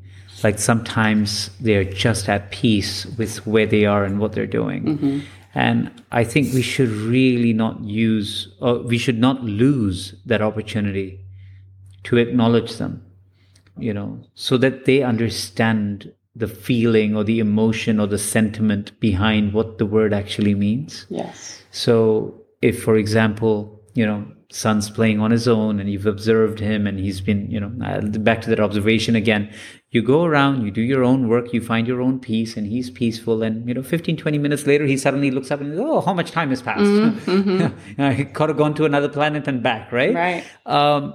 Like 0.45 0.59
sometimes 0.59 1.51
they're 1.61 1.85
just 1.85 2.29
at 2.29 2.51
peace 2.51 3.07
with 3.19 3.47
where 3.47 3.67
they 3.67 3.85
are 3.85 4.05
and 4.05 4.19
what 4.21 4.33
they're 4.33 4.47
doing. 4.47 5.25
And 5.55 5.91
I 6.13 6.25
think 6.25 6.53
we 6.55 6.63
should 6.63 6.91
really 6.91 7.53
not 7.53 7.83
use, 7.83 8.49
or 8.61 8.79
we 8.79 8.99
should 8.99 9.19
not 9.19 9.43
lose 9.43 10.15
that 10.27 10.43
opportunity 10.43 11.21
to 12.05 12.17
acknowledge 12.17 12.77
them 12.77 13.03
you 13.79 13.95
know, 13.95 14.19
so 14.35 14.59
that 14.59 14.85
they 14.85 15.03
understand 15.03 16.13
the 16.35 16.49
feeling 16.49 17.17
or 17.17 17.25
the 17.25 17.39
emotion 17.39 17.99
or 17.99 18.07
the 18.07 18.19
sentiment 18.19 18.99
behind 19.01 19.53
what 19.53 19.79
the 19.79 19.87
word 19.87 20.13
actually 20.13 20.55
means. 20.55 21.07
Yes. 21.09 21.63
So, 21.71 22.35
if, 22.63 22.83
for 22.83 22.97
example, 22.97 23.81
you 23.95 24.07
know, 24.07 24.27
son's 24.51 24.91
playing 24.91 25.21
on 25.21 25.31
his 25.31 25.49
own 25.49 25.81
and 25.81 25.91
you've 25.91 26.07
observed 26.07 26.59
him 26.61 26.87
and 26.87 26.99
he's 26.99 27.21
been, 27.21 27.51
you 27.51 27.61
know, 27.61 27.73
uh, 27.85 28.01
back 28.01 28.41
to 28.43 28.51
that 28.51 28.61
observation 28.61 29.17
again, 29.17 29.53
you 29.91 30.03
go 30.03 30.25
around, 30.25 30.65
you 30.65 30.71
do 30.71 30.83
your 30.83 31.03
own 31.03 31.29
work, 31.29 31.53
you 31.53 31.63
find 31.63 31.87
your 31.87 32.03
own 32.03 32.21
peace, 32.21 32.57
and 32.57 32.67
he's 32.67 32.91
peaceful. 32.91 33.43
And, 33.43 33.67
you 33.67 33.75
know, 33.75 33.83
15, 33.83 34.17
20 34.19 34.39
minutes 34.39 34.67
later, 34.67 34.85
he 34.85 34.97
suddenly 34.97 35.31
looks 35.31 35.51
up 35.51 35.61
and 35.61 35.71
says, 35.71 35.81
Oh, 35.81 36.01
how 36.03 36.13
much 36.13 36.31
time 36.31 36.51
has 36.51 36.61
passed? 36.61 36.85
he 38.19 38.25
could 38.27 38.49
have 38.51 38.59
gone 38.59 38.75
to 38.75 38.85
another 38.85 39.09
planet 39.09 39.49
and 39.49 39.63
back, 39.63 39.91
right? 39.93 40.15
Right. 40.15 40.45
um, 40.67 41.15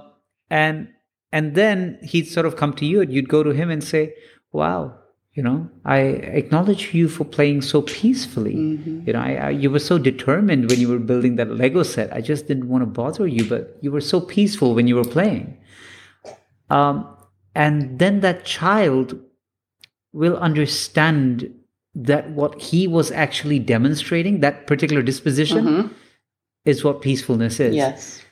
and 0.50 0.88
and 1.32 1.54
then 1.56 1.98
he'd 2.02 2.28
sort 2.28 2.46
of 2.46 2.56
come 2.56 2.72
to 2.74 2.86
you 2.86 3.00
and 3.00 3.12
you'd 3.12 3.28
go 3.28 3.42
to 3.42 3.50
him 3.50 3.70
and 3.70 3.82
say 3.82 4.14
wow 4.52 4.94
you 5.32 5.42
know 5.42 5.68
i 5.84 5.98
acknowledge 5.98 6.94
you 6.94 7.08
for 7.08 7.24
playing 7.24 7.60
so 7.62 7.82
peacefully 7.82 8.54
you 9.06 9.12
know 9.12 9.18
I, 9.18 9.34
I 9.34 9.50
you 9.50 9.70
were 9.70 9.80
so 9.80 9.98
determined 9.98 10.70
when 10.70 10.78
you 10.78 10.88
were 10.88 10.98
building 10.98 11.36
that 11.36 11.50
lego 11.50 11.82
set 11.82 12.12
i 12.12 12.20
just 12.20 12.46
didn't 12.46 12.68
want 12.68 12.82
to 12.82 12.86
bother 12.86 13.26
you 13.26 13.44
but 13.48 13.76
you 13.80 13.90
were 13.90 14.00
so 14.02 14.20
peaceful 14.20 14.74
when 14.74 14.86
you 14.86 14.94
were 14.96 15.04
playing 15.04 15.58
um, 16.70 17.16
and 17.54 17.98
then 17.98 18.20
that 18.20 18.44
child 18.44 19.18
will 20.12 20.36
understand 20.38 21.52
that 21.94 22.30
what 22.30 22.60
he 22.60 22.86
was 22.88 23.10
actually 23.12 23.58
demonstrating 23.58 24.40
that 24.40 24.66
particular 24.66 25.02
disposition 25.02 25.64
Mhm. 25.64 25.90
is 26.64 26.82
what 26.82 27.00
peacefulness 27.02 27.60
is 27.60 27.74
Yes. 27.74 28.22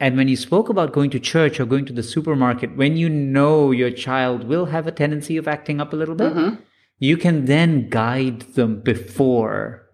and 0.00 0.16
when 0.16 0.28
you 0.28 0.36
spoke 0.36 0.68
about 0.68 0.92
going 0.92 1.10
to 1.10 1.18
church 1.18 1.58
or 1.58 1.64
going 1.66 1.84
to 1.86 1.92
the 1.92 2.02
supermarket, 2.02 2.76
when 2.76 2.96
you 2.96 3.08
know 3.08 3.70
your 3.72 3.90
child 3.90 4.44
will 4.44 4.66
have 4.66 4.86
a 4.86 4.92
tendency 4.92 5.36
of 5.36 5.48
acting 5.48 5.80
up 5.80 5.92
a 5.92 5.96
little 5.96 6.14
bit, 6.14 6.32
Mhm. 6.34 6.58
you 6.98 7.16
can 7.16 7.46
then 7.46 7.88
guide 7.88 8.40
them 8.54 8.80
before 8.80 9.87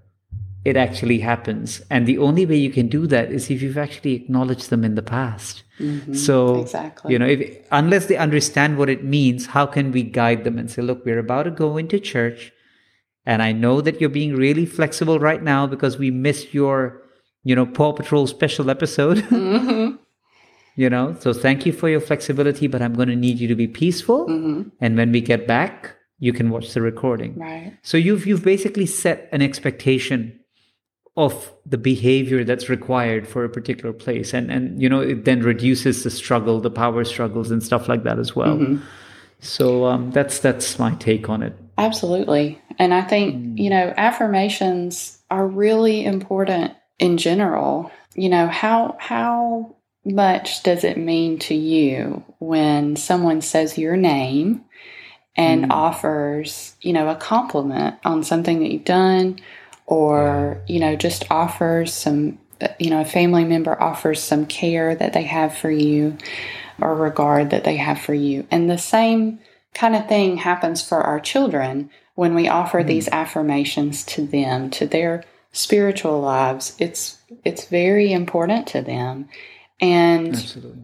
it 0.64 0.76
actually 0.76 1.18
happens. 1.18 1.82
And 1.90 2.06
the 2.06 2.18
only 2.18 2.46
way 2.46 2.56
you 2.56 2.70
can 2.70 2.88
do 2.88 3.06
that 3.08 3.30
is 3.30 3.50
if 3.50 3.60
you've 3.62 3.76
actually 3.78 4.14
acknowledged 4.14 4.70
them 4.70 4.82
in 4.84 4.94
the 4.94 5.02
past. 5.02 5.62
Mhm. 5.78 6.16
So, 6.16 6.60
Exactly. 6.62 7.12
you 7.12 7.18
know, 7.18 7.26
if, 7.26 7.58
unless 7.70 8.06
they 8.06 8.16
understand 8.16 8.78
what 8.78 8.88
it 8.88 9.04
means, 9.04 9.46
how 9.46 9.66
can 9.66 9.92
we 9.92 10.02
guide 10.02 10.44
them 10.44 10.58
and 10.58 10.70
say, 10.70 10.80
look, 10.82 11.04
we're 11.04 11.18
about 11.18 11.42
to 11.44 11.50
go 11.50 11.76
into 11.76 11.98
church. 12.00 12.50
And 13.26 13.42
I 13.42 13.52
know 13.52 13.80
that 13.80 14.00
you're 14.00 14.10
being 14.10 14.34
really 14.36 14.66
flexible 14.66 15.18
right 15.18 15.42
now 15.42 15.66
because 15.66 15.98
we 15.98 16.10
missed 16.10 16.54
your, 16.54 17.02
you 17.42 17.54
know, 17.54 17.66
Paw 17.66 17.92
Patrol 17.92 18.26
special 18.26 18.70
episode. 18.70 19.18
Mhm. 19.30 19.98
you 20.76 20.90
know 20.90 21.14
so 21.20 21.32
thank 21.32 21.64
you 21.66 21.72
for 21.72 21.88
your 21.88 22.00
flexibility 22.00 22.66
but 22.66 22.82
i'm 22.82 22.94
going 22.94 23.06
to 23.08 23.14
need 23.14 23.38
you 23.38 23.46
to 23.46 23.54
be 23.54 23.68
peaceful 23.68 24.26
Mhm. 24.26 24.72
and 24.80 24.96
when 24.96 25.12
we 25.12 25.20
get 25.20 25.46
back 25.46 25.94
you 26.18 26.32
can 26.32 26.50
watch 26.50 26.74
the 26.74 26.80
recording 26.82 27.36
Right. 27.38 27.74
so 27.82 27.96
you've 27.96 28.26
you've 28.26 28.42
basically 28.42 28.86
set 28.86 29.28
an 29.30 29.40
expectation 29.40 30.40
of 31.16 31.52
the 31.64 31.78
behavior 31.78 32.42
that's 32.44 32.68
required 32.68 33.26
for 33.28 33.44
a 33.44 33.48
particular 33.48 33.92
place 33.92 34.34
and 34.34 34.50
and 34.50 34.82
you 34.82 34.88
know 34.88 35.00
it 35.00 35.24
then 35.24 35.40
reduces 35.42 36.02
the 36.02 36.10
struggle 36.10 36.60
the 36.60 36.70
power 36.70 37.04
struggles 37.04 37.50
and 37.52 37.62
stuff 37.62 37.88
like 37.88 38.02
that 38.02 38.18
as 38.18 38.34
well 38.34 38.56
Mhm. 38.56 38.80
so 39.38 39.84
um, 39.84 40.10
that's 40.10 40.40
that's 40.40 40.78
my 40.78 40.92
take 40.96 41.28
on 41.28 41.42
it 41.42 41.54
Absolutely. 41.76 42.60
And 42.78 42.94
I 42.94 43.02
think, 43.02 43.34
Mm. 43.34 43.58
you 43.58 43.68
know, 43.70 43.92
affirmations 43.96 45.18
are 45.30 45.46
really 45.46 46.04
important 46.04 46.72
in 47.00 47.16
general. 47.16 47.90
You 48.14 48.28
know, 48.28 48.46
how 48.46 48.94
how 49.00 49.74
much 50.04 50.62
does 50.62 50.84
it 50.84 50.96
mean 50.96 51.38
to 51.40 51.54
you 51.54 52.22
when 52.38 52.94
someone 52.94 53.40
says 53.40 53.76
your 53.78 53.96
name 53.96 54.60
and 55.36 55.64
Mm. 55.64 55.72
offers, 55.72 56.76
you 56.80 56.92
know, 56.92 57.08
a 57.08 57.16
compliment 57.16 57.96
on 58.04 58.22
something 58.22 58.60
that 58.60 58.70
you've 58.70 58.84
done 58.84 59.36
or, 59.86 60.62
you 60.66 60.80
know, 60.80 60.96
just 60.96 61.30
offers 61.30 61.92
some 61.92 62.38
you 62.78 62.88
know, 62.88 63.00
a 63.00 63.04
family 63.04 63.44
member 63.44 63.80
offers 63.82 64.22
some 64.22 64.46
care 64.46 64.94
that 64.94 65.12
they 65.12 65.24
have 65.24 65.56
for 65.56 65.70
you 65.70 66.16
or 66.80 66.94
regard 66.94 67.50
that 67.50 67.64
they 67.64 67.76
have 67.76 68.00
for 68.00 68.14
you. 68.14 68.46
And 68.50 68.70
the 68.70 68.78
same 68.78 69.40
kind 69.74 69.94
of 69.94 70.08
thing 70.08 70.38
happens 70.38 70.86
for 70.86 71.02
our 71.02 71.20
children 71.20 71.90
when 72.14 72.34
we 72.34 72.48
offer 72.48 72.82
these 72.82 73.08
affirmations 73.08 74.04
to 74.04 74.26
them, 74.26 74.70
to 74.70 74.86
their 74.86 75.24
spiritual 75.52 76.20
lives. 76.20 76.76
It's 76.78 77.18
it's 77.44 77.66
very 77.66 78.12
important 78.12 78.66
to 78.68 78.82
them. 78.82 79.28
And 79.80 80.28
absolutely 80.28 80.82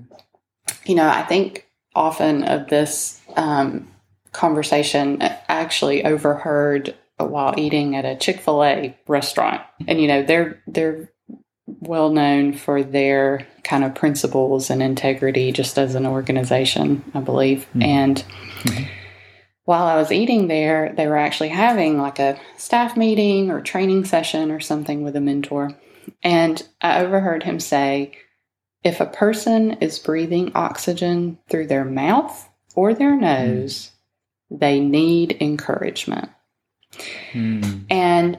you 0.84 0.94
know, 0.94 1.08
I 1.08 1.22
think 1.22 1.66
often 1.94 2.44
of 2.44 2.68
this 2.68 3.20
um, 3.36 3.88
conversation, 4.32 5.22
I 5.22 5.38
actually 5.48 6.04
overheard 6.04 6.94
while 7.24 7.54
eating 7.56 7.96
at 7.96 8.04
a 8.04 8.16
Chick 8.16 8.40
Fil 8.40 8.64
A 8.64 8.96
restaurant, 9.06 9.62
and 9.86 10.00
you 10.00 10.08
know, 10.08 10.22
they're 10.22 10.62
they're 10.66 11.10
well 11.66 12.10
known 12.10 12.52
for 12.52 12.82
their 12.82 13.46
kind 13.62 13.84
of 13.84 13.94
principles 13.94 14.70
and 14.70 14.82
integrity, 14.82 15.52
just 15.52 15.78
as 15.78 15.94
an 15.94 16.06
organization, 16.06 17.04
I 17.14 17.20
believe. 17.20 17.60
Mm-hmm. 17.68 17.82
And 17.82 18.24
mm-hmm. 18.62 18.84
while 19.64 19.84
I 19.84 19.96
was 19.96 20.12
eating 20.12 20.48
there, 20.48 20.92
they 20.96 21.06
were 21.06 21.16
actually 21.16 21.50
having 21.50 21.98
like 21.98 22.18
a 22.18 22.40
staff 22.56 22.96
meeting 22.96 23.50
or 23.50 23.60
training 23.60 24.04
session 24.04 24.50
or 24.50 24.60
something 24.60 25.02
with 25.02 25.16
a 25.16 25.20
mentor, 25.20 25.70
and 26.22 26.66
I 26.80 27.00
overheard 27.00 27.42
him 27.42 27.60
say 27.60 28.12
if 28.82 29.00
a 29.00 29.06
person 29.06 29.72
is 29.74 29.98
breathing 29.98 30.52
oxygen 30.54 31.38
through 31.48 31.66
their 31.66 31.84
mouth 31.84 32.48
or 32.74 32.94
their 32.94 33.12
mm-hmm. 33.12 33.20
nose, 33.20 33.90
they 34.50 34.80
need 34.80 35.36
encouragement. 35.40 36.30
Mm. 37.32 37.84
And 37.90 38.38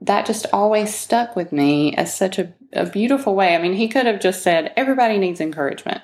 that 0.00 0.26
just 0.26 0.46
always 0.52 0.94
stuck 0.94 1.36
with 1.36 1.52
me 1.52 1.94
as 1.94 2.14
such 2.14 2.38
a, 2.38 2.52
a 2.72 2.86
beautiful 2.86 3.34
way. 3.34 3.54
I 3.54 3.58
mean, 3.62 3.72
he 3.72 3.88
could 3.88 4.06
have 4.06 4.20
just 4.20 4.42
said, 4.42 4.72
everybody 4.76 5.18
needs 5.18 5.40
encouragement. 5.40 6.02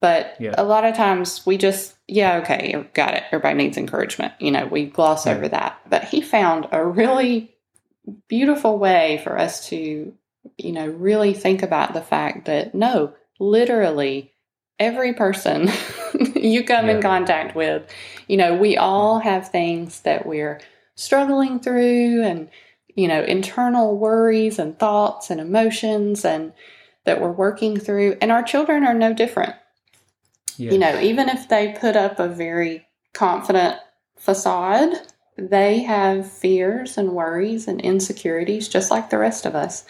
But 0.00 0.36
Yeah. 0.40 0.54
a 0.58 0.64
lot 0.64 0.84
of 0.84 0.94
times 0.94 1.44
we 1.46 1.56
just, 1.56 1.94
yeah, 2.06 2.38
okay, 2.38 2.84
got 2.94 3.14
it. 3.14 3.24
Everybody 3.30 3.56
needs 3.56 3.76
encouragement. 3.76 4.32
You 4.40 4.50
know, 4.50 4.66
we 4.66 4.86
gloss 4.86 5.26
Yeah. 5.26 5.34
over 5.34 5.48
that. 5.48 5.80
But 5.88 6.04
he 6.04 6.20
found 6.20 6.68
a 6.72 6.84
really 6.84 7.54
beautiful 8.28 8.78
way 8.78 9.20
for 9.24 9.38
us 9.38 9.68
to, 9.68 10.12
you 10.58 10.72
know, 10.72 10.86
really 10.86 11.32
think 11.34 11.62
about 11.62 11.92
the 11.94 12.02
fact 12.02 12.46
that 12.46 12.74
no, 12.74 13.14
literally 13.38 14.32
every 14.78 15.12
person 15.14 15.68
you 16.46 16.64
come 16.64 16.88
in 16.88 17.00
contact 17.00 17.54
with, 17.54 17.90
you 18.28 18.36
know, 18.36 18.54
we 18.54 18.76
all 18.76 19.18
mm-hmm. 19.18 19.28
have 19.28 19.48
things 19.48 20.00
that 20.00 20.26
we're 20.26 20.60
struggling 20.94 21.60
through 21.60 22.22
and, 22.22 22.48
you 22.94 23.08
know, 23.08 23.22
internal 23.22 23.96
worries 23.96 24.58
and 24.58 24.78
thoughts 24.78 25.30
and 25.30 25.40
emotions 25.40 26.24
and 26.24 26.52
that 27.04 27.20
we're 27.20 27.32
working 27.32 27.78
through. 27.78 28.16
And 28.20 28.32
our 28.32 28.42
children 28.42 28.84
are 28.84 28.94
no 28.94 29.12
different. 29.12 29.54
Yes. 30.56 30.72
You 30.72 30.78
know, 30.78 30.98
even 31.00 31.28
if 31.28 31.48
they 31.48 31.76
put 31.78 31.96
up 31.96 32.18
a 32.18 32.28
very 32.28 32.86
confident 33.12 33.78
facade, 34.16 34.94
they 35.36 35.80
have 35.80 36.30
fears 36.30 36.96
and 36.96 37.12
worries 37.12 37.68
and 37.68 37.80
insecurities 37.80 38.68
just 38.68 38.90
like 38.90 39.10
the 39.10 39.18
rest 39.18 39.44
of 39.44 39.54
us. 39.54 39.84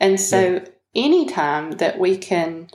And 0.00 0.20
so, 0.20 0.54
yeah. 0.54 0.64
anytime 0.94 1.72
that 1.72 1.98
we 1.98 2.16
can, 2.16 2.68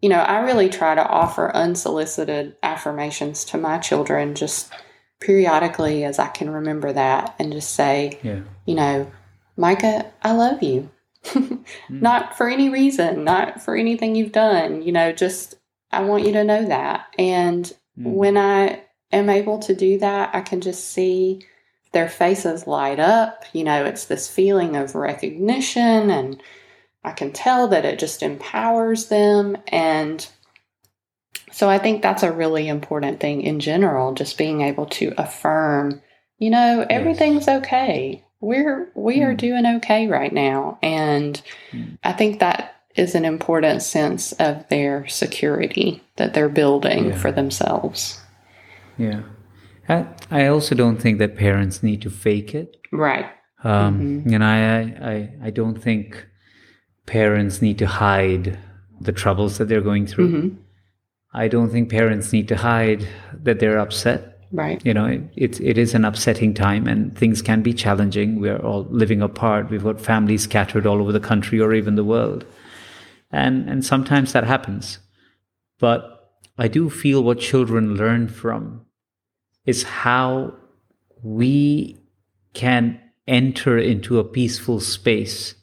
you 0.00 0.08
know, 0.08 0.20
I 0.20 0.40
really 0.40 0.68
try 0.68 0.94
to 0.94 1.06
offer 1.06 1.54
unsolicited 1.54 2.56
affirmations 2.62 3.44
to 3.46 3.58
my 3.58 3.78
children 3.78 4.34
just 4.34 4.72
periodically 5.20 6.04
as 6.04 6.18
I 6.18 6.28
can 6.28 6.50
remember 6.50 6.92
that 6.92 7.34
and 7.38 7.52
just 7.52 7.70
say, 7.74 8.18
yeah. 8.22 8.40
you 8.66 8.74
know, 8.74 9.10
Micah, 9.56 10.12
I 10.22 10.32
love 10.32 10.62
you. 10.62 10.90
mm. 11.24 11.64
Not 11.88 12.36
for 12.36 12.48
any 12.48 12.68
reason, 12.68 13.24
not 13.24 13.60
for 13.62 13.74
anything 13.74 14.14
you've 14.14 14.32
done, 14.32 14.82
you 14.82 14.92
know, 14.92 15.12
just 15.12 15.54
I 15.90 16.02
want 16.02 16.26
you 16.26 16.32
to 16.32 16.44
know 16.44 16.66
that. 16.66 17.06
And 17.18 17.64
mm. 17.98 18.12
when 18.12 18.36
I 18.36 18.82
am 19.12 19.30
able 19.30 19.58
to 19.60 19.74
do 19.74 19.98
that, 19.98 20.34
I 20.34 20.40
can 20.40 20.60
just 20.60 20.90
see 20.90 21.40
their 21.92 22.08
faces 22.08 22.66
light 22.66 23.00
up. 23.00 23.44
You 23.52 23.64
know, 23.64 23.84
it's 23.84 24.04
this 24.06 24.28
feeling 24.28 24.76
of 24.76 24.94
recognition, 24.94 26.10
and 26.10 26.40
I 27.06 27.12
can 27.12 27.32
tell 27.32 27.68
that 27.68 27.84
it 27.84 28.00
just 28.00 28.22
empowers 28.22 29.06
them. 29.06 29.56
And 29.68 30.26
so 31.52 31.70
I 31.70 31.78
think 31.78 32.02
that's 32.02 32.24
a 32.24 32.32
really 32.32 32.68
important 32.68 33.20
thing 33.20 33.42
in 33.42 33.60
general, 33.60 34.12
just 34.12 34.36
being 34.36 34.60
able 34.60 34.86
to 34.86 35.14
affirm, 35.16 36.02
you 36.38 36.50
know, 36.50 36.84
everything's 36.90 37.46
okay. 37.46 38.24
We're 38.40 38.90
we 38.94 39.22
are 39.22 39.34
mm. 39.34 39.38
doing 39.38 39.66
okay 39.76 40.08
right 40.08 40.32
now. 40.32 40.78
And 40.82 41.40
mm. 41.70 41.96
I 42.02 42.12
think 42.12 42.40
that 42.40 42.74
is 42.96 43.14
an 43.14 43.24
important 43.24 43.82
sense 43.82 44.32
of 44.32 44.68
their 44.68 45.06
security 45.06 46.02
that 46.16 46.34
they're 46.34 46.48
building 46.48 47.10
yeah. 47.10 47.16
for 47.16 47.30
themselves. 47.30 48.20
Yeah. 48.98 49.22
I, 49.88 50.06
I 50.30 50.46
also 50.48 50.74
don't 50.74 50.96
think 50.96 51.18
that 51.18 51.36
parents 51.36 51.82
need 51.82 52.02
to 52.02 52.10
fake 52.10 52.54
it. 52.54 52.76
Right. 52.90 53.26
Um, 53.62 54.22
mm-hmm. 54.24 54.34
And 54.34 54.44
I, 54.44 54.80
I, 54.80 55.46
I 55.46 55.50
don't 55.50 55.80
think 55.80 56.26
parents 57.06 57.62
need 57.62 57.78
to 57.78 57.86
hide 57.86 58.58
the 59.00 59.12
troubles 59.12 59.58
that 59.58 59.68
they're 59.68 59.80
going 59.80 60.06
through. 60.06 60.28
Mm-hmm. 60.28 60.56
I 61.32 61.48
don't 61.48 61.70
think 61.70 61.90
parents 61.90 62.32
need 62.32 62.48
to 62.48 62.56
hide 62.56 63.06
that 63.42 63.60
they're 63.60 63.78
upset. 63.78 64.32
Right. 64.52 64.84
You 64.84 64.94
know, 64.94 65.06
it, 65.06 65.22
it, 65.36 65.60
it 65.60 65.78
is 65.78 65.94
an 65.94 66.04
upsetting 66.04 66.54
time 66.54 66.86
and 66.86 67.16
things 67.16 67.42
can 67.42 67.62
be 67.62 67.74
challenging. 67.74 68.40
We're 68.40 68.58
all 68.58 68.86
living 68.90 69.20
apart. 69.20 69.70
We've 69.70 69.84
got 69.84 70.00
families 70.00 70.44
scattered 70.44 70.86
all 70.86 71.00
over 71.00 71.12
the 71.12 71.20
country 71.20 71.60
or 71.60 71.74
even 71.74 71.96
the 71.96 72.04
world. 72.04 72.44
And, 73.30 73.68
and 73.68 73.84
sometimes 73.84 74.32
that 74.32 74.44
happens. 74.44 74.98
But 75.78 76.30
I 76.56 76.68
do 76.68 76.88
feel 76.88 77.22
what 77.22 77.38
children 77.38 77.96
learn 77.96 78.28
from 78.28 78.86
is 79.66 79.82
how 79.82 80.54
we 81.22 81.98
can 82.54 83.00
enter 83.26 83.76
into 83.76 84.18
a 84.18 84.24
peaceful 84.24 84.80
space 84.80 85.54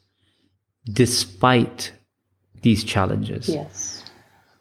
despite 0.92 1.92
these 2.62 2.84
challenges. 2.84 3.48
Yes. 3.48 4.02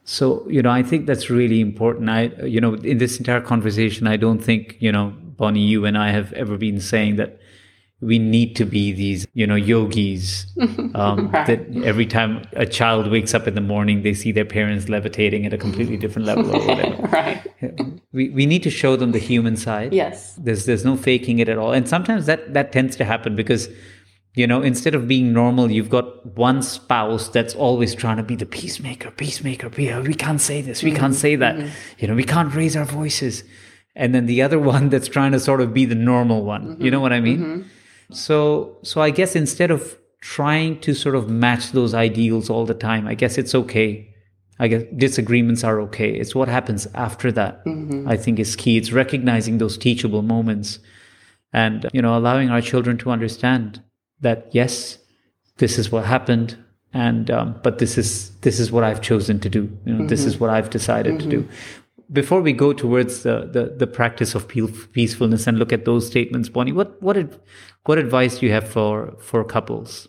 So, 0.05 0.47
you 0.49 0.61
know, 0.61 0.69
I 0.69 0.83
think 0.83 1.05
that's 1.05 1.29
really 1.29 1.61
important. 1.61 2.09
I, 2.09 2.23
you 2.45 2.59
know, 2.59 2.73
in 2.73 2.97
this 2.97 3.17
entire 3.17 3.41
conversation, 3.41 4.05
I 4.07 4.17
don't 4.17 4.39
think, 4.39 4.75
you 4.79 4.91
know, 4.91 5.13
Bonnie, 5.37 5.61
you 5.61 5.85
and 5.85 5.97
I 5.97 6.11
have 6.11 6.33
ever 6.33 6.57
been 6.57 6.79
saying 6.79 7.15
that 7.15 7.39
we 8.01 8.19
need 8.19 8.55
to 8.57 8.65
be 8.65 8.91
these, 8.91 9.25
you 9.33 9.47
know, 9.47 9.55
yogis. 9.55 10.45
Um, 10.95 11.31
right. 11.31 11.47
That 11.47 11.83
every 11.83 12.05
time 12.05 12.43
a 12.53 12.67
child 12.67 13.09
wakes 13.09 13.33
up 13.33 13.47
in 13.47 13.55
the 13.55 13.61
morning, 13.61 14.03
they 14.03 14.13
see 14.13 14.31
their 14.31 14.45
parents 14.45 14.89
levitating 14.89 15.43
at 15.47 15.53
a 15.53 15.57
completely 15.57 15.97
different 15.97 16.27
level 16.27 16.55
or 16.55 16.67
whatever. 16.67 17.01
right. 17.11 17.41
We, 18.11 18.29
we 18.29 18.45
need 18.45 18.61
to 18.61 18.69
show 18.69 18.95
them 18.95 19.11
the 19.11 19.17
human 19.17 19.57
side. 19.57 19.91
Yes. 19.91 20.35
There's 20.35 20.65
there's 20.67 20.85
no 20.85 20.95
faking 20.95 21.39
it 21.39 21.49
at 21.49 21.57
all. 21.57 21.71
And 21.71 21.89
sometimes 21.89 22.27
that 22.27 22.53
that 22.53 22.71
tends 22.71 22.95
to 22.97 23.05
happen 23.05 23.35
because 23.35 23.69
you 24.35 24.47
know 24.47 24.61
instead 24.61 24.95
of 24.95 25.07
being 25.07 25.31
normal 25.33 25.69
you've 25.69 25.89
got 25.89 26.25
one 26.37 26.61
spouse 26.61 27.29
that's 27.29 27.55
always 27.55 27.93
trying 27.93 28.17
to 28.17 28.23
be 28.23 28.35
the 28.35 28.45
peacemaker 28.45 29.11
peacemaker 29.11 29.69
be 29.69 29.93
we 29.99 30.13
can't 30.13 30.41
say 30.41 30.61
this 30.61 30.81
we 30.81 30.89
mm-hmm. 30.89 30.99
can't 30.99 31.15
say 31.15 31.35
that 31.35 31.55
mm-hmm. 31.55 31.69
you 31.99 32.07
know 32.07 32.15
we 32.15 32.23
can't 32.23 32.53
raise 32.55 32.75
our 32.75 32.85
voices 32.85 33.43
and 33.95 34.15
then 34.15 34.25
the 34.25 34.41
other 34.41 34.59
one 34.73 34.89
that's 34.89 35.07
trying 35.07 35.31
to 35.31 35.39
sort 35.39 35.61
of 35.61 35.73
be 35.73 35.85
the 35.85 35.95
normal 35.95 36.43
one 36.43 36.63
mm-hmm. 36.63 36.83
you 36.83 36.91
know 36.91 36.99
what 36.99 37.13
i 37.13 37.19
mean 37.19 37.39
mm-hmm. 37.39 37.67
So, 38.11 38.77
so 38.83 39.01
I 39.01 39.09
guess 39.09 39.35
instead 39.35 39.71
of 39.71 39.97
trying 40.21 40.79
to 40.81 40.93
sort 40.93 41.15
of 41.15 41.29
match 41.29 41.71
those 41.71 41.93
ideals 41.93 42.49
all 42.49 42.65
the 42.65 42.73
time, 42.73 43.07
I 43.07 43.15
guess 43.15 43.37
it's 43.37 43.55
okay. 43.55 44.09
I 44.59 44.67
guess 44.67 44.83
disagreements 44.95 45.63
are 45.63 45.81
okay. 45.81 46.11
It's 46.11 46.35
what 46.35 46.47
happens 46.47 46.87
after 46.93 47.31
that. 47.33 47.65
Mm-hmm. 47.65 48.07
I 48.07 48.17
think 48.17 48.39
is 48.39 48.55
key. 48.55 48.77
It's 48.77 48.91
recognizing 48.91 49.57
those 49.57 49.77
teachable 49.77 50.21
moments 50.21 50.79
and, 51.51 51.87
you 51.93 52.01
know, 52.01 52.15
allowing 52.17 52.49
our 52.49 52.61
children 52.61 52.97
to 52.99 53.11
understand 53.11 53.81
that, 54.23 54.47
yes, 54.51 54.97
this 55.57 55.77
is 55.77 55.91
what 55.91 56.05
happened. 56.05 56.57
And, 56.93 57.31
um, 57.31 57.59
but 57.63 57.79
this 57.79 57.97
is, 57.97 58.31
this 58.41 58.59
is 58.59 58.71
what 58.71 58.83
I've 58.83 59.01
chosen 59.01 59.39
to 59.39 59.49
do. 59.49 59.61
You 59.85 59.93
know, 59.93 59.99
mm-hmm. 59.99 60.07
this 60.07 60.25
is 60.25 60.39
what 60.39 60.49
I've 60.49 60.69
decided 60.69 61.13
mm-hmm. 61.13 61.29
to 61.29 61.35
do. 61.37 61.43
Mm-hmm 61.43 61.79
before 62.11 62.41
we 62.41 62.53
go 62.53 62.73
towards 62.73 63.23
the, 63.23 63.49
the, 63.51 63.73
the, 63.75 63.87
practice 63.87 64.35
of 64.35 64.47
peacefulness 64.47 65.47
and 65.47 65.57
look 65.57 65.73
at 65.73 65.85
those 65.85 66.05
statements, 66.05 66.47
Bonnie, 66.49 66.71
what 66.71 67.01
what 67.01 67.17
what 67.85 67.97
advice 67.97 68.39
do 68.39 68.45
you 68.45 68.51
have 68.51 68.67
for 68.67 69.15
for 69.19 69.43
couples? 69.43 70.07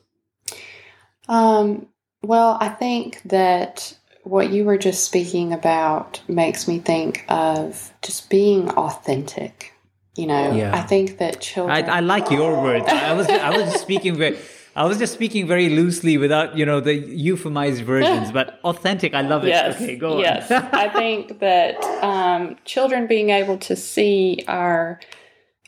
Um, 1.29 1.87
well, 2.23 2.59
I 2.61 2.69
think 2.69 3.23
that 3.25 3.97
what 4.23 4.51
you 4.51 4.65
were 4.65 4.79
just 4.79 5.05
speaking 5.05 5.53
about 5.53 6.21
makes 6.29 6.67
me 6.69 6.79
think 6.79 7.25
of 7.29 7.93
just 8.03 8.31
being 8.31 8.71
authentic. 8.71 9.74
You 10.17 10.27
know, 10.29 10.55
yeah. 10.55 10.77
I 10.77 10.83
think 10.83 11.19
that 11.19 11.41
children. 11.41 11.89
I, 11.89 11.97
I 11.97 12.01
like 12.01 12.31
your 12.31 12.63
words. 12.63 12.87
I 12.89 13.13
was 13.19 13.29
I 13.29 13.51
was 13.51 13.73
just 13.73 13.83
speaking 13.83 14.17
very 14.17 14.39
I 14.77 14.85
was 14.87 14.99
just 14.99 15.13
speaking 15.13 15.47
very 15.47 15.69
loosely 15.69 16.19
without, 16.19 16.57
you 16.59 16.67
know, 16.67 16.81
the 16.81 17.01
euphemized 17.01 17.83
versions, 17.83 18.33
but 18.33 18.59
authentic. 18.65 19.15
I 19.15 19.21
love 19.21 19.45
it. 19.45 19.49
Yes, 19.49 19.77
okay, 19.77 19.97
go 19.97 20.19
yes. 20.19 20.51
on. 20.51 20.63
Yes, 20.63 20.75
I 20.75 20.89
think 20.89 21.39
that 21.39 21.83
um, 22.03 22.57
children 22.65 23.07
being 23.07 23.31
able 23.31 23.57
to 23.59 23.77
see 23.77 24.45
our 24.49 24.99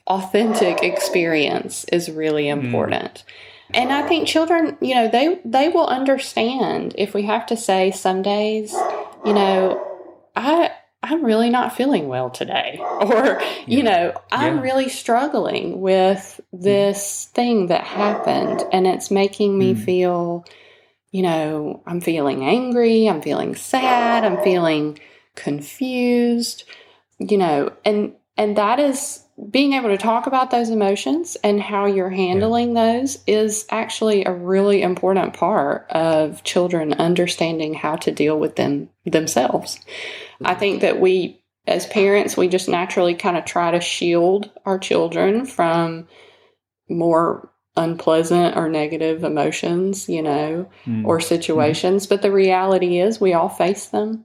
authentic 0.09 0.82
experience 0.82 1.84
is 1.92 2.11
really 2.11 2.44
mm. 2.44 2.64
important. 2.64 3.22
Mm. 3.72 3.78
And 3.80 3.92
I 3.92 4.03
think 4.03 4.26
children, 4.26 4.76
you 4.80 4.94
know, 4.94 5.09
they 5.09 5.40
they 5.44 5.68
will 5.68 5.86
understand 5.86 6.94
if 6.99 7.14
we 7.14 7.22
have 7.22 7.47
to 7.47 7.57
say 7.57 7.92
some 7.92 8.22
days, 8.22 8.72
you 9.24 9.34
know, 9.34 9.84
I 10.34 10.72
I'm 11.09 11.25
really 11.25 11.51
not 11.51 11.77
feeling 11.77 12.09
well 12.09 12.31
today. 12.31 12.81
Or, 13.07 13.41
you 13.67 13.83
know, 13.83 14.15
I'm 14.33 14.57
yeah. 14.57 14.63
really 14.63 14.89
struggling 14.89 15.81
with 15.81 16.41
this 16.53 17.27
mm. 17.27 17.35
thing 17.35 17.67
that 17.67 17.85
happened 17.85 18.65
and 18.73 18.87
it's 18.87 19.11
making 19.11 19.57
me 19.57 19.75
mm. 19.75 19.85
feel, 19.85 20.45
you 21.13 21.23
know, 21.23 21.83
I'm 21.87 22.01
feeling 22.01 22.45
angry, 22.45 23.07
I'm 23.09 23.23
feeling 23.23 23.55
sad, 23.55 24.25
I'm 24.25 24.43
feeling 24.43 24.99
confused, 25.37 26.65
you 27.19 27.39
know, 27.39 27.73
and 27.85 28.15
and 28.37 28.57
that 28.57 28.81
is 28.81 29.23
being 29.51 29.75
able 29.75 29.91
to 29.91 29.99
talk 29.99 30.27
about 30.27 30.51
those 30.51 30.71
emotions 30.71 31.37
and 31.45 31.61
how 31.61 31.85
you're 31.85 32.11
handling 32.11 32.75
yeah. 32.75 32.99
those 32.99 33.19
is 33.27 33.67
actually 33.71 34.25
a 34.25 34.33
really 34.33 34.83
important 34.83 35.35
part 35.35 35.87
of 35.91 36.43
children 36.43 36.95
understanding 36.95 37.75
how 37.75 37.97
to 37.97 38.11
deal 38.11 38.39
with 38.39 38.57
them 38.57 38.89
themselves. 39.05 39.79
I 40.45 40.55
think 40.55 40.80
that 40.82 41.01
we, 41.01 41.43
as 41.66 41.87
parents, 41.87 42.37
we 42.37 42.49
just 42.49 42.68
naturally 42.68 43.14
kind 43.14 43.37
of 43.37 43.45
try 43.45 43.70
to 43.70 43.80
shield 43.80 44.51
our 44.64 44.78
children 44.78 45.47
from 45.47 46.09
more 46.89 47.51
unpleasant 47.76 48.57
or 48.57 48.68
negative 48.68 49.24
emotions, 49.24 50.09
you 50.09 50.22
know, 50.22 50.68
mm. 50.87 51.05
or 51.05 51.20
situations. 51.20 52.07
Mm. 52.07 52.09
But 52.09 52.22
the 52.22 52.32
reality 52.32 52.99
is, 52.99 53.20
we 53.20 53.34
all 53.34 53.49
face 53.49 53.87
them. 53.87 54.24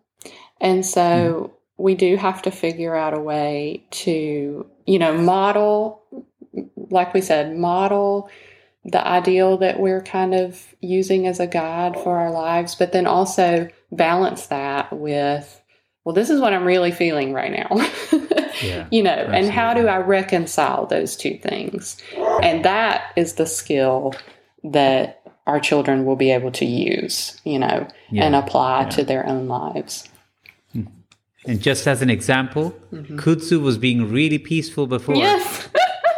And 0.59 0.86
so 0.86 1.01
mm. 1.01 1.51
we 1.78 1.95
do 1.95 2.16
have 2.18 2.41
to 2.43 2.51
figure 2.51 2.95
out 2.95 3.14
a 3.14 3.20
way 3.20 3.84
to, 3.91 4.66
you 4.86 4.99
know, 4.99 5.18
model, 5.18 6.03
like 6.76 7.14
we 7.14 7.22
said, 7.22 7.57
model 7.57 8.30
the 8.84 9.05
ideal 9.05 9.57
that 9.57 9.80
we're 9.80 10.01
kind 10.01 10.34
of 10.34 10.74
using 10.82 11.28
as 11.28 11.39
a 11.39 11.47
guide 11.47 11.95
for 11.95 12.18
our 12.18 12.32
lives, 12.32 12.76
but 12.76 12.91
then 12.91 13.05
also 13.05 13.68
balance 13.91 14.47
that 14.47 14.91
with 14.91 15.61
well, 16.04 16.16
this 16.16 16.30
is 16.30 16.41
what 16.41 16.54
I'm 16.54 16.66
really 16.66 16.91
feeling 16.91 17.32
right 17.34 17.52
now. 17.52 17.68
yeah, 18.62 18.88
you 18.91 19.04
know, 19.04 19.12
absolutely. 19.12 19.38
and 19.38 19.49
how 19.49 19.74
do 19.74 19.88
I 19.88 19.97
reconcile 19.97 20.88
those 20.88 21.16
two 21.16 21.38
things? 21.38 22.02
And 22.41 22.66
that 22.66 23.12
is 23.16 23.34
the 23.34 23.45
skill 23.45 24.16
that 24.64 25.22
our 25.45 25.60
children 25.60 26.06
will 26.06 26.16
be 26.16 26.32
able 26.32 26.52
to 26.54 26.66
use, 26.66 27.39
you 27.43 27.60
know, 27.60 27.88
yeah, 28.10 28.24
and 28.24 28.36
apply 28.36 28.82
yeah. 28.82 28.89
to 28.89 29.04
their 29.04 29.28
own 29.28 29.47
lives. 29.47 30.10
Hmm. 30.74 30.86
And 31.45 31.62
just 31.62 31.88
as 31.88 32.02
an 32.02 32.10
example, 32.10 32.74
mm-hmm. 32.91 33.20
Kudzu 33.20 33.62
was 33.62 33.78
being 33.78 34.12
really 34.12 34.39
peaceful 34.39 34.88
before. 34.88 35.16
Yes. 35.16 35.70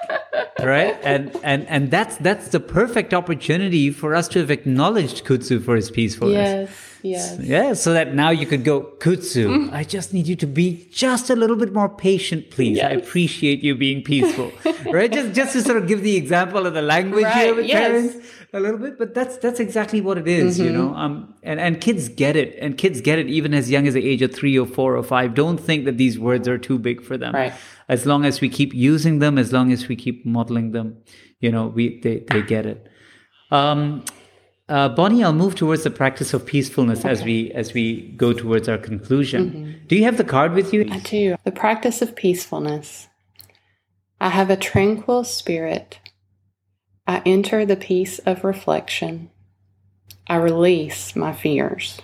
right? 0.59 0.97
And 1.03 1.37
and 1.43 1.67
and 1.67 1.91
that's 1.91 2.15
that's 2.17 2.49
the 2.49 2.61
perfect 2.61 3.13
opportunity 3.13 3.91
for 3.91 4.15
us 4.15 4.29
to 4.29 4.39
have 4.39 4.51
acknowledged 4.51 5.25
Kudzu 5.25 5.61
for 5.61 5.75
his 5.75 5.91
peacefulness. 5.91 6.69
Yes 6.69 6.82
Yes. 7.03 7.37
Yeah, 7.41 7.73
so 7.73 7.91
that 7.93 8.13
now 8.15 8.29
you 8.29 8.45
could 8.45 8.63
go, 8.63 8.81
Kudzu, 8.99 9.45
Mm. 9.47 9.73
I 9.73 9.83
just 9.83 10.13
need 10.13 10.25
you 10.25 10.37
to 10.37 10.47
be 10.47 10.87
just 10.91 11.29
a 11.29 11.35
little 11.35 11.57
bit 11.57 11.73
more 11.73 11.89
patient, 11.89 12.49
please. 12.49 12.79
I 12.79 12.91
appreciate 12.91 13.61
you 13.61 13.75
being 13.75 14.01
peaceful. 14.03 14.51
right? 14.91 15.11
Just 15.11 15.33
just 15.35 15.51
to 15.53 15.61
sort 15.61 15.77
of 15.77 15.87
give 15.87 16.01
the 16.01 16.15
example 16.15 16.65
of 16.65 16.73
the 16.73 16.81
language 16.81 17.27
here 17.33 17.53
with 17.55 17.65
yes. 17.65 17.79
parents 17.79 18.15
a 18.53 18.59
little 18.59 18.77
bit, 18.79 18.97
but 18.97 19.13
that's 19.13 19.35
that's 19.37 19.59
exactly 19.59 19.99
what 19.99 20.17
it 20.17 20.27
is, 20.27 20.57
Mm-hmm. 20.57 20.65
you 20.65 20.71
know. 20.77 20.93
Um 20.95 21.33
and, 21.43 21.59
and 21.59 21.81
kids 21.81 22.07
get 22.07 22.35
it. 22.35 22.55
And 22.61 22.77
kids 22.77 23.01
get 23.01 23.19
it 23.19 23.27
even 23.27 23.53
as 23.53 23.69
young 23.69 23.85
as 23.87 23.93
the 23.95 24.05
age 24.11 24.21
of 24.21 24.33
three 24.33 24.57
or 24.57 24.65
four 24.65 24.95
or 24.95 25.03
five. 25.03 25.33
Don't 25.33 25.59
think 25.59 25.83
that 25.85 25.97
these 25.97 26.17
words 26.17 26.47
are 26.47 26.57
too 26.57 26.79
big 26.79 27.03
for 27.03 27.17
them. 27.17 27.33
Right. 27.33 27.53
As 27.89 28.05
long 28.05 28.23
as 28.25 28.39
we 28.39 28.47
keep 28.49 28.73
using 28.73 29.19
them, 29.19 29.37
as 29.37 29.51
long 29.51 29.71
as 29.73 29.87
we 29.89 29.95
keep 29.97 30.25
modeling 30.25 30.71
them, 30.71 30.97
you 31.41 31.51
know, 31.51 31.67
we 31.67 31.99
they, 31.99 32.23
they 32.31 32.41
get 32.41 32.65
it. 32.65 32.87
Um, 33.51 34.05
uh, 34.69 34.89
Bonnie, 34.89 35.23
I'll 35.23 35.33
move 35.33 35.55
towards 35.55 35.83
the 35.83 35.89
practice 35.89 36.33
of 36.33 36.45
peacefulness 36.45 37.03
as 37.05 37.23
we 37.23 37.51
as 37.51 37.73
we 37.73 38.09
go 38.15 38.31
towards 38.33 38.69
our 38.69 38.77
conclusion. 38.77 39.81
Do 39.87 39.95
you 39.95 40.03
have 40.05 40.17
the 40.17 40.23
card 40.23 40.53
with 40.53 40.73
you? 40.73 40.87
I 40.89 40.99
do. 40.99 41.35
The 41.43 41.51
practice 41.51 42.01
of 42.01 42.15
peacefulness. 42.15 43.07
I 44.21 44.29
have 44.29 44.49
a 44.49 44.55
tranquil 44.55 45.25
spirit. 45.25 45.99
I 47.05 47.21
enter 47.25 47.65
the 47.65 47.75
peace 47.75 48.19
of 48.19 48.45
reflection. 48.45 49.29
I 50.27 50.37
release 50.37 51.15
my 51.15 51.33
fears. 51.33 51.99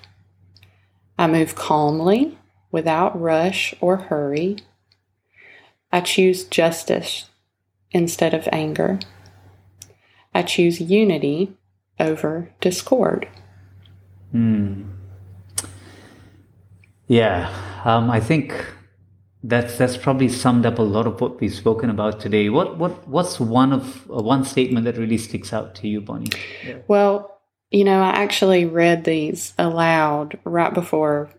I 1.17 1.27
move 1.27 1.55
calmly, 1.55 2.37
without 2.71 3.19
rush 3.19 3.73
or 3.79 3.97
hurry. 3.97 4.57
I 5.91 6.01
choose 6.01 6.43
justice 6.43 7.29
instead 7.91 8.33
of 8.33 8.47
anger. 8.51 8.99
I 10.33 10.43
choose 10.43 10.81
unity 10.81 11.57
over 11.99 12.51
discord. 12.61 13.27
Yeah, 17.07 17.51
um, 17.85 18.11
I 18.11 18.19
think 18.19 18.53
that's 19.43 19.77
that's 19.77 19.97
probably 19.97 20.29
summed 20.29 20.65
up 20.65 20.79
a 20.79 20.83
lot 20.83 21.07
of 21.07 21.21
what 21.21 21.39
we've 21.39 21.53
spoken 21.53 21.89
about 21.89 22.19
today. 22.19 22.49
What 22.49 22.77
what 22.77 23.07
what's 23.07 23.39
one 23.39 23.73
of 23.73 24.09
uh, 24.11 24.21
one 24.21 24.43
statement 24.43 24.85
that 24.85 24.97
really 24.97 25.17
sticks 25.17 25.53
out 25.53 25.75
to 25.75 25.87
you, 25.87 26.01
Bonnie? 26.01 26.29
Well, 26.87 27.39
you 27.71 27.83
know, 27.83 28.01
I 28.01 28.09
actually 28.09 28.65
read 28.65 29.05
these 29.05 29.53
aloud 29.57 30.37
right 30.43 30.73
before 30.73 31.29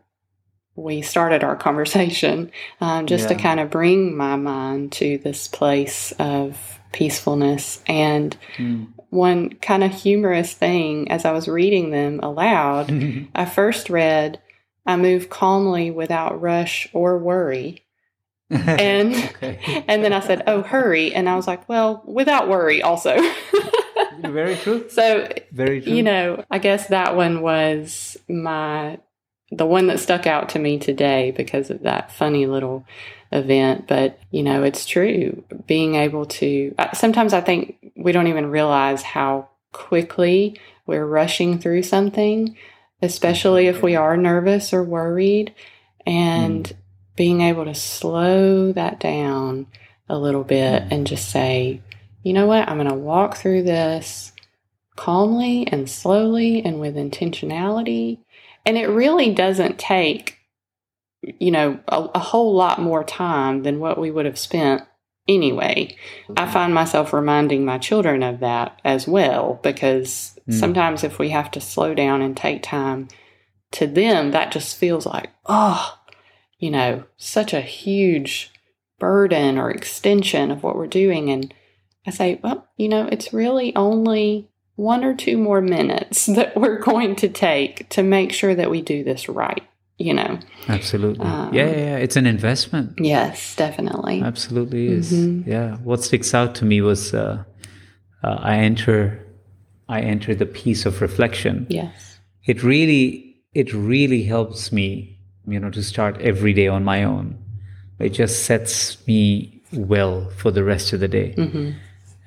we 0.77 1.03
started 1.03 1.45
our 1.45 1.57
conversation, 1.57 2.51
um, 2.81 3.07
just 3.07 3.29
to 3.29 3.35
kind 3.35 3.61
of 3.61 3.71
bring 3.71 4.17
my 4.17 4.37
mind 4.37 4.93
to 4.93 5.19
this 5.19 5.47
place 5.47 6.13
of 6.19 6.80
peacefulness. 6.93 7.83
And 7.87 8.37
hmm. 8.57 8.85
one 9.11 9.51
kind 9.55 9.85
of 9.85 9.93
humorous 9.93 10.53
thing 10.53 11.11
as 11.11 11.25
I 11.25 11.33
was 11.33 11.49
reading 11.49 11.91
them 11.91 12.21
aloud, 12.23 12.91
I 13.35 13.45
first 13.45 13.91
read, 13.91 14.41
I 14.87 14.97
move 14.97 15.31
calmly 15.31 15.91
without 15.91 16.41
rush 16.41 16.89
or 16.93 17.19
worry. 17.19 17.85
And 18.51 19.15
Okay. 19.15 19.85
and 19.89 20.03
then 20.03 20.13
I 20.13 20.19
said, 20.19 20.43
"Oh, 20.49 20.63
hurry!" 20.63 21.15
And 21.15 21.29
I 21.29 21.37
was 21.37 21.47
like, 21.47 21.69
"Well, 21.69 22.03
without 22.05 22.49
worry, 22.49 22.83
also." 22.83 23.17
Very 24.19 24.57
true. 24.57 24.89
so 24.91 25.29
Very 25.53 25.81
true. 25.81 25.93
you 25.93 26.03
know, 26.03 26.45
I 26.51 26.59
guess 26.59 26.89
that 26.89 27.15
one 27.17 27.43
was 27.43 28.17
my 28.29 28.99
the 29.53 29.67
one 29.67 29.89
that 29.89 30.01
stuck 30.01 30.27
out 30.27 30.51
to 30.51 30.59
me 30.59 30.79
today 30.79 31.33
because 31.33 31.71
of 31.71 31.83
that 31.83 32.13
funny 32.13 32.47
little 32.47 32.85
event. 33.33 33.87
But 33.87 34.19
you 34.31 34.43
know, 34.43 34.63
it's 34.63 34.87
true. 34.87 35.45
Being 35.67 35.95
able 35.97 36.27
to 36.27 36.75
sometimes 36.95 37.33
I 37.33 37.41
think 37.41 37.93
we 37.97 38.13
don't 38.13 38.29
even 38.29 38.51
realize 38.51 39.03
how 39.03 39.49
quickly 39.73 40.61
we're 40.87 41.07
rushing 41.07 41.59
through 41.59 41.83
something, 41.83 42.57
especially 43.03 43.67
if 43.67 43.83
we 43.83 43.97
are 43.97 44.17
nervous 44.17 44.73
or 44.73 44.83
worried, 44.83 45.55
and 46.07 46.65
mm. 46.65 46.77
being 47.17 47.41
able 47.43 47.65
to 47.65 47.75
slow 47.75 48.73
that 48.73 48.99
down 49.01 49.67
a 50.09 50.19
little 50.19 50.43
bit 50.43 50.85
and 50.91 51.07
just 51.07 51.29
say, 51.31 51.81
you 52.23 52.33
know 52.33 52.47
what, 52.47 52.69
I'm 52.69 52.77
going 52.77 52.89
to 52.89 52.95
walk 52.95 53.37
through 53.37 53.63
this 53.63 54.33
calmly 54.97 55.67
and 55.69 55.89
slowly 55.89 56.63
and 56.65 56.81
with 56.81 56.97
intentionality. 56.97 58.19
And 58.67 58.77
it 58.77 58.87
really 58.89 59.33
doesn't 59.33 59.79
take, 59.79 60.39
you 61.23 61.51
know, 61.51 61.81
a, 61.89 62.09
a 62.15 62.19
whole 62.19 62.55
lot 62.55 62.81
more 62.81 63.05
time 63.05 63.63
than 63.63 63.81
what 63.81 63.99
we 63.99 64.11
would 64.11 64.27
have 64.27 64.39
spent 64.39 64.83
anyway. 65.29 65.97
I 66.37 66.51
find 66.51 66.75
myself 66.75 67.13
reminding 67.13 67.65
my 67.65 67.79
children 67.79 68.23
of 68.23 68.41
that 68.41 68.81
as 68.85 69.07
well 69.07 69.61
because 69.63 70.37
Mm. 70.51 70.55
sometimes 70.55 71.05
if 71.05 71.19
we 71.19 71.31
have 71.31 71.51
to 71.53 71.61
slow 71.61 71.95
down 71.95 72.23
and 72.23 72.37
take 72.37 72.63
time 72.63 73.09
to 73.73 73.87
them, 73.87 74.33
that 74.33 74.51
just 74.51 74.77
feels 74.77 75.07
like, 75.07 75.31
oh, 75.47 75.99
you 76.59 76.71
know, 76.71 77.05
such 77.17 77.53
a 77.53 77.61
huge 77.61 78.51
burden 78.99 79.59
or 79.59 79.71
extension 79.71 80.51
of 80.51 80.63
what 80.63 80.77
we're 80.77 80.87
doing. 80.87 81.31
And 81.31 81.55
I 82.07 82.11
say, 82.11 82.41
well, 82.43 82.67
you 82.77 82.89
know, 82.89 83.07
it's 83.07 83.33
really 83.33 83.75
only 83.77 84.50
one 84.81 85.05
or 85.05 85.15
two 85.15 85.37
more 85.37 85.61
minutes 85.61 86.27
that 86.39 86.57
we're 86.57 86.79
going 86.79 87.15
to 87.17 87.29
take 87.29 87.89
to 87.91 88.03
make 88.03 88.33
sure 88.33 88.55
that 88.55 88.71
we 88.71 88.81
do 88.83 89.05
this 89.05 89.29
right, 89.29 89.63
you 89.99 90.15
know? 90.15 90.39
Absolutely. 90.69 91.27
Um, 91.27 91.53
yeah, 91.55 91.67
yeah, 91.67 91.77
yeah. 91.77 91.97
It's 92.05 92.17
an 92.17 92.27
investment. 92.27 92.99
Yes, 92.99 93.55
definitely. 93.57 94.23
Absolutely 94.23 94.89
is. 94.89 95.13
Mhm. 95.13 95.47
Yeah. 95.47 95.77
What 95.85 96.03
sticks 96.03 96.33
out 96.35 96.55
to 96.57 96.65
me 96.65 96.81
was 96.81 97.13
uh, 97.15 97.45
uh, 98.25 98.37
I 98.53 98.57
enter, 98.57 98.99
I 99.89 100.01
enter 100.01 100.35
the 100.35 100.47
peace 100.47 100.87
of 100.87 101.01
reflection. 101.03 101.67
Yes. 101.69 102.19
It 102.47 102.63
really, 102.63 103.37
it 103.53 103.73
really 103.75 104.23
helps 104.25 104.73
me, 104.73 105.19
you 105.47 105.61
know, 105.61 105.71
to 105.71 105.83
start 105.83 106.21
every 106.21 106.53
day 106.55 106.69
on 106.69 106.85
my 106.85 107.05
own. 107.05 107.37
It 107.99 108.11
just 108.11 108.45
sets 108.45 108.97
me 109.07 109.61
well 109.73 110.31
for 110.41 110.51
the 110.51 110.65
rest 110.65 110.93
of 110.95 111.01
the 111.01 111.09
day. 111.09 111.33
hmm 111.35 111.71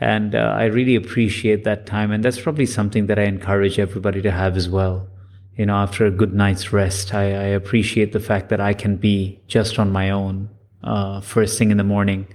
And 0.04 0.36
uh, 0.36 0.56
I 0.58 0.66
really 0.66 0.96
appreciate 0.96 1.64
that 1.64 1.86
time. 1.86 2.12
And 2.12 2.24
that's 2.24 2.40
probably 2.40 2.66
something 2.66 3.08
that 3.08 3.18
I 3.18 3.24
encourage 3.24 3.80
everybody 3.80 4.22
to 4.22 4.32
have 4.32 4.58
as 4.58 4.68
well. 4.68 5.08
You 5.56 5.66
know, 5.66 5.76
after 5.76 6.06
a 6.06 6.12
good 6.12 6.34
night's 6.34 6.74
rest, 6.74 7.14
I, 7.14 7.24
I 7.24 7.50
appreciate 7.60 8.12
the 8.12 8.20
fact 8.20 8.50
that 8.50 8.60
I 8.60 8.74
can 8.74 8.98
be 8.98 9.40
just 9.48 9.80
on 9.80 9.92
my 9.92 10.10
own 10.10 10.50
uh, 10.84 11.22
first 11.22 11.58
thing 11.58 11.72
in 11.72 11.78
the 11.78 11.84
morning 11.84 12.28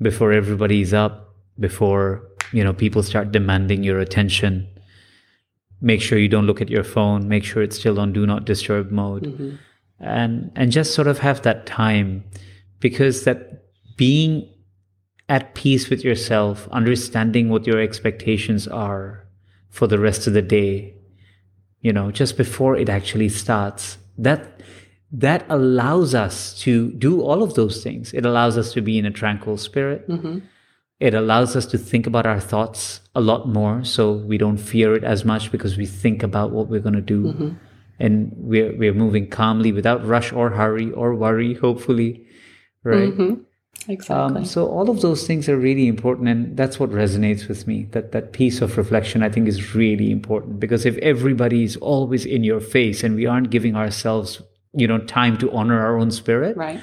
before 0.00 0.32
everybody's 0.32 0.94
up, 0.94 1.34
before, 1.58 2.22
you 2.52 2.62
know, 2.64 2.72
people 2.72 3.02
start 3.02 3.32
demanding 3.32 3.82
your 3.82 3.98
attention. 3.98 4.68
Make 5.80 6.00
sure 6.00 6.18
you 6.18 6.28
don't 6.28 6.46
look 6.46 6.62
at 6.62 6.70
your 6.70 6.84
phone. 6.84 7.28
Make 7.28 7.44
sure 7.44 7.62
it's 7.62 7.78
still 7.78 8.00
on 8.00 8.12
do 8.12 8.26
not 8.26 8.44
disturb 8.44 8.90
mode 8.90 9.26
hmm 9.26 9.54
and 10.00 10.52
and 10.54 10.70
just 10.70 10.94
sort 10.94 11.08
of 11.08 11.18
have 11.18 11.42
that 11.42 11.66
time 11.66 12.24
because 12.80 13.24
that 13.24 13.64
being 13.96 14.48
at 15.28 15.54
peace 15.54 15.90
with 15.90 16.04
yourself 16.04 16.68
understanding 16.70 17.48
what 17.48 17.66
your 17.66 17.80
expectations 17.80 18.66
are 18.66 19.26
for 19.68 19.86
the 19.86 19.98
rest 19.98 20.26
of 20.26 20.32
the 20.32 20.42
day 20.42 20.94
you 21.80 21.92
know 21.92 22.10
just 22.10 22.36
before 22.36 22.76
it 22.76 22.88
actually 22.88 23.28
starts. 23.28 23.98
That 24.16 24.60
that 25.10 25.46
allows 25.48 26.14
us 26.14 26.58
to 26.60 26.90
do 26.92 27.22
all 27.22 27.42
of 27.42 27.54
those 27.54 27.82
things. 27.82 28.12
It 28.12 28.26
allows 28.26 28.58
us 28.58 28.72
to 28.74 28.82
be 28.82 28.98
in 28.98 29.06
a 29.06 29.10
tranquil 29.10 29.56
spirit. 29.56 30.04
Hmm 30.06 30.38
it 31.00 31.14
allows 31.14 31.54
us 31.54 31.66
to 31.66 31.78
think 31.78 32.06
about 32.06 32.26
our 32.26 32.40
thoughts 32.40 33.00
a 33.14 33.20
lot 33.20 33.48
more 33.48 33.84
so 33.84 34.12
we 34.12 34.36
don't 34.36 34.56
fear 34.56 34.94
it 34.94 35.04
as 35.04 35.24
much 35.24 35.52
because 35.52 35.76
we 35.76 35.86
think 35.86 36.22
about 36.22 36.50
what 36.50 36.68
we're 36.68 36.80
going 36.80 36.94
to 36.94 37.00
do. 37.00 37.22
Mm-hmm. 37.24 37.50
and 38.00 38.32
we're 38.36 38.76
we're 38.76 38.94
moving 38.94 39.28
calmly 39.28 39.72
without 39.72 40.04
rush 40.06 40.32
or 40.32 40.50
hurry 40.50 40.90
or 40.92 41.14
worry 41.14 41.54
hopefully 41.54 42.26
right? 42.84 43.12
Hmm 43.12 43.34
Exactly. 43.86 44.40
um, 44.40 44.44
so 44.44 44.66
all 44.66 44.90
of 44.90 45.00
those 45.02 45.26
things 45.26 45.48
are 45.48 45.56
really 45.56 45.86
important 45.86 46.28
and 46.28 46.56
that's 46.56 46.80
what 46.80 46.90
resonates 46.90 47.48
with 47.48 47.66
me 47.66 47.84
that 47.92 48.12
that 48.12 48.32
peace 48.32 48.60
of 48.60 48.76
reflection 48.76 49.22
i 49.22 49.30
think 49.30 49.46
is 49.46 49.74
really 49.74 50.10
important 50.10 50.58
because 50.58 50.84
if 50.84 50.96
everybody 50.98 51.62
is 51.62 51.76
always 51.76 52.26
in 52.26 52.42
your 52.44 52.60
face 52.60 53.04
and 53.04 53.14
we 53.14 53.24
aren't 53.24 53.50
giving 53.50 53.76
ourselves 53.76 54.42
you 54.74 54.86
know 54.86 54.98
time 54.98 55.38
to 55.38 55.50
honor 55.52 55.80
our 55.80 55.96
own 55.96 56.10
spirit 56.10 56.56
right. 56.56 56.80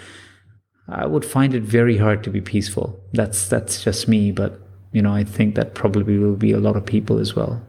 I 0.88 1.06
would 1.06 1.26
find 1.26 1.54
it 1.56 1.64
very 1.64 1.98
hard 1.98 2.24
to 2.26 2.30
be 2.30 2.42
peaceful. 2.42 3.00
That's 3.14 3.48
that's 3.48 3.84
just 3.84 4.08
me, 4.08 4.32
but 4.32 4.60
you 4.92 5.02
know, 5.02 5.14
I 5.14 5.24
think 5.24 5.56
that 5.56 5.74
probably 5.74 6.18
will 6.18 6.36
be 6.36 6.52
a 6.52 6.60
lot 6.60 6.76
of 6.76 6.86
people 6.86 7.18
as 7.20 7.36
well. 7.36 7.62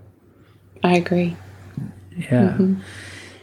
I 0.85 0.97
agree. 0.97 1.37
Yeah. 2.31 2.59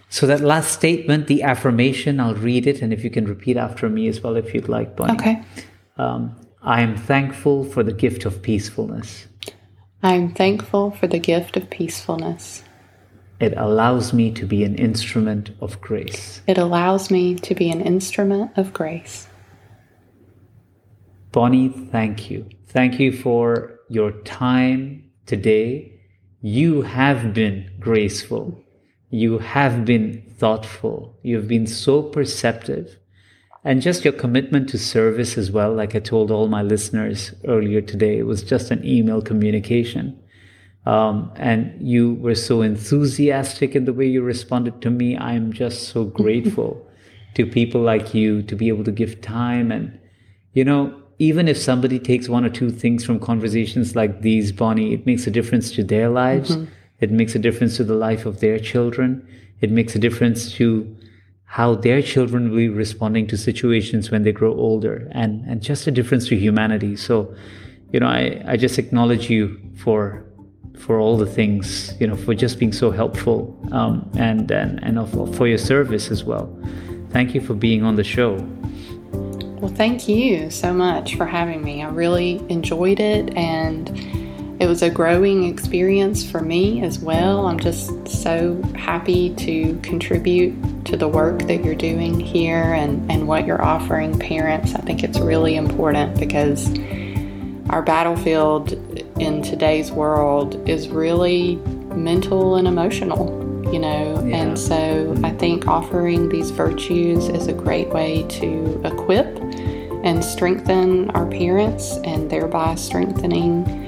So 0.10 0.28
that 0.28 0.42
last 0.42 0.72
statement, 0.72 1.26
the 1.26 1.42
affirmation, 1.42 2.20
I'll 2.20 2.36
read 2.36 2.68
it, 2.68 2.82
and 2.82 2.94
if 2.94 3.04
you 3.04 3.10
can 3.10 3.26
repeat 3.26 3.58
after 3.58 3.90
me 3.90 4.08
as 4.08 4.22
well, 4.22 4.36
if 4.36 4.54
you'd 4.54 4.70
like, 4.70 4.96
Bonnie. 4.96 5.14
Okay. 5.14 5.44
Um, 5.98 6.36
I 6.62 6.82
am 6.82 6.98
thankful 6.98 7.64
for 7.64 7.84
the 7.84 7.94
gift 7.94 8.26
of 8.26 8.42
peacefulness. 8.42 9.28
I 10.02 10.14
am 10.14 10.34
thankful 10.34 10.92
for 10.92 11.08
the 11.08 11.20
gift 11.20 11.56
of 11.58 11.70
peacefulness. 11.70 12.64
It 13.40 13.54
allows 13.58 14.14
me 14.14 14.32
to 14.32 14.46
be 14.46 14.64
an 14.64 14.76
instrument 14.76 15.52
of 15.60 15.82
grace. 15.82 16.42
It 16.48 16.58
allows 16.58 17.12
me 17.12 17.36
to 17.36 17.56
be 17.56 17.70
an 17.70 17.82
instrument 17.82 18.52
of 18.58 18.74
grace. 18.74 19.28
Bonnie, 21.32 21.70
thank 21.70 22.30
you. 22.30 22.48
Thank 22.68 23.00
you 23.00 23.12
for 23.12 23.80
your 23.90 24.12
time 24.24 25.04
today. 25.26 25.92
You 26.42 26.84
have 26.84 27.34
been 27.34 27.70
graceful. 27.80 28.64
You 29.10 29.40
have 29.40 29.86
been 29.86 30.34
thoughtful. 30.38 31.18
You've 31.24 31.48
been 31.48 31.68
so 31.68 32.04
perceptive. 32.04 32.98
And 33.66 33.82
just 33.82 34.04
your 34.04 34.14
commitment 34.14 34.68
to 34.70 34.78
service 34.78 35.38
as 35.38 35.50
well. 35.50 35.74
Like 35.74 35.96
I 35.96 36.00
told 36.00 36.32
all 36.32 36.48
my 36.48 36.62
listeners 36.62 37.34
earlier 37.48 37.82
today, 37.82 38.18
it 38.18 38.26
was 38.26 38.44
just 38.44 38.72
an 38.72 38.86
email 38.86 39.22
communication. 39.22 40.20
Um, 40.86 41.32
and 41.38 41.76
you 41.80 42.16
were 42.16 42.36
so 42.36 42.62
enthusiastic 42.62 43.74
in 43.74 43.86
the 43.86 43.94
way 43.94 44.06
you 44.06 44.22
responded 44.22 44.82
to 44.82 44.90
me. 44.90 45.18
I'm 45.18 45.54
just 45.54 45.90
so 45.90 46.04
grateful 46.22 46.86
to 47.36 47.46
people 47.46 47.82
like 47.82 48.14
you 48.14 48.44
to 48.44 48.56
be 48.56 48.68
able 48.68 48.84
to 48.84 48.92
give 48.92 49.22
time. 49.22 49.72
And, 49.72 49.98
you 50.54 50.66
know, 50.66 51.02
even 51.20 51.48
if 51.48 51.58
somebody 51.58 52.00
takes 52.00 52.28
one 52.28 52.44
or 52.44 52.50
two 52.50 52.70
things 52.70 53.06
from 53.06 53.20
conversations 53.20 53.96
like 53.96 54.22
these, 54.22 54.52
Bonnie, 54.52 54.94
it 54.94 55.06
makes 55.06 55.26
a 55.26 55.32
difference 55.32 55.72
to 55.72 55.84
their 55.84 56.10
lives. 56.10 56.58
Mm-hmm. 56.58 56.72
It 57.00 57.12
makes 57.12 57.34
a 57.34 57.40
difference 57.40 57.78
to 57.78 57.84
the 57.86 57.96
life 57.96 58.26
of 58.26 58.42
their 58.42 58.60
children. 58.60 59.26
It 59.62 59.72
makes 59.72 59.96
a 59.96 60.00
difference 60.00 60.52
to 60.54 60.96
how 61.54 61.76
their 61.76 62.02
children 62.02 62.50
will 62.50 62.58
be 62.58 62.68
responding 62.68 63.28
to 63.28 63.38
situations 63.38 64.10
when 64.10 64.24
they 64.24 64.32
grow 64.32 64.52
older 64.56 65.08
and, 65.12 65.46
and 65.48 65.62
just 65.62 65.86
a 65.86 65.92
difference 65.92 66.28
to 66.28 66.36
humanity. 66.36 66.96
So, 66.96 67.32
you 67.92 68.00
know, 68.00 68.08
I, 68.08 68.42
I 68.48 68.58
just 68.58 68.80
acknowledge 68.80 69.30
you 69.30 69.62
for 69.76 70.26
for 70.80 71.00
all 71.00 71.16
the 71.16 71.28
things, 71.28 71.94
you 72.00 72.08
know, 72.08 72.16
for 72.16 72.34
just 72.34 72.58
being 72.58 72.74
so 72.74 72.90
helpful 72.90 73.56
um, 73.72 74.10
and, 74.18 74.50
and, 74.50 74.84
and 74.84 75.08
for 75.38 75.48
your 75.48 75.60
service 75.60 76.10
as 76.10 76.24
well. 76.24 76.50
Thank 77.12 77.36
you 77.36 77.42
for 77.42 77.54
being 77.54 77.84
on 77.84 77.98
the 77.98 78.04
show. 78.04 78.38
Well, 79.62 79.72
thank 79.76 80.08
you 80.08 80.50
so 80.50 80.74
much 80.74 81.16
for 81.16 81.28
having 81.28 81.64
me. 81.64 81.84
I 81.84 81.90
really 81.90 82.44
enjoyed 82.50 83.00
it 83.00 83.32
and 83.38 83.88
it 84.64 84.68
was 84.68 84.82
a 84.82 84.90
growing 84.90 85.44
experience 85.44 86.24
for 86.24 86.40
me 86.40 86.82
as 86.84 86.98
well. 86.98 87.48
I'm 87.48 87.60
just 87.60 88.08
so 88.08 88.62
happy 88.78 89.36
to 89.36 89.78
contribute 89.84 90.86
to 90.86 90.96
the 90.96 91.10
work 91.10 91.40
that 91.48 91.66
you're 91.66 91.76
doing 91.76 92.18
here 92.18 92.72
and, 92.72 93.12
and 93.12 93.28
what 93.28 93.46
you're 93.46 93.62
offering 93.62 94.18
parents. 94.18 94.74
I 94.74 94.80
think 94.80 95.04
it's 95.04 95.20
really 95.20 95.58
important 95.58 96.18
because 96.18 96.70
our 97.70 97.82
battlefield 97.82 98.72
in 99.20 99.42
today's 99.44 99.92
world 99.92 100.70
is 100.70 100.88
really 100.88 101.58
mental 101.94 102.56
and 102.56 102.66
emotional, 102.66 103.28
you 103.70 103.80
know. 103.80 104.24
Yeah. 104.26 104.38
And 104.38 104.58
so 104.58 105.14
I 105.26 105.32
think 105.32 105.68
offering 105.68 106.30
these 106.30 106.52
virtues 106.52 107.28
is 107.28 107.48
a 107.48 107.54
great 107.54 107.90
way 107.90 108.26
to 108.40 108.82
equip 108.86 109.28
and 110.06 110.24
strengthen 110.24 111.10
our 111.12 111.26
parents 111.26 111.98
and 112.06 112.32
thereby 112.32 112.76
strengthening 112.76 113.83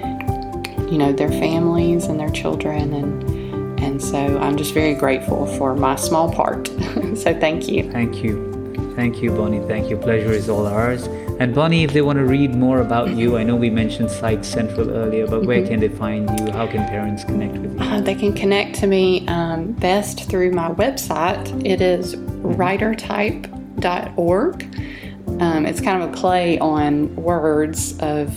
you 0.91 0.97
know 0.97 1.11
their 1.11 1.29
families 1.29 2.05
and 2.05 2.19
their 2.19 2.31
children 2.31 2.93
and 2.93 3.45
and 3.79 4.01
so 4.01 4.39
I'm 4.39 4.57
just 4.57 4.73
very 4.73 4.95
grateful 4.95 5.45
for 5.57 5.75
my 5.75 5.95
small 5.95 6.31
part. 6.31 6.67
so 7.15 7.37
thank 7.39 7.67
you. 7.67 7.91
Thank 7.91 8.23
you. 8.23 8.55
Thank 8.95 9.21
you, 9.21 9.29
Bonnie. 9.31 9.59
Thank 9.67 9.89
you. 9.89 9.97
Pleasure 9.97 10.31
is 10.31 10.47
all 10.49 10.65
ours. 10.65 11.07
And 11.39 11.53
Bonnie, 11.53 11.83
if 11.83 11.91
they 11.91 12.01
want 12.01 12.17
to 12.17 12.23
read 12.23 12.55
more 12.55 12.79
about 12.79 13.09
you, 13.09 13.35
I 13.37 13.43
know 13.43 13.57
we 13.57 13.69
mentioned 13.69 14.09
Site 14.09 14.45
Central 14.45 14.89
earlier, 14.89 15.27
but 15.27 15.45
where 15.45 15.59
mm-hmm. 15.59 15.67
can 15.67 15.81
they 15.81 15.89
find 15.89 16.29
you? 16.39 16.49
How 16.51 16.65
can 16.65 16.87
parents 16.87 17.25
connect 17.25 17.57
with 17.57 17.73
you? 17.73 17.79
Uh, 17.81 17.99
they 17.99 18.15
can 18.15 18.31
connect 18.33 18.75
to 18.79 18.87
me 18.87 19.27
um, 19.27 19.73
best 19.73 20.29
through 20.29 20.51
my 20.51 20.69
website. 20.71 21.65
It 21.65 21.81
is 21.81 22.15
writertype.org. 22.15 24.63
Um, 25.41 25.65
it's 25.65 25.81
kind 25.81 26.01
of 26.01 26.09
a 26.09 26.13
play 26.13 26.57
on 26.59 27.13
words 27.17 27.99
of 27.99 28.33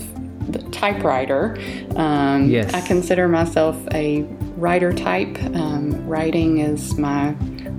typewriter. 0.70 1.58
Um, 1.96 2.48
yes. 2.48 2.72
I 2.74 2.80
consider 2.80 3.28
myself 3.28 3.76
a 3.92 4.22
writer 4.56 4.92
type. 4.92 5.38
Um, 5.54 6.06
writing 6.06 6.58
is 6.58 6.96
my 6.98 7.34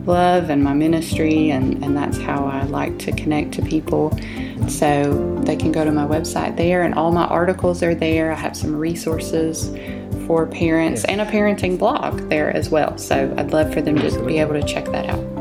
love 0.05 0.49
and 0.49 0.63
my 0.63 0.74
ministry, 0.74 1.49
and, 1.51 1.84
and 1.84 1.95
that's 1.95 2.17
how 2.17 2.45
I 2.45 2.63
like 2.63 2.97
to 2.99 3.11
connect 3.11 3.53
to 3.53 3.61
people. 3.61 4.17
So 4.67 5.36
they 5.45 5.55
can 5.55 5.72
go 5.72 5.84
to 5.84 5.91
my 5.91 6.05
website 6.05 6.57
there, 6.57 6.84
and 6.84 6.93
all 6.95 7.11
my 7.11 7.26
articles 7.26 7.84
are 7.84 7.95
there. 7.95 8.32
I 8.32 8.36
have 8.36 8.55
some 8.55 8.76
resources 8.76 9.70
for 10.26 10.45
parents 10.45 11.05
and 11.05 11.22
a 11.22 11.26
parenting 11.26 11.78
blog 11.80 12.30
there 12.30 12.55
as 12.55 12.70
well. 12.70 12.97
So 12.97 13.34
I'd 13.38 13.51
love 13.51 13.74
for 13.74 13.82
them 13.82 13.95
to 13.97 14.26
be 14.26 14.38
able 14.39 14.53
to 14.53 14.63
check 14.63 14.86
that 14.86 15.09
out. 15.09 15.39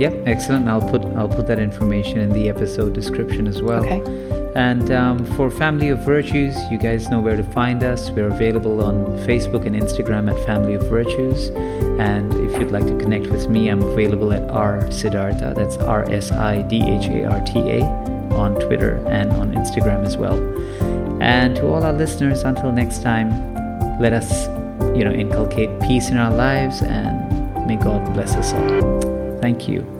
Yep, 0.00 0.22
excellent. 0.26 0.68
I'll 0.68 0.88
put 0.88 1.04
I'll 1.16 1.28
put 1.28 1.48
that 1.48 1.58
information 1.58 2.18
in 2.18 2.32
the 2.32 2.48
episode 2.48 2.92
description 2.92 3.48
as 3.48 3.60
well. 3.60 3.84
Okay. 3.84 4.37
And 4.58 4.90
um, 4.90 5.24
for 5.36 5.52
Family 5.52 5.88
of 5.90 6.00
Virtues, 6.00 6.56
you 6.68 6.78
guys 6.78 7.08
know 7.10 7.20
where 7.20 7.36
to 7.36 7.44
find 7.44 7.84
us. 7.84 8.10
We're 8.10 8.26
available 8.26 8.82
on 8.82 9.06
Facebook 9.18 9.64
and 9.66 9.76
Instagram 9.76 10.28
at 10.28 10.44
Family 10.44 10.74
of 10.74 10.82
Virtues. 10.88 11.50
And 12.00 12.34
if 12.34 12.60
you'd 12.60 12.72
like 12.72 12.84
to 12.86 12.98
connect 12.98 13.28
with 13.28 13.48
me, 13.48 13.68
I'm 13.68 13.80
available 13.80 14.32
at 14.32 14.50
R 14.50 14.90
Siddhartha. 14.90 15.54
That's 15.54 15.76
R 15.76 16.10
S 16.10 16.32
I 16.32 16.62
D 16.62 16.82
H 16.82 17.06
A 17.06 17.26
R 17.26 17.40
T 17.46 17.60
A 17.60 17.82
on 18.34 18.56
Twitter 18.56 18.96
and 19.06 19.30
on 19.30 19.52
Instagram 19.52 20.04
as 20.04 20.16
well. 20.16 20.36
And 21.22 21.54
to 21.54 21.68
all 21.68 21.84
our 21.84 21.92
listeners, 21.92 22.42
until 22.42 22.72
next 22.72 23.00
time, 23.00 23.30
let 24.00 24.12
us, 24.12 24.48
you 24.96 25.04
know, 25.04 25.12
inculcate 25.12 25.70
peace 25.82 26.10
in 26.10 26.16
our 26.16 26.34
lives 26.34 26.82
and 26.82 27.64
may 27.64 27.76
God 27.76 28.12
bless 28.12 28.34
us 28.34 28.52
all. 28.52 29.38
Thank 29.40 29.68
you. 29.68 29.97